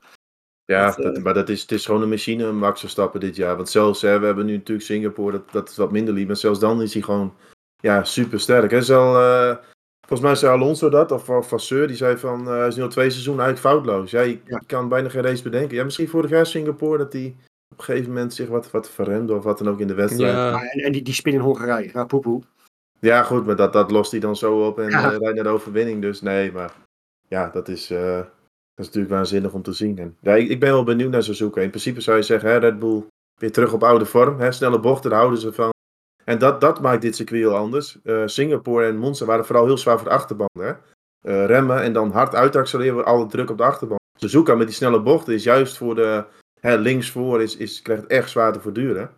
Ja, 0.70 0.86
Dat, 0.86 0.98
eh, 0.98 1.04
dat- 1.04 1.22
maar 1.22 1.34
dat 1.34 1.48
is, 1.48 1.60
het 1.60 1.72
is 1.72 1.86
gewoon 1.86 2.02
een 2.02 2.08
machine, 2.08 2.52
Max 2.52 2.80
Verstappen 2.80 3.20
dit 3.20 3.36
jaar. 3.36 3.56
Want 3.56 3.68
zelfs, 3.68 4.02
hè, 4.02 4.18
we 4.18 4.26
hebben 4.26 4.46
nu 4.46 4.52
natuurlijk 4.56 4.86
Singapore, 4.86 5.32
dat, 5.32 5.52
dat 5.52 5.68
is 5.68 5.76
wat 5.76 5.92
minder 5.92 6.14
lief. 6.14 6.26
Maar 6.26 6.36
zelfs 6.36 6.58
dan 6.60 6.82
is 6.82 6.92
hij 6.92 7.02
gewoon 7.02 7.34
ja, 7.76 8.04
super 8.04 8.40
sterk. 8.40 8.70
Hè. 8.70 8.82
Zal, 8.82 9.20
eh, 9.20 9.56
volgens 10.06 10.20
mij 10.28 10.34
zei 10.34 10.52
Alonso 10.52 10.88
dat, 10.88 11.12
of, 11.12 11.28
of 11.28 11.48
Vasseur, 11.48 11.86
die 11.86 11.96
zei 11.96 12.16
van, 12.16 12.40
eh, 12.48 12.56
hij 12.56 12.66
is 12.66 12.76
nu 12.76 12.82
al 12.82 12.88
twee 12.88 13.10
seizoenen 13.10 13.44
eigenlijk 13.44 13.74
foutloos. 13.74 14.10
Ja, 14.10 14.20
je, 14.20 14.30
Ja. 14.44 14.56
je 14.60 14.66
kan 14.66 14.88
bijna 14.88 15.08
geen 15.08 15.22
race 15.22 15.42
bedenken. 15.42 15.76
Ja, 15.76 15.84
misschien 15.84 16.08
vorig 16.08 16.30
jaar 16.30 16.46
Singapore, 16.46 16.98
dat 16.98 17.12
hij 17.12 17.36
op 17.72 17.78
een 17.78 17.84
gegeven 17.84 18.08
moment 18.12 18.34
zich 18.34 18.48
wat, 18.48 18.70
wat 18.70 18.90
verremde 18.90 19.34
of 19.34 19.44
wat 19.44 19.58
dan 19.58 19.68
ook 19.68 19.80
in 19.80 19.86
de 19.86 19.94
wedstrijd. 19.94 20.32
Ja, 20.32 20.48
Ja, 20.50 20.62
en, 20.62 20.80
en 20.84 20.92
die, 20.92 21.02
die 21.02 21.14
spin 21.14 21.32
in 21.34 21.40
Hongarije, 21.40 21.90
ja, 21.92 22.04
poepoe. 22.04 22.42
goed, 23.24 23.46
maar 23.46 23.56
dat, 23.56 23.72
dat 23.72 23.90
lost 23.90 24.10
hij 24.10 24.20
dan 24.20 24.36
zo 24.36 24.66
op 24.66 24.78
en 24.78 24.88
Ja. 24.90 25.12
eh, 25.12 25.18
rijdt 25.18 25.34
naar 25.34 25.44
de 25.44 25.50
overwinning. 25.50 26.02
Dus 26.02 26.20
nee, 26.20 26.52
maar 26.52 26.72
ja, 27.28 27.48
dat 27.48 27.68
is, 27.68 27.90
eh, 27.90 28.20
dat 28.74 28.86
is 28.86 28.86
natuurlijk 28.86 29.12
waanzinnig 29.12 29.52
om 29.52 29.62
te 29.62 29.72
zien. 29.72 29.98
En, 29.98 30.16
ja, 30.20 30.34
ik, 30.34 30.48
ik 30.48 30.60
ben 30.60 30.72
wel 30.72 30.84
benieuwd 30.84 31.10
naar 31.10 31.22
Suzuka. 31.22 31.60
In 31.60 31.68
principe 31.68 32.00
zou 32.00 32.16
je 32.16 32.22
zeggen, 32.22 32.50
hè, 32.50 32.56
Red 32.56 32.78
Bull 32.78 33.04
weer 33.34 33.52
terug 33.52 33.72
op 33.72 33.82
oude 33.82 34.04
vorm. 34.04 34.40
Hè, 34.40 34.52
snelle 34.52 34.80
bochten, 34.80 35.10
daar 35.10 35.18
houden 35.18 35.40
ze 35.40 35.52
van. 35.52 35.70
En 36.24 36.38
dat, 36.38 36.60
dat 36.60 36.80
maakt 36.80 37.02
dit 37.02 37.16
circuit 37.16 37.40
heel 37.40 37.56
anders. 37.56 37.98
Eh, 38.02 38.22
Singapore 38.26 38.86
en 38.86 38.96
Monza 38.96 39.24
waren 39.24 39.46
vooral 39.46 39.64
heel 39.64 39.78
zwaar 39.78 39.98
voor 39.98 40.08
de 40.08 40.14
achterband. 40.14 40.50
Hè? 40.58 40.72
Eh, 41.20 41.46
remmen 41.46 41.82
en 41.82 41.92
dan 41.92 42.10
hard 42.10 42.34
uitaccelereren, 42.34 43.04
alle 43.04 43.26
druk 43.26 43.50
op 43.50 43.56
de 43.56 43.62
achterband. 43.62 44.00
Suzuka 44.18 44.54
met 44.54 44.66
die 44.66 44.76
snelle 44.76 45.00
bochten 45.02 45.34
is 45.34 45.44
juist 45.44 45.76
voor 45.76 45.94
de 45.94 46.24
hè, 46.60 46.76
linksvoor, 46.76 47.42
is, 47.42 47.56
is, 47.56 47.82
krijgt 47.82 48.02
het 48.02 48.10
echt 48.10 48.30
zwaar 48.30 48.52
te 48.52 48.60
voortduren. 48.60 49.10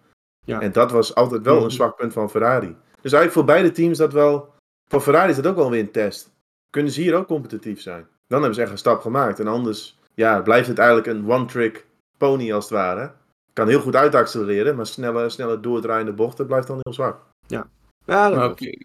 Ja. 0.44 0.60
En 0.60 0.72
dat 0.72 0.90
was 0.90 1.14
altijd 1.14 1.42
wel 1.42 1.64
een 1.64 1.70
zwak 1.70 1.96
punt 1.96 2.12
van 2.12 2.30
Ferrari. 2.30 2.76
Dus 3.00 3.12
eigenlijk 3.12 3.32
voor 3.32 3.44
beide 3.44 3.70
teams 3.70 3.98
dat 3.98 4.12
wel. 4.12 4.54
Voor 4.88 5.00
Ferrari 5.00 5.30
is 5.30 5.36
dat 5.36 5.46
ook 5.46 5.56
wel 5.56 5.70
weer 5.70 5.80
een 5.80 5.90
test. 5.90 6.30
Kunnen 6.70 6.92
ze 6.92 7.00
hier 7.00 7.14
ook 7.14 7.26
competitief 7.26 7.80
zijn? 7.80 8.06
Dan 8.32 8.40
hebben 8.40 8.54
ze 8.54 8.62
echt 8.62 8.70
een 8.70 8.78
stap 8.78 9.00
gemaakt. 9.00 9.40
En 9.40 9.46
anders 9.46 9.98
ja, 10.14 10.40
blijft 10.40 10.68
het 10.68 10.78
eigenlijk 10.78 11.08
een 11.08 11.30
one-trick 11.30 11.86
pony 12.18 12.52
als 12.52 12.64
het 12.64 12.72
ware. 12.72 13.10
Kan 13.52 13.68
heel 13.68 13.80
goed 13.80 13.96
uitaccelereren, 13.96 14.76
maar 14.76 14.86
snelle, 14.86 15.28
snelle 15.28 15.60
doordraaiende 15.60 16.12
bochten 16.12 16.46
blijft 16.46 16.66
dan 16.66 16.78
heel 16.82 16.92
zwak. 16.92 17.20
Ja, 17.46 17.66
dat 18.04 18.38
klopt. 18.38 18.60
oké, 18.60 18.76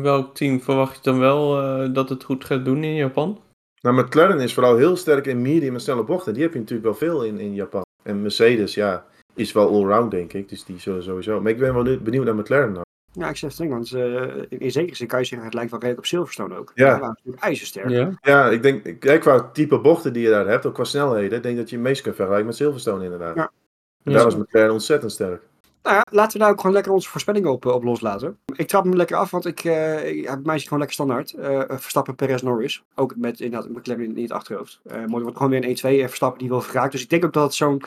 welk 0.00 0.34
team 0.34 0.60
verwacht 0.60 0.96
je 0.96 1.10
dan 1.10 1.18
wel 1.18 1.60
eh, 1.62 1.94
dat 1.94 2.08
het 2.08 2.24
goed 2.24 2.44
gaat 2.44 2.64
doen 2.64 2.84
in 2.84 2.94
Japan? 2.94 3.40
Nou, 3.80 4.02
McLaren 4.02 4.40
is 4.40 4.54
vooral 4.54 4.76
heel 4.76 4.96
sterk 4.96 5.26
in 5.26 5.42
medium 5.42 5.74
en 5.74 5.80
snelle 5.80 6.04
bochten. 6.04 6.34
Die 6.34 6.42
heb 6.42 6.52
je 6.52 6.58
natuurlijk 6.58 6.88
wel 6.88 6.96
veel 7.08 7.24
in, 7.24 7.38
in 7.38 7.54
Japan. 7.54 7.82
En 8.02 8.22
Mercedes, 8.22 8.74
ja, 8.74 9.06
is 9.34 9.52
wel 9.52 9.68
allround, 9.68 10.10
denk 10.10 10.32
ik. 10.32 10.48
Dus 10.48 10.64
die 10.64 10.78
zullen 10.80 11.02
sowieso. 11.02 11.40
Maar 11.40 11.52
ik 11.52 11.58
ben 11.58 11.74
wel 11.74 11.82
nu- 11.82 11.98
benieuwd 11.98 12.24
naar 12.24 12.34
McLaren. 12.34 12.72
Nou. 12.72 12.84
Ja, 13.12 13.28
ik 13.28 13.36
zeg 13.36 13.56
het 13.56 13.68
want 13.68 13.92
eh, 13.92 14.44
in, 14.48 14.70
zekere 14.70 14.96
zin 14.96 15.06
kan 15.06 15.18
je 15.18 15.24
zeggen, 15.24 15.46
het 15.46 15.54
lijkt 15.54 15.70
wel 15.70 15.80
redelijk 15.80 16.06
op 16.06 16.10
Silverstone 16.10 16.56
ook. 16.56 16.72
Ja. 16.74 16.90
Die 16.90 17.00
waren 17.00 17.14
natuurlijk 17.16 17.44
ijzersterk. 17.44 17.88
Ja. 17.88 18.18
Ja, 18.20 18.48
ik 18.48 18.62
denk, 18.62 19.00
kijk 19.00 19.20
qua 19.20 19.50
type 19.50 19.78
bochten 19.78 20.12
die 20.12 20.22
je 20.22 20.30
daar 20.30 20.46
hebt, 20.46 20.66
ook 20.66 20.74
qua 20.74 20.84
snelheden, 20.84 21.36
ik 21.36 21.42
denk 21.42 21.56
dat 21.56 21.70
je 21.70 21.76
het 21.76 21.84
meest 21.84 22.02
kunt 22.02 22.14
vergelijken 22.14 22.46
met 22.46 22.56
Silverstone 22.56 23.04
inderdaad. 23.04 23.36
Ja. 23.36 23.50
En 24.02 24.12
daar 24.12 24.24
was 24.24 24.36
McLaren 24.36 24.72
ontzettend 24.72 25.12
sterk. 25.12 25.42
Nou 25.82 25.96
ja, 25.96 26.04
laten 26.10 26.32
we 26.32 26.38
daar 26.38 26.52
ook 26.52 26.60
gewoon 26.60 26.74
lekker 26.74 26.92
onze 26.92 27.08
voorspellingen 27.08 27.50
op, 27.50 27.66
eh, 27.66 27.72
op 27.72 27.82
loslaten. 27.82 28.38
Ik 28.56 28.68
trap 28.68 28.84
hem 28.84 28.96
lekker 28.96 29.16
af, 29.16 29.30
want 29.30 29.46
ik, 29.46 29.64
eh 29.64 30.08
ik, 30.08 30.24
bij 30.24 30.36
mij 30.42 30.54
is 30.54 30.60
het 30.60 30.62
gewoon 30.62 30.78
lekker 30.78 30.92
standaard. 30.92 31.32
Eh, 31.32 31.78
Verstappen, 31.78 32.14
Perez, 32.14 32.42
Norris. 32.42 32.82
Ook 32.94 33.16
met 33.16 33.40
inderdaad 33.40 33.70
McLaren 33.70 34.04
in, 34.04 34.16
in 34.16 34.22
het 34.22 34.32
achterhoofd. 34.32 34.80
Eh 34.84 35.04
mooi, 35.04 35.22
wordt 35.22 35.36
gewoon 35.36 35.52
weer 35.52 35.64
een 35.64 35.76
1-2 35.76 36.00
en 36.00 36.08
Verstappen 36.08 36.38
die 36.38 36.48
wil 36.48 36.60
geraakt. 36.60 36.92
Dus 36.92 37.02
ik 37.02 37.10
denk 37.10 37.24
ook 37.24 37.32
dat 37.32 37.42
het 37.42 37.54
zo'n... 37.54 37.82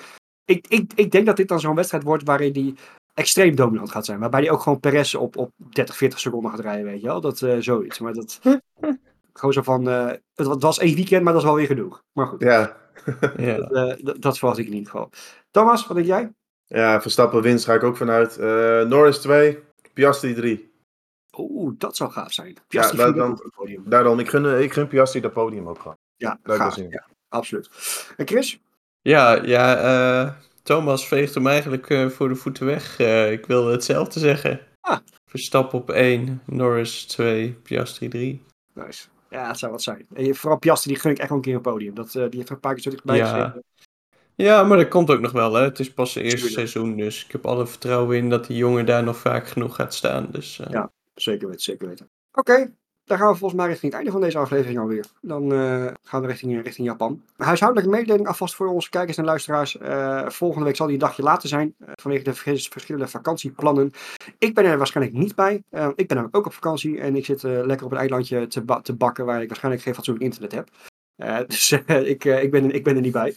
Ik, 0.46 0.66
ik, 0.68 0.92
ik 0.96 1.12
denk 1.12 1.26
dat 1.26 1.38
dit 1.38 1.48
dan 1.48 1.60
zo'n 1.60 1.76
wedstrijd 1.76 2.04
wordt 2.04 2.24
waarin 2.24 2.54
die 2.54 2.76
extreem 3.14 3.56
dominant 3.56 3.92
gaat 3.92 4.06
zijn. 4.06 4.20
Waarbij 4.20 4.42
die 4.42 4.52
ook 4.52 4.62
gewoon 4.62 4.80
Perez 4.80 5.14
op, 5.14 5.38
op 5.38 5.52
30, 5.58 5.96
40 5.98 6.20
seconden 6.20 6.52
gaat 6.52 6.60
rijden, 6.60 6.86
weet 6.86 7.02
je 7.02 7.08
wel. 7.08 7.22
Dat, 7.22 7.42
eh, 7.42 7.56
zoiets. 7.60 8.00
Maar 8.00 8.14
dat... 8.14 8.40
Gewoon 9.34 9.54
zo 9.54 9.62
van, 9.62 9.90
eh, 9.90 10.06
het, 10.36 10.48
wa- 10.48 10.54
het 10.54 10.62
was 10.62 10.80
één 10.80 10.96
weekend, 10.96 11.24
maar 11.24 11.34
dat 11.34 11.42
is 11.42 11.48
wel 11.48 11.58
weer 11.58 11.66
genoeg. 11.66 12.04
Maar 12.14 12.28
goed, 12.28 12.42
Ja. 12.42 12.78
Ja. 13.38 13.56
dat, 13.58 13.72
eh, 13.74 13.94
dat, 14.06 14.22
dat 14.22 14.38
verwacht 14.38 14.58
ik 14.60 14.66
in 14.68 14.74
ieder 14.74 14.90
geval. 14.92 15.10
Thomas, 15.52 15.88
wat 15.88 15.96
denk 15.96 16.08
jij? 16.08 16.34
ja, 16.66 17.02
Verstappen 17.02 17.42
winst 17.42 17.66
ga 17.66 17.74
ik 17.74 17.84
ook 17.84 17.98
vanuit. 17.98 18.38
Eh, 18.38 18.82
Norris 18.82 19.18
2, 19.18 19.60
Piastri 19.94 20.34
3. 20.34 20.72
Oeh, 21.38 21.74
dat 21.78 21.96
zou 21.96 22.12
gaaf 22.12 22.32
zijn. 22.34 22.48
Ja, 22.54 22.62
Piastri 22.68 23.02
ik 23.04 23.16
dan- 23.16 23.32
ook 23.32 23.38
op 23.38 23.44
het 23.44 23.54
podium. 23.56 23.84
Daarom, 23.86 24.20
ik 24.20 24.30
gun, 24.30 24.62
ik 24.62 24.74
gun 24.74 24.88
Piastri 24.88 25.20
dat 25.20 25.34
podium 25.34 25.68
ook 25.68 25.80
gewoon. 25.80 25.98
Ja, 26.16 26.40
gaaf. 26.44 26.74
zien. 26.74 26.90
Ja, 26.90 27.08
absoluut. 27.30 27.70
En 28.18 28.28
Chris? 28.28 28.60
Ja, 29.02 29.34
ja 29.44 29.76
eh, 29.78 30.32
Thomas 30.64 31.08
veegt 31.08 31.34
hem 31.34 31.48
eigenlijk 31.48 31.90
eh, 31.90 32.08
voor 32.10 32.30
de 32.30 32.36
voeten 32.36 32.66
weg. 32.66 33.00
Eh, 33.00 33.32
ik 33.32 33.46
wilde 33.46 33.72
hetzelfde 33.72 34.20
zeggen. 34.20 34.60
Ah. 34.82 34.98
Verstappen 35.26 35.80
op 35.80 35.90
1, 35.90 36.42
Norris 36.46 37.04
2, 37.06 37.52
Piastri 37.54 38.08
3. 38.08 38.44
Nice. 38.74 39.08
Ja, 39.30 39.48
het 39.48 39.60
zou 39.60 39.72
wat 39.72 39.82
zijn. 39.82 40.06
En 40.14 40.36
vooral 40.36 40.60
Piastri, 40.60 40.92
die 40.92 41.00
gun 41.02 41.12
ik 41.12 41.18
echt 41.18 41.30
wel 41.30 41.38
een 41.38 41.44
keer 41.44 41.56
een 41.56 41.62
podium. 41.62 41.94
Dat, 41.96 42.16
eh, 42.16 42.24
die 42.30 42.38
heeft 42.38 42.50
een 42.50 42.60
paar 42.60 42.74
keer 42.74 42.84
zo 42.84 42.90
dichtbij 42.90 43.18
Ja. 43.18 43.26
gezeten. 43.34 43.64
Ja, 44.36 44.64
maar 44.64 44.78
dat 44.78 44.88
komt 44.88 45.10
ook 45.10 45.20
nog 45.20 45.32
wel. 45.32 45.54
Hè. 45.54 45.64
Het 45.64 45.80
is 45.80 45.94
pas 45.94 46.12
zijn 46.12 46.26
eerste 46.26 46.48
Tuurlijk. 46.48 46.70
seizoen, 46.70 46.98
dus 46.98 47.26
ik 47.26 47.32
heb 47.32 47.46
alle 47.46 47.68
vertrouwen 47.68 48.18
in 48.18 48.30
dat 48.30 48.48
die 48.48 48.58
jongen 48.58 48.86
daar 48.86 49.04
nog 49.04 49.18
vaak 49.18 49.48
genoeg 49.48 49.76
gaat 49.76 49.94
staan. 49.94 50.28
Dus, 50.32 50.60
Ja. 50.70 50.92
Zeker 51.14 51.48
weten, 51.48 51.62
zeker 51.62 51.88
weten. 51.88 52.10
Oké, 52.32 52.74
dan 53.12 53.20
gaan 53.20 53.32
we 53.32 53.38
volgens 53.38 53.60
mij 53.60 53.70
richting 53.70 53.92
het 53.92 54.02
einde 54.02 54.12
van 54.12 54.22
deze 54.22 54.38
aflevering 54.38 54.80
alweer. 54.80 55.06
Dan 55.22 55.54
eh, 55.54 55.88
gaan 56.04 56.22
we 56.22 56.28
richting, 56.28 56.64
richting 56.64 56.88
Japan. 56.88 57.22
Huishoudelijke 57.38 57.92
mededeling 57.92 58.28
alvast 58.28 58.56
voor 58.56 58.68
onze 58.68 58.90
kijkers 58.90 59.18
en 59.18 59.26
luisteraars. 59.26 59.78
Eh, 59.78 60.30
volgende 60.30 60.66
week 60.66 60.76
zal 60.76 60.88
die 60.88 60.98
dagje 60.98 61.24
later 61.24 61.50
zijn, 61.50 61.76
eh, 61.80 61.92
vanwege 61.96 62.24
de 62.24 62.34
vers- 62.34 62.68
verschillende 62.68 63.08
vakantieplannen. 63.08 63.92
Ik 64.38 64.54
ben 64.54 64.66
er 64.66 64.78
waarschijnlijk 64.78 65.18
niet 65.18 65.36
bij. 65.36 65.64
Ik 65.96 66.08
ben 66.08 66.28
ook 66.32 66.46
op 66.46 66.54
vakantie 66.54 67.00
en 67.00 67.16
ik 67.16 67.26
zit 67.26 67.44
lekker 67.44 67.86
op 67.86 67.92
een 67.92 67.98
eilandje 67.98 68.48
te, 68.48 68.80
te 68.82 68.94
bakken 68.94 69.26
waar 69.26 69.42
ik 69.42 69.48
waarschijnlijk 69.48 69.84
geen 69.84 69.96
fatsoenlijk 69.96 70.26
internet 70.26 70.52
heb. 70.52 70.70
Dus 71.48 71.72
ik, 71.72 72.24
ik, 72.24 72.52
ben, 72.52 72.72
ik 72.72 72.84
ben 72.84 72.96
er 72.96 73.02
niet 73.02 73.12
bij. 73.12 73.36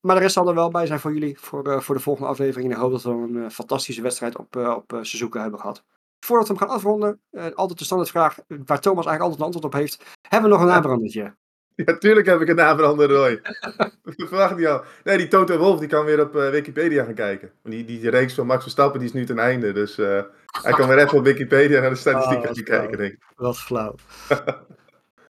Maar 0.00 0.14
de 0.14 0.20
rest 0.22 0.34
zal 0.34 0.48
er 0.48 0.54
wel 0.54 0.70
bij 0.70 0.86
zijn 0.86 1.00
voor 1.00 1.12
jullie, 1.12 1.38
voor, 1.38 1.82
voor 1.82 1.94
de 1.94 2.00
volgende 2.00 2.28
aflevering. 2.28 2.70
En 2.70 2.76
ik 2.76 2.82
hoop 2.82 2.92
dat 2.92 3.02
we 3.02 3.10
een 3.10 3.50
fantastische 3.50 4.02
wedstrijd 4.02 4.36
op, 4.36 4.56
op 4.56 4.98
Suzuka 5.02 5.40
hebben 5.42 5.60
gehad. 5.60 5.84
Voordat 6.20 6.48
we 6.48 6.54
hem 6.54 6.62
gaan 6.62 6.76
afronden, 6.76 7.20
eh, 7.30 7.46
altijd 7.54 7.78
de 7.78 7.84
standaardvraag 7.84 8.38
waar 8.48 8.80
Thomas 8.80 9.06
eigenlijk 9.06 9.20
altijd 9.20 9.38
een 9.38 9.44
antwoord 9.44 9.64
op 9.64 9.72
heeft. 9.72 10.04
Hebben 10.28 10.50
we 10.50 10.56
nog 10.56 10.64
een 10.66 10.72
naamverandertje? 10.72 11.34
Ja, 11.74 11.98
tuurlijk 11.98 12.26
heb 12.26 12.40
ik 12.40 12.48
een 12.48 12.56
naam 12.56 12.76
veranderd, 12.76 13.10
Roy. 13.10 13.40
Verwacht 14.28 14.56
niet 14.56 14.66
al. 14.66 14.82
Nee, 15.04 15.16
die 15.16 15.28
Toto 15.28 15.58
Wolf 15.58 15.78
die 15.78 15.88
kan 15.88 16.04
weer 16.04 16.20
op 16.20 16.36
eh, 16.36 16.48
Wikipedia 16.50 17.04
gaan 17.04 17.14
kijken. 17.14 17.50
Die, 17.62 17.84
die 17.84 18.10
reeks 18.10 18.34
van 18.34 18.46
Max 18.46 18.62
Verstappen 18.62 18.98
die 19.00 19.08
is 19.08 19.14
nu 19.14 19.24
ten 19.26 19.38
einde. 19.38 19.72
Dus 19.72 19.98
eh, 19.98 20.22
hij 20.62 20.72
kan 20.72 20.88
weer 20.88 20.98
even 20.98 21.18
op 21.18 21.24
Wikipedia 21.24 21.80
naar 21.80 21.90
de 21.90 21.96
statistieken 22.06 22.48
Oh, 22.48 22.54
gaan 22.54 22.64
flauw. 22.64 22.78
kijken, 22.80 22.98
denk 22.98 23.12
ik. 23.12 23.18
Wat 23.36 23.58
flauw. 23.58 23.94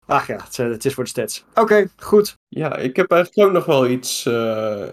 Ach 0.06 0.28
ja, 0.28 0.36
het, 0.44 0.58
het 0.58 0.86
is 0.86 0.94
voor 0.94 1.04
de 1.04 1.10
stats. 1.10 1.46
Oké, 1.54 1.88
goed. 1.98 2.38
Ja, 2.48 2.76
ik 2.78 2.96
heb 2.96 3.12
eigenlijk 3.12 3.48
ook 3.48 3.54
nog 3.56 3.66
wel 3.66 3.88
iets. 3.88 4.26
eh, 4.26 4.88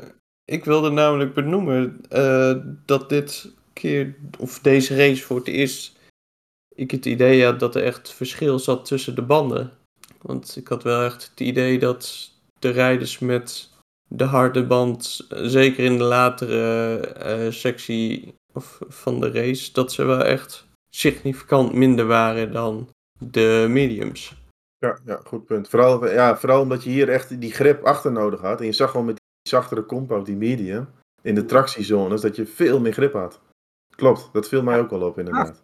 ik 0.44 0.64
wilde 0.64 0.90
namelijk 0.90 1.34
benoemen 1.34 2.00
eh, 2.08 2.54
dat 2.86 3.08
dit 3.08 3.54
keer, 3.72 4.14
of 4.38 4.58
deze 4.58 4.96
race 4.96 5.22
voor 5.22 5.36
het 5.36 5.48
eerst, 5.48 5.98
ik 6.74 6.90
het 6.90 7.06
idee 7.06 7.44
had 7.44 7.60
dat 7.60 7.74
er 7.74 7.82
echt 7.82 8.12
verschil 8.12 8.58
zat 8.58 8.84
tussen 8.84 9.14
de 9.14 9.22
banden. 9.22 9.72
Want 10.20 10.56
ik 10.56 10.68
had 10.68 10.82
wel 10.82 11.04
echt 11.04 11.28
het 11.30 11.40
idee 11.40 11.78
dat 11.78 12.30
de 12.58 12.70
rijders 12.70 13.18
met 13.18 13.70
de 14.08 14.24
harde 14.24 14.66
band, 14.66 15.26
zeker 15.28 15.84
in 15.84 15.98
de 15.98 16.04
latere 16.04 16.96
eh, 16.98 17.50
sectie 17.50 18.34
of 18.52 18.78
van 18.88 19.20
de 19.20 19.30
race, 19.30 19.72
dat 19.72 19.92
ze 19.92 20.04
wel 20.04 20.24
echt 20.24 20.66
significant 20.94 21.72
minder 21.72 22.06
waren 22.06 22.52
dan 22.52 22.88
de 23.18 23.66
mediums. 23.68 24.34
Ja, 24.78 24.98
ja, 25.04 25.20
goed 25.24 25.44
punt. 25.44 25.68
Vooral, 25.68 26.10
ja, 26.10 26.36
vooral 26.36 26.60
omdat 26.60 26.84
je 26.84 26.90
hier 26.90 27.08
echt 27.08 27.40
die 27.40 27.52
grip 27.52 27.84
achter 27.84 28.12
nodig 28.12 28.40
had. 28.40 28.60
En 28.60 28.66
je 28.66 28.72
zag 28.72 28.90
gewoon 28.90 29.06
met 29.06 29.16
die 29.16 29.52
zachtere 29.52 29.86
compound, 29.86 30.26
die 30.26 30.36
medium, 30.36 30.88
in 31.22 31.34
de 31.34 31.44
tractiezones, 31.44 32.20
dat 32.20 32.36
je 32.36 32.46
veel 32.46 32.80
meer 32.80 32.92
grip 32.92 33.12
had. 33.12 33.40
Klopt, 34.02 34.28
dat 34.32 34.48
viel 34.48 34.62
mij 34.62 34.78
ook 34.78 34.90
wel 34.90 35.02
op 35.02 35.18
inderdaad. 35.18 35.62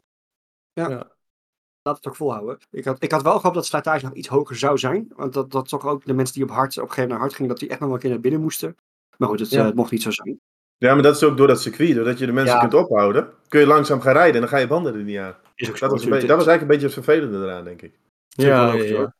Laat 1.82 1.96
het 1.96 2.06
ook 2.08 2.16
volhouden. 2.16 2.58
Ik 2.70 2.84
had, 2.84 3.02
ik 3.02 3.12
had 3.12 3.22
wel 3.22 3.36
gehoopt 3.36 3.54
dat 3.54 3.62
de 3.62 3.68
slijtage 3.68 4.04
nog 4.04 4.14
iets 4.14 4.28
hoger 4.28 4.56
zou 4.56 4.78
zijn. 4.78 5.12
Want 5.16 5.32
dat, 5.32 5.50
dat 5.50 5.68
toch 5.68 5.86
ook 5.86 6.04
de 6.04 6.12
mensen 6.12 6.34
die 6.34 6.44
op, 6.44 6.50
hard, 6.50 6.76
op 6.76 6.82
een 6.82 6.88
gegeven 6.88 6.94
moment 7.02 7.10
naar 7.10 7.18
hard 7.20 7.34
gingen, 7.34 7.50
dat 7.50 7.58
die 7.58 7.68
echt 7.68 7.78
nog 7.80 7.88
wel 7.88 7.96
een 7.96 8.02
keer 8.02 8.10
naar 8.12 8.20
binnen 8.20 8.40
moesten. 8.40 8.76
Maar 9.16 9.28
goed, 9.28 9.40
het, 9.40 9.50
Ja. 9.50 9.58
eh, 9.60 9.66
het 9.66 9.74
mocht 9.74 9.90
niet 9.90 10.02
zo 10.02 10.10
zijn. 10.10 10.40
Ja, 10.76 10.94
maar 10.94 11.02
dat 11.02 11.16
is 11.16 11.22
ook 11.22 11.36
door 11.36 11.46
dat 11.46 11.60
circuit. 11.60 11.94
Doordat 11.94 12.18
je 12.18 12.26
de 12.26 12.32
mensen 12.32 12.54
Ja. 12.54 12.60
kunt 12.60 12.74
ophouden, 12.74 13.32
kun 13.48 13.60
je 13.60 13.66
langzaam 13.66 14.00
gaan 14.00 14.12
rijden 14.12 14.34
en 14.34 14.40
dan 14.40 14.48
ga 14.48 14.56
je 14.56 14.66
banden 14.66 14.94
er 14.94 15.02
niet 15.02 15.18
aan. 15.18 15.34
Is 15.54 15.68
ook 15.68 15.78
Dat 15.78 15.90
was, 15.90 16.04
beetje, 16.04 16.26
dat 16.26 16.36
was 16.36 16.46
eigenlijk 16.46 16.60
een 16.60 16.66
beetje 16.66 16.84
het 16.84 16.94
vervelende 16.94 17.46
eraan, 17.46 17.64
denk 17.64 17.82
ik. 17.82 17.98
Ja, 18.28 18.72
ja, 18.72 18.82
ja. 18.82 19.14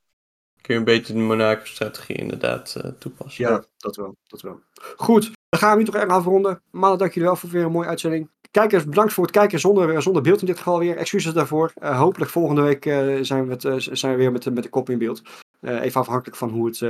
Kun 0.60 0.74
je 0.74 0.80
een 0.80 0.84
beetje 0.84 1.12
de 1.12 1.18
Monaco-strategie 1.18 2.16
inderdaad 2.16 2.74
eh, 2.76 2.90
toepassen. 2.98 3.44
Ja, 3.48 3.64
dat 3.76 3.96
wel, 3.96 4.16
dat 4.26 4.40
wel. 4.40 4.60
Goed, 4.96 5.30
dan 5.48 5.60
gaan 5.60 5.72
we 5.72 5.78
nu 5.78 5.84
toch 5.84 5.94
erg 5.94 6.10
afronden. 6.10 6.62
Mannen, 6.70 6.98
dank 6.98 7.12
jullie 7.12 7.28
wel 7.28 7.36
voor 7.36 7.50
weer 7.50 7.64
een 7.64 7.72
mooie 7.72 7.88
uitzending. 7.88 8.30
Kijkers, 8.50 8.84
bedankt 8.84 9.12
voor 9.12 9.24
het 9.24 9.32
kijken 9.32 9.60
zonder, 9.60 10.02
zonder 10.02 10.22
beeld 10.22 10.40
in 10.40 10.46
dit 10.46 10.56
geval 10.56 10.78
weer. 10.78 10.96
Excuses 10.96 11.32
daarvoor. 11.32 11.72
Eh, 11.74 11.98
hopelijk 11.98 12.30
volgende 12.30 12.62
week 12.62 12.86
eh, 12.86 13.18
zijn, 13.20 13.46
we 13.46 13.52
het, 13.52 13.64
eh, 13.64 13.74
zijn 13.76 14.12
we 14.12 14.18
weer 14.18 14.32
met, 14.32 14.54
met 14.54 14.62
de 14.62 14.68
kop 14.68 14.90
in 14.90 14.98
beeld. 14.98 15.22
Even 15.60 16.00
afhankelijk 16.00 16.36
van 16.36 16.50
hoe 16.50 16.66
het, 16.66 16.80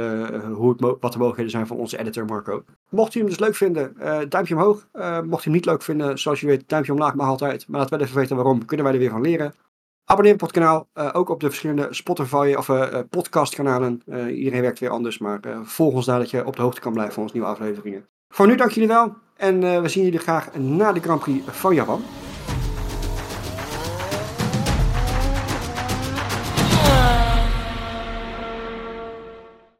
hoe 0.54 0.70
het 0.70 0.80
wat 0.80 1.12
de 1.12 1.18
mogelijkheden 1.18 1.50
zijn 1.50 1.66
van 1.66 1.76
onze 1.76 1.98
editor 1.98 2.24
Marco. 2.24 2.64
Mocht 2.90 3.14
u 3.14 3.18
hem 3.18 3.28
dus 3.28 3.38
leuk 3.38 3.54
vinden, 3.54 3.96
duimpje 4.28 4.54
omhoog. 4.54 4.88
Mocht 5.24 5.40
u 5.40 5.44
hem 5.44 5.52
niet 5.52 5.64
leuk 5.64 5.82
vinden, 5.82 6.18
zoals 6.18 6.40
je 6.40 6.46
weet, 6.46 6.68
duimpje 6.68 6.92
omlaag 6.92 7.14
mag 7.14 7.28
altijd. 7.28 7.68
Maar 7.68 7.80
laten 7.80 7.98
we 7.98 8.04
even 8.04 8.16
weten 8.16 8.36
waarom, 8.36 8.64
kunnen 8.64 8.86
wij 8.86 8.94
er 8.94 9.00
weer 9.00 9.10
van 9.10 9.20
leren. 9.20 9.54
Abonneer 10.04 10.32
op 10.32 10.40
het 10.40 10.52
kanaal, 10.52 10.88
ook 11.12 11.28
op 11.28 11.40
de 11.40 11.46
verschillende 11.46 11.88
Spotify 11.90 12.54
of 12.56 12.70
podcastkanalen. 13.10 14.02
Iedereen 14.30 14.62
werkt 14.62 14.78
weer 14.78 14.90
anders, 14.90 15.18
maar 15.18 15.40
volg 15.62 15.94
ons 15.94 16.06
daar 16.06 16.18
dat 16.18 16.30
je 16.30 16.46
op 16.46 16.56
de 16.56 16.62
hoogte 16.62 16.80
kan 16.80 16.92
blijven 16.92 17.14
van 17.14 17.22
onze 17.22 17.34
nieuwe 17.34 17.50
afleveringen. 17.50 18.06
Voor 18.28 18.46
nu 18.46 18.56
dank 18.56 18.70
jullie 18.70 18.88
wel 18.88 19.16
en 19.38 19.64
eh, 19.64 19.80
we 19.80 19.88
zien 19.88 20.04
jullie 20.04 20.18
graag 20.18 20.54
na 20.54 20.92
de 20.92 21.00
Grand 21.00 21.20
Prix 21.20 21.44
van 21.46 21.74
Japan. 21.74 22.02